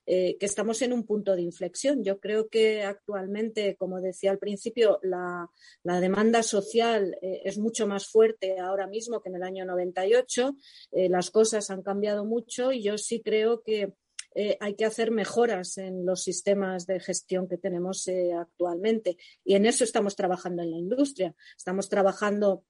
eh, 0.07 0.37
que 0.39 0.47
estamos 0.47 0.83
en 0.83 0.93
un 0.93 1.07
punto 1.07 1.37
de 1.37 1.43
inflexión. 1.43 2.05
Yo 2.05 2.21
creo 2.21 2.49
que 2.49 2.83
actualmente, 2.83 3.77
como 3.77 4.01
decía 4.01 4.31
al 4.31 4.39
principio, 4.39 4.99
la, 5.03 5.49
la 5.83 6.01
demanda 6.01 6.43
social 6.43 7.17
eh, 7.23 7.43
es 7.45 7.59
mucho 7.59 7.87
más 7.87 8.07
fuerte 8.07 8.59
ahora 8.59 8.87
mismo 8.87 9.21
que 9.21 9.29
en 9.29 9.37
el 9.37 9.43
año 9.43 9.65
98. 9.65 10.57
Eh, 10.93 11.09
las 11.09 11.31
cosas 11.31 11.71
han 11.71 11.83
cambiado 11.83 12.25
mucho 12.25 12.73
y 12.73 12.83
yo 12.83 12.99
sí 12.99 13.21
creo 13.23 13.63
que 13.63 13.93
hay 14.61 14.77
que 14.77 14.85
hacer 14.85 15.11
mejoras 15.11 15.77
en 15.77 16.07
los 16.07 16.23
sistemas 16.23 16.87
de 16.87 17.01
gestión 17.01 17.49
que 17.49 17.59
tenemos 17.59 18.09
actualmente. 18.39 19.17
Y 19.45 19.57
en 19.57 19.67
eso 19.67 19.83
estamos 19.83 20.15
trabajando 20.15 20.63
en 20.63 20.71
la 20.71 20.77
industria. 20.77 21.35
Estamos 21.57 21.89
trabajando 21.89 22.63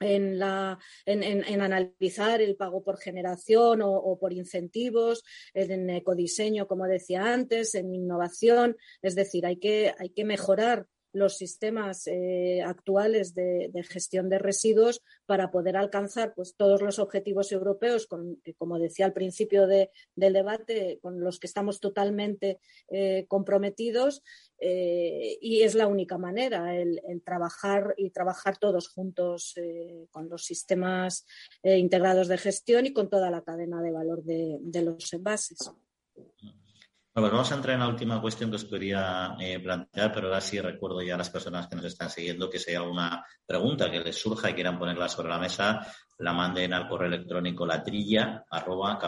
en, 0.00 0.38
la, 0.38 0.78
en, 1.06 1.22
en, 1.22 1.60
analizar 1.60 2.40
el 2.40 2.56
pago 2.56 2.82
por 2.82 2.98
generación 2.98 3.82
o, 3.82 3.90
o, 3.90 4.18
por 4.18 4.32
incentivos, 4.32 5.24
en 5.54 5.90
ecodiseño, 5.90 6.66
como 6.66 6.86
decía 6.86 7.32
antes, 7.32 7.74
en 7.74 7.94
innovación. 7.94 8.76
Es 9.02 9.14
decir, 9.14 9.46
hay 9.46 9.58
que, 9.58 9.94
hay 9.98 10.10
que 10.10 10.24
mejorar 10.24 10.86
los 11.18 11.36
sistemas 11.36 12.06
eh, 12.06 12.62
actuales 12.64 13.34
de, 13.34 13.70
gestión 13.88 14.28
de 14.28 14.38
residuos 14.38 15.02
para 15.26 15.50
poder 15.50 15.76
alcanzar 15.76 16.34
pues, 16.34 16.54
todos 16.56 16.82
los 16.82 16.98
objetivos 16.98 17.52
europeos, 17.52 18.06
con, 18.06 18.40
como 18.56 18.78
decía 18.78 19.06
al 19.06 19.12
principio 19.12 19.66
del 19.66 19.88
debate, 20.16 20.98
con 21.02 21.20
los 21.20 21.38
que 21.38 21.46
estamos 21.46 21.80
totalmente 21.80 22.60
eh, 22.88 23.26
comprometidos. 23.28 24.22
Eh, 24.60 25.38
y 25.40 25.62
es 25.62 25.74
la 25.74 25.86
única 25.86 26.18
manera, 26.18 26.76
el, 26.76 27.00
trabajar 27.24 27.94
y 27.96 28.10
trabajar 28.10 28.58
todos 28.58 28.88
juntos 28.88 29.54
con 30.10 30.28
los 30.28 30.44
sistemas 30.44 31.26
integrados 31.62 32.28
de 32.28 32.38
gestión 32.38 32.86
y 32.86 32.92
con 32.92 33.08
toda 33.08 33.30
la 33.30 33.42
cadena 33.42 33.82
de 33.82 33.92
valor 33.92 34.22
de, 34.24 34.58
de 34.60 34.82
los 34.82 35.12
envases. 35.12 35.58
Bueno, 37.18 37.30
pues 37.30 37.38
vamos 37.38 37.50
a 37.50 37.54
entrar 37.56 37.74
en 37.74 37.80
la 37.80 37.88
última 37.88 38.20
cuestión 38.20 38.48
que 38.48 38.54
os 38.54 38.64
quería 38.64 39.34
eh, 39.40 39.58
plantear, 39.58 40.12
pero 40.12 40.28
ahora 40.28 40.40
sí 40.40 40.60
recuerdo 40.60 41.02
ya 41.02 41.16
a 41.16 41.18
las 41.18 41.30
personas 41.30 41.66
que 41.66 41.74
nos 41.74 41.86
están 41.86 42.10
siguiendo 42.10 42.48
que 42.48 42.60
si 42.60 42.70
hay 42.70 42.76
alguna 42.76 43.26
pregunta 43.44 43.90
que 43.90 43.98
les 43.98 44.14
surja 44.14 44.50
y 44.50 44.54
quieran 44.54 44.78
ponerla 44.78 45.08
sobre 45.08 45.28
la 45.28 45.40
mesa, 45.40 45.84
la 46.18 46.32
manden 46.32 46.74
al 46.74 46.86
correo 46.86 47.08
electrónico 47.08 47.66
latrilla 47.66 48.44
arroba 48.48 49.00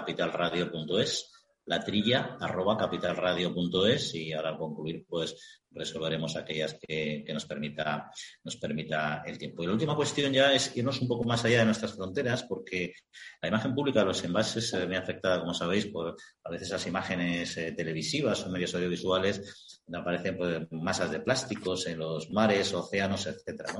la 1.71 1.79
trilla 1.79 2.37
arroba 2.41 2.77
capitalradio.es 2.77 4.17
y 4.17 4.33
ahora 4.33 4.49
al 4.49 4.59
concluir 4.59 5.07
pues 5.09 5.61
resolveremos 5.71 6.35
aquellas 6.35 6.77
que, 6.81 7.25
nos 7.33 7.47
permita 7.47 8.11
nos 8.43 8.57
permita 8.57 9.23
el 9.25 9.39
tiempo. 9.39 9.63
Y 9.63 9.67
la 9.67 9.75
última 9.75 9.95
cuestión 9.95 10.33
ya 10.33 10.53
es 10.53 10.77
irnos 10.77 11.01
un 11.01 11.07
poco 11.07 11.23
más 11.23 11.45
allá 11.45 11.61
de 11.61 11.67
nuestras 11.67 11.95
fronteras 11.95 12.43
porque 12.43 12.93
la 13.41 13.49
imagen 13.51 13.73
pública 13.73 14.01
de 14.01 14.07
los 14.07 14.25
envases 14.25 14.69
se 14.69 14.85
ve 14.85 14.97
afectada, 14.97 15.39
como 15.39 15.55
sabéis, 15.55 15.87
por 15.87 16.17
a 16.43 16.51
veces 16.51 16.71
las 16.71 16.85
imágenes 16.89 17.57
eh, 17.57 17.71
televisivas 17.71 18.45
o 18.45 18.51
medios 18.51 18.75
audiovisuales 18.75 19.81
donde 19.87 20.01
aparecen 20.01 20.37
pues, 20.37 20.67
masas 20.73 21.13
de 21.13 21.21
plásticos 21.21 21.87
en 21.87 22.01
los 22.01 22.31
mares, 22.31 22.75
océanos, 22.75 23.29
etcétera. 23.29 23.75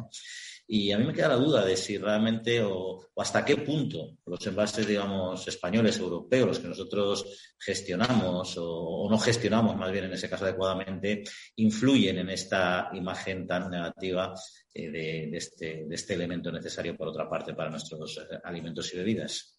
Y 0.73 0.93
a 0.93 0.99
mí 0.99 1.05
me 1.05 1.13
queda 1.13 1.31
la 1.31 1.35
duda 1.35 1.65
de 1.65 1.77
si 1.77 1.99
realmente 1.99 2.63
o, 2.63 3.09
hasta 3.17 3.45
qué 3.45 3.57
punto 3.57 4.19
los 4.25 4.47
envases, 4.47 4.87
digamos, 4.87 5.49
españoles, 5.49 5.99
europeos, 5.99 6.47
los 6.47 6.59
que 6.61 6.69
nosotros 6.69 7.27
gestionamos 7.59 8.55
o, 8.57 9.09
no 9.11 9.19
gestionamos 9.19 9.77
más 9.77 9.91
bien 9.91 10.05
en 10.05 10.13
ese 10.13 10.31
caso 10.31 10.45
adecuadamente, 10.45 11.25
influyen 11.57 12.19
en 12.19 12.31
esta 12.31 12.89
imagen 12.93 13.49
tan 13.49 13.69
negativa 13.69 14.33
eh, 14.73 15.29
este, 15.33 15.87
de, 15.89 15.95
este, 15.97 16.15
elemento 16.15 16.53
necesario, 16.53 16.97
por 16.97 17.09
otra 17.09 17.29
parte, 17.29 17.53
para 17.53 17.69
nuestros 17.69 18.19
eh, 18.19 18.39
alimentos 18.45 18.95
y 18.95 18.99
bebidas. 18.99 19.59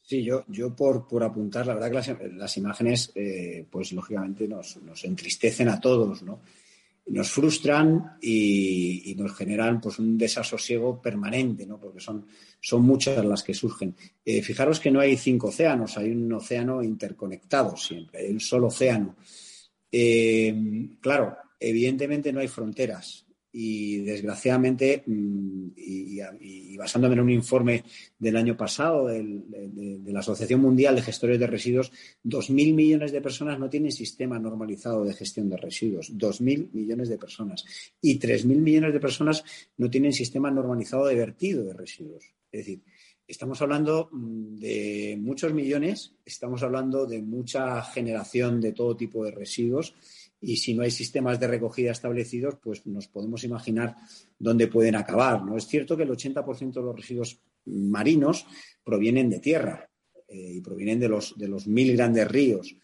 Sí, 0.00 0.24
yo, 0.24 0.46
yo 0.48 0.74
por, 0.74 1.06
por 1.06 1.22
apuntar, 1.22 1.66
la 1.66 1.74
verdad 1.74 1.90
que 2.02 2.28
las, 2.30 2.56
imágenes, 2.56 3.12
eh, 3.14 3.66
pues 3.70 3.92
lógicamente 3.92 4.48
nos, 4.48 4.78
nos 4.78 5.04
entristecen 5.04 5.68
a 5.68 5.78
todos, 5.78 6.22
¿no? 6.22 6.40
Nos 7.06 7.30
frustran 7.30 8.16
y, 8.20 9.14
nos 9.18 9.34
generan 9.34 9.80
pues 9.80 9.98
un 9.98 10.16
desasosiego 10.16 11.00
permanente, 11.00 11.66
¿no? 11.66 11.78
porque 11.78 12.00
son, 12.00 12.26
son 12.60 12.82
muchas 12.82 13.24
las 13.24 13.42
que 13.42 13.54
surgen. 13.54 13.94
Eh, 14.24 14.42
fijaros 14.42 14.80
que 14.80 14.90
no 14.90 15.00
hay 15.00 15.16
cinco 15.16 15.48
océanos, 15.48 15.98
hay 15.98 16.10
un 16.10 16.32
océano 16.32 16.82
interconectado 16.82 17.76
siempre, 17.76 18.20
hay 18.20 18.32
un 18.32 18.40
solo 18.40 18.68
océano. 18.68 19.16
Eh, 19.90 20.54
claro, 21.00 21.36
evidentemente 21.60 22.32
no 22.32 22.40
hay 22.40 22.48
fronteras 22.48 23.21
y 23.52 23.98
desgraciadamente, 23.98 25.02
mm, 25.06 25.68
y, 25.76 26.76
basándome 26.76 27.14
en 27.14 27.20
un 27.20 27.30
informe 27.30 27.84
del 28.18 28.36
año 28.36 28.56
pasado 28.56 29.08
de, 29.08 29.22
la 30.06 30.20
Asociación 30.20 30.60
Mundial 30.60 30.96
de 30.96 31.02
Gestores 31.02 31.38
de 31.38 31.46
Residuos, 31.46 31.92
2.000 32.24 32.74
millones 32.74 33.12
de 33.12 33.20
personas 33.20 33.58
no 33.58 33.68
tienen 33.68 33.92
sistema 33.92 34.38
normalizado 34.38 35.04
de 35.04 35.12
gestión 35.12 35.50
de 35.50 35.56
residuos. 35.58 36.12
2.000 36.12 36.70
millones 36.72 37.08
de 37.08 37.18
personas. 37.18 37.64
Y 38.00 38.18
3.000 38.18 38.44
millones 38.58 38.92
de 38.92 39.00
personas 39.00 39.44
no 39.76 39.90
tienen 39.90 40.12
sistema 40.12 40.50
normalizado 40.50 41.06
de 41.06 41.14
vertido 41.14 41.64
de 41.64 41.74
residuos. 41.74 42.24
Es 42.50 42.60
decir, 42.60 42.82
estamos 43.26 43.60
hablando 43.62 44.08
mm, 44.12 44.56
de 44.56 45.18
muchos 45.20 45.52
millones, 45.52 46.14
estamos 46.24 46.62
hablando 46.62 47.06
de 47.06 47.22
mucha 47.22 47.82
generación 47.82 48.60
de 48.60 48.72
todo 48.72 48.96
tipo 48.96 49.24
de 49.24 49.30
residuos 49.30 49.94
y 50.42 50.56
si 50.56 50.74
no 50.74 50.82
hay 50.82 50.90
sistemas 50.90 51.38
de 51.38 51.46
recogida 51.46 51.92
establecidos, 51.92 52.56
pues 52.60 52.84
nos 52.86 53.06
podemos 53.06 53.44
imaginar 53.44 53.94
dónde 54.38 54.66
pueden 54.66 54.96
acabar. 54.96 55.44
¿no? 55.44 55.56
Es 55.56 55.68
cierto 55.68 55.96
que 55.96 56.02
el 56.02 56.10
80% 56.10 56.72
de 56.72 56.82
los 56.82 56.96
residuos 56.96 57.40
marinos 57.64 58.44
provienen 58.84 59.30
de 59.30 59.38
tierra 59.38 59.88
eh, 60.28 60.54
y 60.54 60.60
provienen 60.60 60.98
de 60.98 61.08
los, 61.08 61.38
de 61.38 61.46
los 61.46 61.68
mil 61.68 61.96
grandes 61.96 62.28
ríos. 62.28 62.76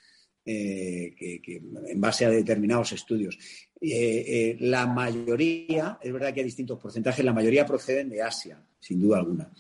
Eh, 0.51 1.15
que, 1.15 1.61
en 1.89 2.01
base 2.01 2.25
a 2.25 2.31
determinados 2.31 2.93
estudios. 2.93 3.37
Eh, 3.79 4.57
la 4.61 4.87
mayoría, 4.87 5.99
es 6.01 6.11
verdad 6.11 6.33
que 6.33 6.41
hay 6.41 6.47
distintos 6.47 6.81
porcentajes, 6.81 7.23
la 7.23 7.35
mayoría 7.35 7.67
proceden 7.67 8.09
de 8.09 8.23
Asia, 8.23 8.59
sin 8.81 8.99
duda 8.99 9.19
alguna. 9.19 9.53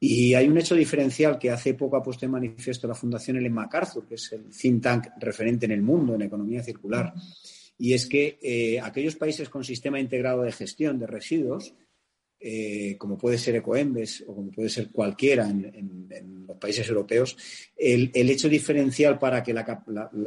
Y 0.00 0.34
hay 0.34 0.48
un 0.48 0.58
hecho 0.58 0.74
diferencial 0.74 1.38
que 1.38 1.50
hace 1.50 1.74
poco 1.74 1.96
ha 1.96 2.02
puesto 2.02 2.24
en 2.24 2.32
manifiesto 2.32 2.86
la 2.86 2.94
Fundación 2.94 3.36
Ellen 3.36 3.52
MacArthur, 3.52 4.06
que 4.06 4.16
es 4.16 4.32
el 4.32 4.50
think 4.50 4.82
tank 4.82 5.06
referente 5.18 5.66
en 5.66 5.72
el 5.72 5.82
mundo 5.82 6.14
en 6.14 6.22
economía 6.22 6.62
circular, 6.62 7.14
y 7.78 7.92
es 7.94 8.06
que 8.06 8.38
eh, 8.42 8.80
aquellos 8.80 9.16
países 9.16 9.48
con 9.48 9.64
sistema 9.64 9.98
integrado 9.98 10.42
de 10.42 10.52
gestión 10.52 10.98
de 10.98 11.06
residuos, 11.06 11.74
eh, 12.38 12.96
como 12.98 13.16
puede 13.16 13.38
ser 13.38 13.56
Ecoembes 13.56 14.22
o 14.26 14.34
como 14.34 14.50
puede 14.50 14.68
ser 14.68 14.90
cualquiera 14.90 15.48
en, 15.48 16.44
los 16.46 16.58
países 16.58 16.86
europeos, 16.88 17.36
el, 17.76 18.10
hecho 18.14 18.50
diferencial 18.50 19.18
para 19.18 19.42
que 19.42 19.54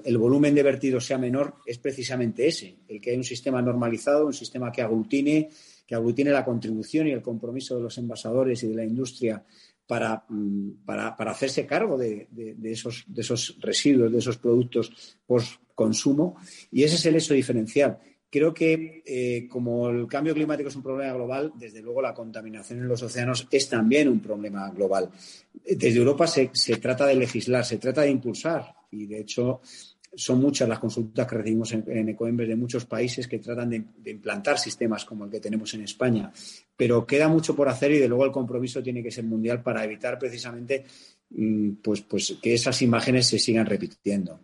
el 0.04 0.18
volumen 0.18 0.56
de 0.56 0.64
vertido 0.64 1.00
sea 1.00 1.20
menor 1.20 1.58
es 1.66 1.78
precisamente 1.78 2.48
ese, 2.48 2.78
el 2.88 3.00
que 3.00 3.12
hay 3.12 3.18
un 3.18 3.24
sistema 3.24 3.62
normalizado, 3.62 4.26
un 4.26 4.34
sistema 4.34 4.72
que 4.72 4.82
aglutine, 4.82 5.50
que 5.88 5.96
aglutine 5.96 6.32
la 6.32 6.46
contribución 6.46 7.08
y 7.08 7.12
el 7.12 7.22
compromiso 7.22 7.78
de 7.78 7.84
los 7.84 7.98
envasadores 7.98 8.62
y 8.64 8.68
de 8.68 8.76
la 8.76 8.84
industria 8.84 9.44
Mm, 9.90 10.86
para, 10.86 11.16
para, 11.16 11.32
hacerse 11.32 11.66
cargo 11.66 11.98
de, 11.98 12.28
esos, 12.64 13.06
de 13.08 13.22
esos 13.22 13.58
residuos, 13.62 14.12
de 14.12 14.20
esos 14.20 14.38
productos 14.38 15.18
post-consumo. 15.26 16.36
Y 16.72 16.84
ese 16.84 16.96
es 16.96 17.06
el 17.06 17.16
hecho 17.16 17.34
diferencial. 17.34 17.98
Creo 18.30 18.54
que 18.54 19.02
eh, 19.06 19.48
como 19.48 19.88
el 19.90 20.06
cambio 20.08 20.34
climático 20.34 20.68
es 20.68 20.76
un 20.76 20.84
problema 20.84 21.14
global, 21.14 21.54
desde 21.56 21.82
luego 21.82 22.02
la 22.02 22.14
contaminación 22.14 22.80
en 22.80 22.88
los 22.90 23.02
océanos 23.02 23.48
es 23.50 23.70
también 23.70 24.10
un 24.10 24.20
problema 24.20 24.70
global. 24.72 25.10
Desde 25.54 26.00
Europa 26.00 26.28
se, 26.28 26.50
se 26.52 26.76
trata 26.78 27.06
de 27.06 27.16
legislar, 27.16 27.64
se 27.64 27.78
trata 27.78 28.02
de 28.02 28.10
impulsar 28.10 28.76
y, 28.92 29.06
de 29.06 29.22
hecho, 29.22 29.62
son 30.16 30.40
muchas 30.40 30.68
las 30.68 30.80
consultas 30.80 31.28
que 31.28 31.36
recibimos 31.36 31.72
en, 31.74 31.84
en 31.88 32.38
de 32.38 32.56
muchos 32.56 32.86
países 32.86 33.28
que 33.28 33.40
tratan 33.40 33.70
de, 33.70 34.12
implantar 34.12 34.58
sistemas 34.58 35.06
como 35.06 35.26
el 35.26 35.32
que 35.32 35.40
tenemos 35.40 35.74
en 35.74 35.82
España. 35.82 36.32
Pero 36.76 37.06
queda 37.06 37.28
mucho 37.28 37.56
por 37.56 37.70
hacer 37.70 37.92
y, 37.92 38.00
de 38.00 38.08
luego, 38.08 38.26
el 38.26 38.32
compromiso 38.32 38.82
tiene 38.82 39.04
que 39.04 39.12
ser 39.12 39.26
mundial 39.26 39.62
para 39.62 39.84
evitar 39.84 40.18
precisamente 40.18 40.86
mm, 41.30 41.74
pues, 41.84 42.02
pues, 42.02 42.38
que 42.42 42.54
esas 42.54 42.82
imágenes 42.82 43.28
se 43.28 43.40
sigan 43.40 43.66
repitiendo. 43.66 44.40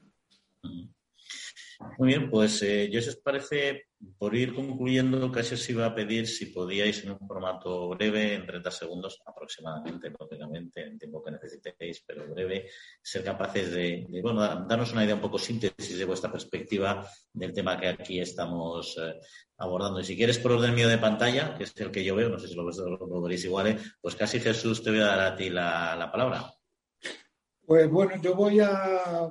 Muy 1.98 2.08
bien, 2.08 2.30
pues 2.30 2.62
eh, 2.64 2.90
yo 2.92 3.02
si 3.02 3.10
os 3.10 3.18
parece, 3.18 3.88
por 4.18 4.36
ir 4.36 4.54
concluyendo, 4.54 5.32
casi 5.32 5.56
os 5.56 5.70
iba 5.70 5.86
a 5.86 5.96
pedir 5.96 6.28
si 6.28 6.48
podíais 6.48 7.04
en 7.04 7.12
un 7.12 7.20
formato 7.28 7.90
breve, 7.90 8.36
en 8.36 8.46
30 8.46 8.72
segundos 8.72 9.22
aproximadamente, 9.26 10.10
lógicamente, 10.10 10.82
en 10.84 10.98
tiempo 10.98 11.24
que 11.24 11.32
necesitéis, 11.32 12.04
pero 12.06 12.28
breve, 12.28 12.70
ser 13.02 13.24
capaces 13.24 13.72
de, 13.72 14.08
bueno, 14.22 14.42
darnos 14.68 14.92
una 14.94 15.04
idea 15.04 15.16
un 15.16 15.22
poco 15.22 15.38
síntesis 15.38 15.98
de 15.98 16.06
vuestra 16.06 16.32
perspectiva 16.32 17.08
del 17.32 17.54
tema 17.54 17.80
que 17.80 17.88
aquí 17.88 18.20
estamos 18.20 18.98
eh, 18.98 19.16
abordando. 19.58 20.00
Y 20.00 20.06
si 20.06 20.16
quieres 20.16 20.40
por 20.40 20.54
orden 20.54 20.76
mío 20.76 20.88
de 20.88 20.98
pantalla, 20.98 21.56
que 21.56 21.64
es 21.64 21.74
el 21.78 21.92
que 21.92 22.04
yo 22.04 22.16
veo, 22.16 22.30
no 22.30 22.40
sé 22.40 22.48
si 22.48 22.56
lo, 22.56 22.64
lo, 22.64 23.22
veréis 23.22 23.46
igual, 23.46 23.68
eh, 23.68 23.78
pues 24.02 24.16
casi 24.16 24.40
Jesús 24.40 24.84
te 24.84 24.90
voy 24.90 25.00
a 25.00 25.06
dar 25.06 25.20
a 25.20 25.36
ti 25.36 25.50
la 25.50 26.10
palabra. 26.12 26.54
Pues 27.66 27.90
bueno, 27.90 28.22
yo 28.22 28.36
voy 28.36 28.60
a 28.60 29.30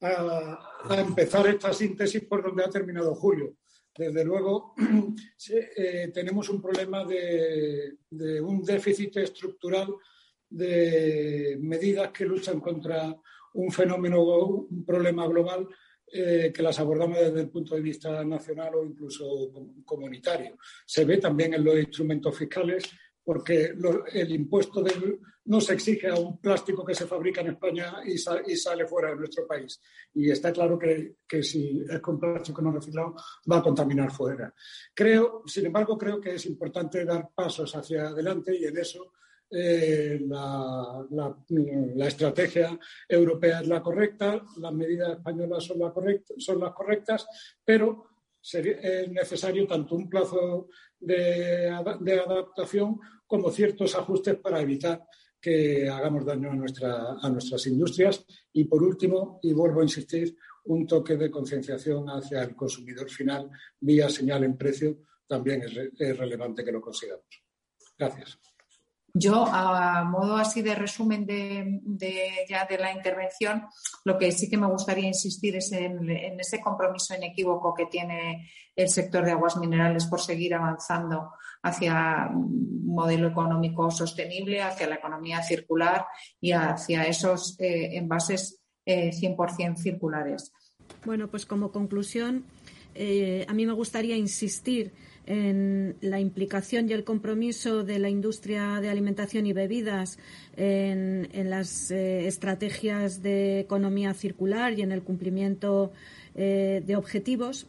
a, 0.00 0.96
empezar 0.98 1.46
esta 1.46 1.72
síntesis 1.72 2.24
por 2.24 2.42
donde 2.42 2.64
ha 2.64 2.70
terminado 2.70 3.14
Julio. 3.14 3.54
Desde 3.96 4.24
luego, 4.24 4.74
eh, 5.76 6.10
tenemos 6.12 6.48
un 6.48 6.60
problema 6.60 7.04
de, 7.04 7.96
un 8.42 8.62
déficit 8.62 9.16
estructural 9.16 9.94
de 10.48 11.56
medidas 11.60 12.10
que 12.12 12.26
luchan 12.26 12.60
contra 12.60 13.14
un 13.54 13.70
fenómeno, 13.70 14.22
un 14.22 14.84
problema 14.84 15.26
global 15.26 15.66
eh, 16.12 16.52
que 16.54 16.62
las 16.62 16.78
abordamos 16.78 17.18
desde 17.18 17.40
el 17.40 17.48
punto 17.48 17.74
de 17.74 17.80
vista 17.80 18.24
nacional 18.24 18.74
o 18.76 18.84
incluso 18.84 19.50
comunitario. 19.84 20.56
Se 20.84 21.04
ve 21.04 21.16
también 21.16 21.54
en 21.54 21.64
los 21.64 21.76
instrumentos 21.76 22.36
fiscales 22.36 22.84
porque 23.26 23.74
el 24.12 24.30
impuesto 24.30 24.84
no 25.46 25.60
se 25.60 25.74
exige 25.74 26.06
a 26.06 26.14
un 26.14 26.38
plástico 26.38 26.84
que 26.84 26.94
se 26.94 27.08
fabrica 27.08 27.40
en 27.40 27.48
España 27.48 27.96
y, 28.04 28.16
sale 28.18 28.86
fuera 28.86 29.10
de 29.10 29.16
nuestro 29.16 29.44
país. 29.48 29.80
Y 30.14 30.30
está 30.30 30.52
claro 30.52 30.78
que, 30.78 31.42
si 31.42 31.84
es 31.90 31.98
con 31.98 32.20
plástico 32.20 32.62
no 32.62 32.70
reciclado 32.70 33.16
va 33.50 33.58
a 33.58 33.62
contaminar 33.62 34.12
fuera. 34.12 34.54
Creo, 34.94 35.42
sin 35.44 35.66
embargo, 35.66 35.98
creo 35.98 36.20
que 36.20 36.36
es 36.36 36.46
importante 36.46 37.04
dar 37.04 37.30
pasos 37.34 37.74
hacia 37.74 38.06
adelante 38.10 38.56
y 38.56 38.64
en 38.64 38.78
eso 38.78 39.12
eh, 39.50 40.20
la, 40.24 41.04
estrategia 42.06 42.78
europea 43.08 43.58
es 43.60 43.66
la 43.66 43.82
correcta, 43.82 44.40
las 44.58 44.72
medidas 44.72 45.18
españolas 45.18 45.64
son, 45.64 45.80
son 46.38 46.60
las 46.60 46.72
correctas, 46.72 47.26
pero 47.64 48.06
es 48.54 49.10
necesario 49.10 49.66
tanto 49.66 49.96
un 49.96 50.08
plazo 50.08 50.68
de, 51.00 51.68
adaptación 51.68 52.98
como 53.26 53.50
ciertos 53.50 53.94
ajustes 53.94 54.36
para 54.36 54.60
evitar 54.60 55.02
que 55.40 55.88
hagamos 55.88 56.24
daño 56.24 56.50
a, 56.50 57.16
a 57.22 57.30
nuestras 57.30 57.66
industrias. 57.66 58.24
Y 58.52 58.64
por 58.64 58.82
último, 58.82 59.38
y 59.42 59.52
vuelvo 59.52 59.80
a 59.80 59.84
insistir, 59.84 60.36
un 60.64 60.86
toque 60.86 61.16
de 61.16 61.30
concienciación 61.30 62.08
hacia 62.08 62.42
el 62.42 62.54
consumidor 62.56 63.08
final 63.08 63.50
vía 63.80 64.08
señal 64.08 64.44
en 64.44 64.56
precio 64.56 64.98
también 65.26 65.62
es 65.62 66.18
relevante 66.18 66.64
que 66.64 66.72
lo 66.72 66.80
consigamos. 66.80 67.26
Gracias. 67.98 68.38
Yo, 69.18 69.46
a 69.46 70.04
modo 70.04 70.36
así 70.36 70.60
de 70.60 70.74
resumen 70.74 71.24
de, 71.24 72.44
ya 72.46 72.66
de 72.66 72.76
la 72.76 72.92
intervención, 72.92 73.64
lo 74.04 74.18
que 74.18 74.30
sí 74.30 74.50
que 74.50 74.58
me 74.58 74.66
gustaría 74.66 75.06
insistir 75.06 75.56
es 75.56 75.72
en, 75.72 76.10
ese 76.38 76.60
compromiso 76.60 77.14
inequívoco 77.14 77.72
que 77.72 77.86
tiene 77.86 78.46
el 78.74 78.90
sector 78.90 79.24
de 79.24 79.30
aguas 79.30 79.56
minerales 79.56 80.04
por 80.04 80.20
seguir 80.20 80.54
avanzando 80.54 81.30
hacia 81.62 82.28
un 82.30 82.84
modelo 82.84 83.28
económico 83.28 83.90
sostenible, 83.90 84.60
hacia 84.60 84.86
la 84.86 84.96
economía 84.96 85.42
circular 85.42 86.04
y 86.38 86.52
hacia 86.52 87.04
esos 87.04 87.58
eh, 87.58 87.96
envases 87.96 88.60
100% 88.84 89.72
eh, 89.72 89.76
circulares. 89.76 90.52
Bueno, 91.06 91.28
pues 91.28 91.46
como 91.46 91.72
conclusión, 91.72 92.44
eh, 92.94 93.46
a 93.48 93.54
mí 93.54 93.64
me 93.64 93.72
gustaría 93.72 94.16
insistir 94.16 94.92
en 95.26 95.96
la 96.00 96.20
implicación 96.20 96.88
y 96.88 96.92
el 96.92 97.04
compromiso 97.04 97.82
de 97.82 97.98
la 97.98 98.08
industria 98.08 98.80
de 98.80 98.88
alimentación 98.88 99.46
y 99.46 99.52
bebidas 99.52 100.18
en, 100.56 101.28
las 101.50 101.90
eh, 101.90 102.26
estrategias 102.26 103.22
de 103.22 103.60
economía 103.60 104.14
circular 104.14 104.78
y 104.78 104.82
en 104.82 104.92
el 104.92 105.02
cumplimiento 105.02 105.92
eh, 106.34 106.82
de 106.86 106.96
objetivos. 106.96 107.66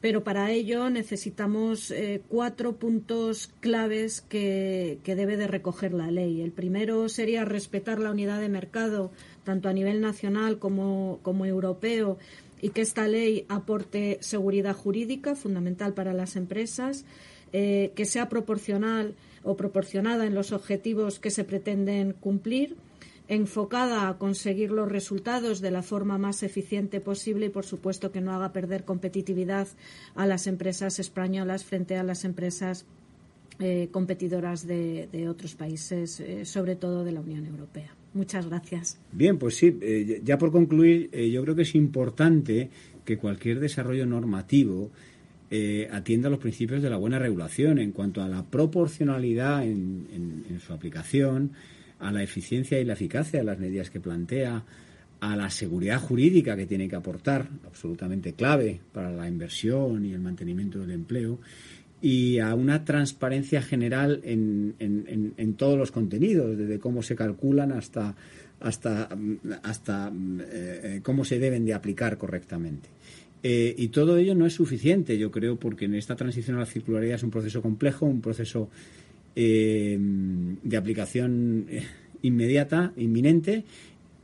Pero 0.00 0.22
para 0.22 0.52
ello 0.52 0.90
necesitamos 0.90 1.90
eh, 1.90 2.22
cuatro 2.28 2.76
puntos 2.76 3.52
claves 3.58 4.20
que, 4.20 5.00
debe 5.04 5.36
de 5.36 5.48
recoger 5.48 5.92
la 5.92 6.10
ley. 6.12 6.40
El 6.40 6.52
primero 6.52 7.08
sería 7.08 7.44
respetar 7.44 7.98
la 7.98 8.12
unidad 8.12 8.40
de 8.40 8.48
mercado, 8.48 9.10
tanto 9.42 9.68
a 9.68 9.72
nivel 9.72 10.00
nacional 10.00 10.60
como, 10.60 11.18
como 11.22 11.46
europeo, 11.46 12.18
y 12.60 12.70
que 12.70 12.80
esta 12.80 13.06
ley 13.06 13.44
aporte 13.48 14.18
seguridad 14.20 14.74
jurídica 14.74 15.34
fundamental 15.34 15.94
para 15.94 16.12
las 16.12 16.36
empresas, 16.36 17.04
eh, 17.52 17.92
que 17.94 18.04
sea 18.04 18.28
proporcional 18.28 19.14
o 19.42 19.56
proporcionada 19.56 20.26
en 20.26 20.34
los 20.34 20.52
objetivos 20.52 21.18
que 21.18 21.30
se 21.30 21.44
pretenden 21.44 22.12
cumplir, 22.12 22.76
enfocada 23.28 24.08
a 24.08 24.18
conseguir 24.18 24.70
los 24.70 24.90
resultados 24.90 25.60
de 25.60 25.70
la 25.70 25.82
forma 25.82 26.18
más 26.18 26.42
eficiente 26.42 27.00
posible 27.00 27.46
y, 27.46 27.50
por 27.50 27.64
supuesto, 27.64 28.10
que 28.10 28.20
no 28.20 28.32
haga 28.32 28.52
perder 28.52 28.84
competitividad 28.84 29.68
a 30.14 30.26
las 30.26 30.46
empresas 30.46 30.98
españolas 30.98 31.64
frente 31.64 31.96
a 31.96 32.02
las 32.02 32.24
empresas 32.24 32.86
eh, 33.60 33.88
competidoras 33.92 34.66
de, 34.66 35.26
otros 35.28 35.54
países, 35.54 36.20
eh, 36.20 36.44
sobre 36.44 36.76
todo 36.76 37.04
de 37.04 37.12
la 37.12 37.20
Unión 37.20 37.44
Europea. 37.44 37.97
Muchas 38.14 38.46
gracias. 38.48 38.98
Bien, 39.12 39.38
pues 39.38 39.56
sí, 39.56 39.78
eh, 39.80 40.20
ya 40.24 40.38
por 40.38 40.50
concluir, 40.50 41.10
yo 41.10 41.42
creo 41.42 41.54
que 41.54 41.62
es 41.62 41.74
importante 41.74 42.70
que 43.04 43.18
cualquier 43.18 43.60
desarrollo 43.60 44.06
normativo 44.06 44.90
atienda 45.90 46.28
los 46.28 46.40
principios 46.40 46.82
de 46.82 46.90
la 46.90 46.98
buena 46.98 47.18
regulación 47.18 47.78
en 47.78 47.92
cuanto 47.92 48.20
a 48.20 48.28
la 48.28 48.44
proporcionalidad 48.44 49.64
en 49.64 50.60
su 50.60 50.74
aplicación, 50.74 51.52
a 52.00 52.12
la 52.12 52.22
eficiencia 52.22 52.78
y 52.78 52.84
la 52.84 52.92
eficacia 52.92 53.38
de 53.38 53.46
las 53.46 53.58
medidas 53.58 53.88
que 53.88 54.00
plantea, 54.00 54.62
a 55.20 55.36
la 55.36 55.50
seguridad 55.50 56.00
jurídica 56.00 56.56
que 56.56 56.66
tiene 56.66 56.88
que 56.88 56.96
aportar, 56.96 57.48
absolutamente 57.66 58.34
clave 58.34 58.80
para 58.92 59.10
la 59.10 59.28
inversión 59.28 60.04
y 60.04 60.12
el 60.12 60.20
mantenimiento 60.20 60.78
del 60.78 60.92
empleo, 60.92 61.40
y 62.00 62.38
a 62.38 62.54
una 62.54 62.84
transparencia 62.84 63.60
general 63.60 64.20
en, 64.24 64.74
en, 64.78 65.54
todos 65.54 65.76
los 65.76 65.90
contenidos, 65.90 66.56
desde 66.56 66.78
cómo 66.78 67.02
se 67.02 67.16
calculan 67.16 67.72
hasta, 67.72 68.14
hasta, 68.60 69.08
hasta 69.62 70.12
eh, 70.50 71.00
cómo 71.02 71.24
se 71.24 71.38
deben 71.38 71.66
de 71.66 71.74
aplicar 71.74 72.16
correctamente. 72.16 72.88
Eh, 73.42 73.74
y 73.76 73.88
todo 73.88 74.16
ello 74.16 74.34
no 74.34 74.46
es 74.46 74.54
suficiente, 74.54 75.16
yo 75.16 75.30
creo, 75.30 75.56
porque 75.56 75.84
en 75.84 75.94
esta 75.94 76.16
transición 76.16 76.56
a 76.56 76.60
la 76.60 76.66
circularidad 76.66 77.16
es 77.16 77.22
un 77.22 77.30
proceso 77.30 77.62
complejo, 77.62 78.06
un 78.06 78.20
proceso 78.20 78.68
eh, 79.36 79.96
de 79.98 80.76
aplicación 80.76 81.66
eh, 81.68 81.84
inmediata, 82.22 82.92
inminente 82.96 83.64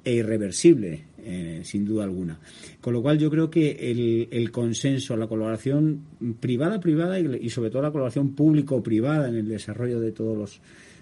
e 0.04 0.14
irreversible, 0.14 1.04
eh, 1.24 1.60
sin 1.64 1.84
duda 1.84 2.04
alguna. 2.04 2.38
Con 2.80 2.92
lo 2.92 3.02
cual 3.02 3.18
yo 3.18 3.30
creo 3.30 3.50
que 3.50 4.28
el, 4.30 4.50
consenso, 4.50 5.16
la 5.16 5.26
colaboración 5.26 6.02
privada-privada 6.40 7.18
y, 7.18 7.48
sobre 7.50 7.70
todo 7.70 7.82
la 7.82 7.90
colaboración 7.90 8.34
público-privada 8.34 9.28
en 9.28 9.36
el 9.36 9.48
desarrollo 9.48 10.00
de 10.00 10.12
todos 10.12 10.36
los 10.36 10.60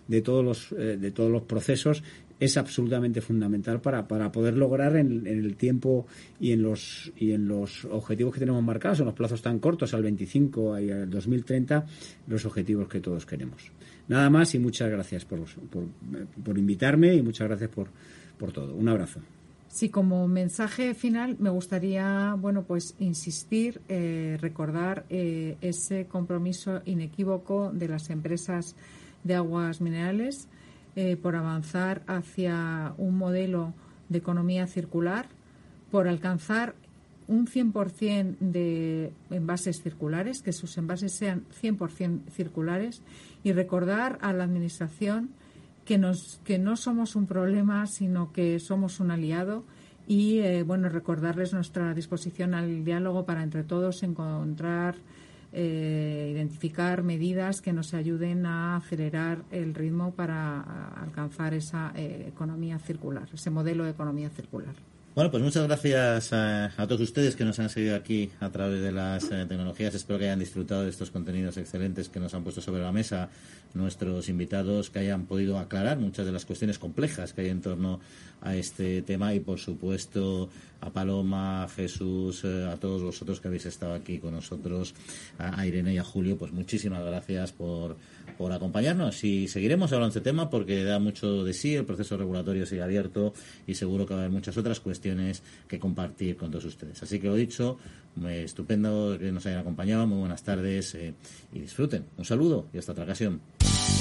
de 0.08 0.20
todos 0.20 0.44
los 0.44 0.70
de 0.76 1.10
todos 1.12 1.30
los 1.30 1.42
procesos 1.42 2.02
es 2.40 2.56
absolutamente 2.56 3.20
fundamental 3.20 3.80
para, 3.80 4.08
para 4.08 4.32
poder 4.32 4.56
lograr 4.56 4.96
en, 4.96 5.28
en, 5.28 5.38
el 5.38 5.54
tiempo 5.54 6.06
y 6.40 6.50
en 6.50 6.62
los 6.62 7.12
y 7.16 7.32
en 7.32 7.46
los 7.46 7.84
objetivos 7.84 8.34
que 8.34 8.40
tenemos 8.40 8.62
marcados 8.64 8.98
en 8.98 9.06
los 9.06 9.14
plazos 9.14 9.40
tan 9.40 9.60
cortos 9.60 9.94
al 9.94 10.02
25 10.02 10.80
y 10.80 10.90
al 10.90 11.08
2030 11.08 11.86
los 12.26 12.44
objetivos 12.44 12.88
que 12.88 13.00
todos 13.00 13.26
queremos. 13.26 13.70
Nada 14.08 14.28
más 14.28 14.54
y 14.54 14.58
muchas 14.58 14.90
gracias 14.90 15.24
por, 15.24 15.40
por, 16.44 16.58
invitarme 16.58 17.14
y 17.14 17.22
muchas 17.22 17.46
gracias 17.46 17.70
por, 17.70 17.88
por 18.38 18.52
todo. 18.52 18.74
Un 18.74 18.88
abrazo. 18.88 19.20
Sí, 19.72 19.88
como 19.88 20.28
mensaje 20.28 20.92
final 20.92 21.36
me 21.38 21.48
gustaría, 21.48 22.36
bueno, 22.38 22.62
pues 22.62 22.94
insistir, 22.98 23.80
eh, 23.88 24.36
recordar 24.38 25.06
eh, 25.08 25.56
ese 25.62 26.04
compromiso 26.04 26.82
inequívoco 26.84 27.72
de 27.72 27.88
las 27.88 28.10
empresas 28.10 28.76
de 29.24 29.34
aguas 29.34 29.80
minerales 29.80 30.46
eh, 30.94 31.16
por 31.16 31.36
avanzar 31.36 32.02
hacia 32.06 32.92
un 32.98 33.16
modelo 33.16 33.72
de 34.10 34.18
economía 34.18 34.66
circular, 34.66 35.30
por 35.90 36.06
alcanzar 36.06 36.74
un 37.26 37.46
100% 37.46 38.36
de 38.40 39.14
envases 39.30 39.80
circulares, 39.80 40.42
que 40.42 40.52
sus 40.52 40.76
envases 40.76 41.12
sean 41.12 41.46
100% 41.62 42.28
circulares 42.30 43.00
y 43.42 43.52
recordar 43.52 44.18
a 44.20 44.34
la 44.34 44.44
Administración 44.44 45.30
que, 45.84 45.98
nos, 45.98 46.40
que 46.44 46.58
no 46.58 46.76
somos 46.76 47.16
un 47.16 47.26
problema, 47.26 47.86
sino 47.86 48.32
que 48.32 48.58
somos 48.58 49.00
un 49.00 49.10
aliado 49.10 49.64
y 50.06 50.40
eh, 50.40 50.62
bueno 50.62 50.88
recordarles 50.88 51.52
nuestra 51.52 51.94
disposición 51.94 52.54
al 52.54 52.84
diálogo 52.84 53.24
para 53.24 53.42
entre 53.42 53.62
todos 53.62 54.02
encontrar 54.02 54.96
eh, 55.54 56.30
identificar 56.32 57.02
medidas 57.02 57.60
que 57.60 57.74
nos 57.74 57.92
ayuden 57.92 58.46
a 58.46 58.76
acelerar 58.76 59.42
el 59.50 59.74
ritmo 59.74 60.12
para 60.12 60.62
alcanzar 60.94 61.52
esa 61.52 61.92
eh, 61.94 62.24
economía 62.26 62.78
circular, 62.78 63.28
ese 63.32 63.50
modelo 63.50 63.84
de 63.84 63.90
economía 63.90 64.30
circular. 64.30 64.74
Bueno, 65.14 65.30
pues 65.30 65.42
muchas 65.42 65.64
gracias 65.64 66.32
a, 66.32 66.70
todos 66.88 67.02
ustedes 67.02 67.36
que 67.36 67.44
nos 67.44 67.58
han 67.58 67.68
seguido 67.68 67.96
aquí 67.96 68.30
a 68.40 68.48
través 68.48 68.80
de 68.80 68.92
las 68.92 69.24
eh, 69.24 69.44
tecnologías. 69.46 69.94
Espero 69.94 70.18
que 70.18 70.24
hayan 70.24 70.38
disfrutado 70.38 70.84
de 70.84 70.88
estos 70.88 71.10
contenidos 71.10 71.58
excelentes 71.58 72.08
que 72.08 72.18
nos 72.18 72.32
han 72.32 72.42
puesto 72.42 72.62
sobre 72.62 72.80
la 72.80 72.92
mesa 72.92 73.28
nuestros 73.74 74.30
invitados, 74.30 74.88
que 74.88 75.00
hayan 75.00 75.26
podido 75.26 75.58
aclarar 75.58 75.98
muchas 75.98 76.24
de 76.24 76.32
las 76.32 76.46
cuestiones 76.46 76.78
complejas 76.78 77.34
que 77.34 77.42
hay 77.42 77.50
en 77.50 77.60
torno 77.60 78.00
a 78.40 78.56
este 78.56 79.02
tema 79.02 79.34
y, 79.34 79.40
por 79.40 79.58
supuesto, 79.58 80.48
a 80.80 80.88
Paloma, 80.88 81.64
a 81.64 81.68
Jesús, 81.68 82.42
eh, 82.44 82.66
a 82.72 82.78
todos 82.78 83.02
vosotros 83.02 83.38
que 83.38 83.48
habéis 83.48 83.66
estado 83.66 83.92
aquí 83.92 84.18
con 84.18 84.32
nosotros, 84.32 84.94
a 85.36 85.66
Irene 85.66 85.92
y 85.92 85.98
a 85.98 86.04
Julio, 86.04 86.38
pues 86.38 86.52
muchísimas 86.52 87.04
gracias 87.04 87.52
por 87.52 87.98
por 88.38 88.52
acompañarnos 88.52 89.22
y 89.24 89.48
seguiremos 89.48 89.92
hablando 89.92 90.12
de 90.12 90.18
este 90.18 90.30
tema 90.30 90.50
porque 90.50 90.84
da 90.84 90.98
mucho 90.98 91.44
de 91.44 91.52
sí, 91.52 91.74
el 91.74 91.84
proceso 91.84 92.16
regulatorio 92.16 92.66
sigue 92.66 92.82
abierto 92.82 93.32
y 93.66 93.74
seguro 93.74 94.06
que 94.06 94.14
va 94.14 94.20
a 94.20 94.22
haber 94.24 94.32
muchas 94.32 94.56
otras 94.56 94.80
cuestiones 94.80 95.42
que 95.68 95.78
compartir 95.78 96.36
con 96.36 96.50
todos 96.50 96.64
ustedes. 96.64 97.02
Así 97.02 97.18
que 97.18 97.28
lo 97.28 97.34
dicho, 97.34 97.78
estupendo 98.28 99.16
que 99.18 99.32
nos 99.32 99.46
hayan 99.46 99.60
acompañado, 99.60 100.06
muy 100.06 100.18
buenas 100.18 100.42
tardes 100.42 100.94
eh, 100.94 101.14
y 101.52 101.60
disfruten. 101.60 102.04
Un 102.16 102.24
saludo 102.24 102.66
y 102.72 102.78
hasta 102.78 102.92
otra 102.92 103.04
ocasión. 103.04 103.40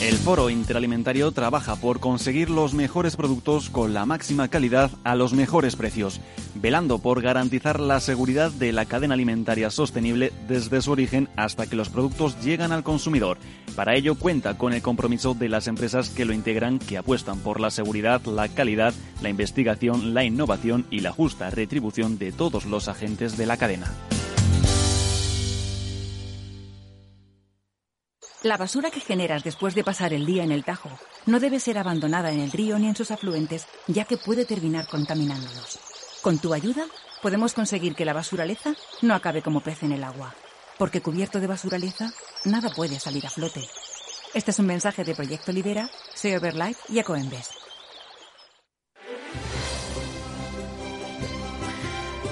El 0.01 0.15
Foro 0.15 0.49
Interalimentario 0.49 1.31
trabaja 1.31 1.75
por 1.75 1.99
conseguir 1.99 2.49
los 2.49 2.73
mejores 2.73 3.15
productos 3.15 3.69
con 3.69 3.93
la 3.93 4.07
máxima 4.07 4.47
calidad 4.47 4.89
a 5.03 5.13
los 5.13 5.33
mejores 5.33 5.75
precios, 5.75 6.19
velando 6.55 6.97
por 6.97 7.21
garantizar 7.21 7.79
la 7.79 7.99
seguridad 7.99 8.51
de 8.51 8.71
la 8.71 8.85
cadena 8.85 9.13
alimentaria 9.13 9.69
sostenible 9.69 10.33
desde 10.47 10.81
su 10.81 10.91
origen 10.91 11.29
hasta 11.35 11.67
que 11.67 11.75
los 11.75 11.89
productos 11.89 12.43
llegan 12.43 12.71
al 12.71 12.81
consumidor. 12.81 13.37
Para 13.75 13.95
ello 13.95 14.15
cuenta 14.15 14.57
con 14.57 14.73
el 14.73 14.81
compromiso 14.81 15.35
de 15.35 15.49
las 15.49 15.67
empresas 15.67 16.09
que 16.09 16.25
lo 16.25 16.33
integran, 16.33 16.79
que 16.79 16.97
apuestan 16.97 17.37
por 17.37 17.59
la 17.59 17.69
seguridad, 17.69 18.23
la 18.25 18.47
calidad, 18.49 18.95
la 19.21 19.29
investigación, 19.29 20.15
la 20.15 20.23
innovación 20.23 20.87
y 20.89 21.01
la 21.01 21.11
justa 21.11 21.51
retribución 21.51 22.17
de 22.17 22.31
todos 22.31 22.65
los 22.65 22.87
agentes 22.87 23.37
de 23.37 23.45
la 23.45 23.57
cadena. 23.57 23.85
La 28.43 28.57
basura 28.57 28.89
que 28.89 28.99
generas 28.99 29.43
después 29.43 29.75
de 29.75 29.83
pasar 29.83 30.13
el 30.13 30.25
día 30.25 30.43
en 30.43 30.51
el 30.51 30.63
Tajo 30.63 30.89
no 31.27 31.39
debe 31.39 31.59
ser 31.59 31.77
abandonada 31.77 32.31
en 32.31 32.39
el 32.39 32.51
río 32.51 32.79
ni 32.79 32.87
en 32.87 32.95
sus 32.95 33.11
afluentes, 33.11 33.67
ya 33.85 34.05
que 34.05 34.17
puede 34.17 34.45
terminar 34.45 34.87
contaminándolos. 34.87 35.77
Con 36.23 36.39
tu 36.39 36.51
ayuda, 36.51 36.87
podemos 37.21 37.53
conseguir 37.53 37.93
que 37.93 38.03
la 38.03 38.13
basuraleza 38.13 38.73
no 39.03 39.13
acabe 39.13 39.43
como 39.43 39.61
pez 39.61 39.83
en 39.83 39.91
el 39.91 40.03
agua. 40.03 40.33
Porque 40.79 41.01
cubierto 41.01 41.39
de 41.39 41.45
basuraleza, 41.45 42.13
nada 42.43 42.71
puede 42.75 42.99
salir 42.99 43.27
a 43.27 43.29
flote. 43.29 43.61
Este 44.33 44.49
es 44.49 44.57
un 44.57 44.65
mensaje 44.65 45.03
de 45.03 45.13
Proyecto 45.13 45.51
Libera, 45.51 45.91
Save 46.15 46.53
Life 46.53 46.81
y 46.89 46.97
Ecoembes. 46.97 47.60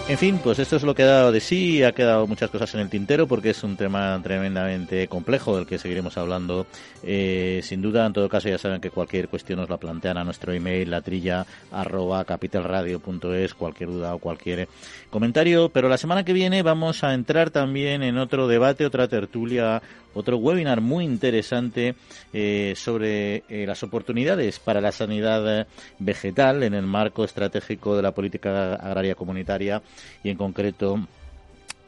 En 0.10 0.18
fin, 0.18 0.40
pues 0.44 0.58
esto 0.58 0.76
es 0.76 0.82
lo 0.82 0.96
que 0.96 1.04
ha 1.04 1.06
dado 1.06 1.32
de 1.32 1.40
sí. 1.40 1.84
Ha 1.84 1.92
quedado 1.92 2.26
muchas 2.26 2.50
cosas 2.50 2.74
en 2.74 2.80
el 2.80 2.90
tintero 2.90 3.28
porque 3.28 3.52
es 3.52 3.64
un 3.64 3.78
tema 3.78 4.20
tremendamente 4.24 5.08
complejo 5.08 5.56
del 5.56 5.68
que 5.68 5.78
seguiremos 5.78 6.18
hablando. 6.18 6.66
Eh, 7.04 7.60
sin 7.62 7.84
duda, 7.84 8.08
en 8.08 8.14
todo 8.14 8.28
caso, 8.28 8.50
ya 8.50 8.58
saben 8.58 8.82
que 8.82 8.90
cualquier 8.90 9.30
cuestión 9.30 9.60
nos 9.60 9.70
la 9.70 9.78
plantean 9.78 10.18
a 10.18 10.24
nuestro 10.24 10.52
email, 10.52 10.90
latrilla 10.90 11.46
arroba 11.72 12.26
capitalradio.es, 12.26 13.54
cualquier 13.54 13.92
duda 13.92 14.16
o 14.16 14.18
cualquier 14.18 14.68
comentario. 15.12 15.70
Pero 15.70 15.88
la 15.90 15.98
semana 16.00 16.26
que 16.26 16.34
viene 16.34 16.64
vamos 16.64 17.04
a 17.04 17.14
entrar 17.14 17.52
también 17.52 18.02
en 18.02 18.18
otro 18.18 18.48
debate, 18.48 18.88
otra 18.88 19.08
tertulia 19.08 19.80
otro 20.14 20.38
webinar 20.38 20.82
muy 20.82 21.06
interesante 21.06 21.96
eh, 22.34 22.74
sobre 22.76 23.44
eh, 23.50 23.66
las 23.66 23.84
oportunidades 23.84 24.60
para 24.60 24.82
la 24.82 24.92
sanidad 24.92 25.68
vegetal 26.00 26.64
en 26.64 26.74
el 26.74 26.86
marco 26.86 27.24
estratégico 27.24 27.96
de 27.96 28.02
la 28.02 28.14
política 28.14 28.76
agraria 28.76 29.16
comunitaria 29.16 29.82
y 30.24 30.30
en 30.30 30.38
concreto 30.38 31.00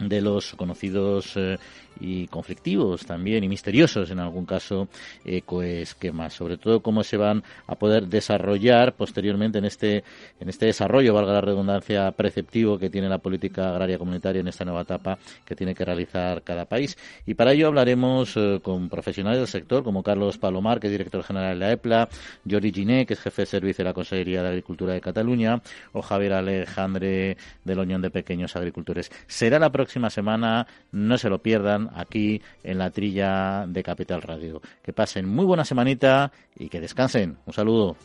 de 0.07 0.21
los 0.21 0.53
conocidos 0.55 1.33
eh, 1.35 1.57
y 1.99 2.27
conflictivos 2.27 3.05
también 3.05 3.43
y 3.43 3.47
misteriosos 3.47 4.09
en 4.11 4.19
algún 4.19 4.45
caso 4.45 4.87
ecoesquemas, 5.25 6.33
sobre 6.33 6.57
todo 6.57 6.81
cómo 6.81 7.03
se 7.03 7.17
van 7.17 7.43
a 7.67 7.75
poder 7.75 8.07
desarrollar 8.07 8.93
posteriormente 8.93 9.59
en 9.59 9.65
este 9.65 10.03
en 10.39 10.49
este 10.49 10.67
desarrollo, 10.67 11.13
valga 11.13 11.33
la 11.33 11.41
redundancia, 11.41 12.11
preceptivo 12.11 12.77
que 12.77 12.89
tiene 12.89 13.09
la 13.09 13.19
política 13.19 13.69
agraria 13.69 13.97
comunitaria 13.97 14.41
en 14.41 14.47
esta 14.47 14.65
nueva 14.65 14.81
etapa 14.81 15.17
que 15.45 15.55
tiene 15.55 15.75
que 15.75 15.85
realizar 15.85 16.41
cada 16.43 16.65
país. 16.65 16.97
Y 17.25 17.33
para 17.33 17.53
ello 17.53 17.67
hablaremos 17.67 18.35
eh, 18.35 18.59
con 18.63 18.89
profesionales 18.89 19.39
del 19.39 19.47
sector 19.47 19.83
como 19.83 20.03
Carlos 20.03 20.37
Palomar, 20.37 20.79
que 20.79 20.87
es 20.87 20.91
director 20.91 21.23
general 21.23 21.59
de 21.59 21.65
la 21.65 21.71
EPLA, 21.71 22.09
Jordi 22.49 22.71
Giné, 22.71 23.05
que 23.05 23.13
es 23.13 23.19
jefe 23.19 23.43
de 23.43 23.45
servicio 23.45 23.83
de 23.83 23.89
la 23.89 23.93
Consejería 23.93 24.43
de 24.43 24.49
Agricultura 24.49 24.93
de 24.93 25.01
Cataluña, 25.01 25.61
o 25.93 26.01
Javier 26.01 26.33
Alejandre 26.33 27.37
de 27.63 27.75
la 27.75 27.81
Unión 27.81 28.01
de 28.01 28.09
Pequeños 28.09 28.55
Agricultores. 28.55 29.11
Será 29.27 29.59
la 29.59 29.71
próxima 29.71 30.09
semana, 30.09 30.67
no 30.91 31.17
se 31.17 31.29
lo 31.29 31.39
pierdan 31.39 31.80
aquí 31.93 32.41
en 32.63 32.77
la 32.77 32.89
trilla 32.89 33.65
de 33.67 33.83
Capital 33.83 34.21
Radio. 34.21 34.61
Que 34.83 34.93
pasen 34.93 35.27
muy 35.27 35.45
buena 35.45 35.65
semanita 35.65 36.31
y 36.55 36.69
que 36.69 36.79
descansen. 36.79 37.37
Un 37.45 37.53
saludo. 37.53 37.95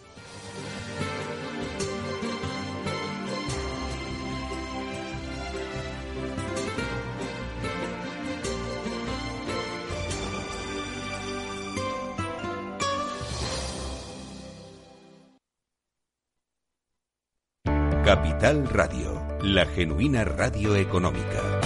Capital 18.06 18.68
Radio, 18.68 19.20
la 19.42 19.66
genuina 19.66 20.22
radio 20.24 20.76
económica. 20.76 21.65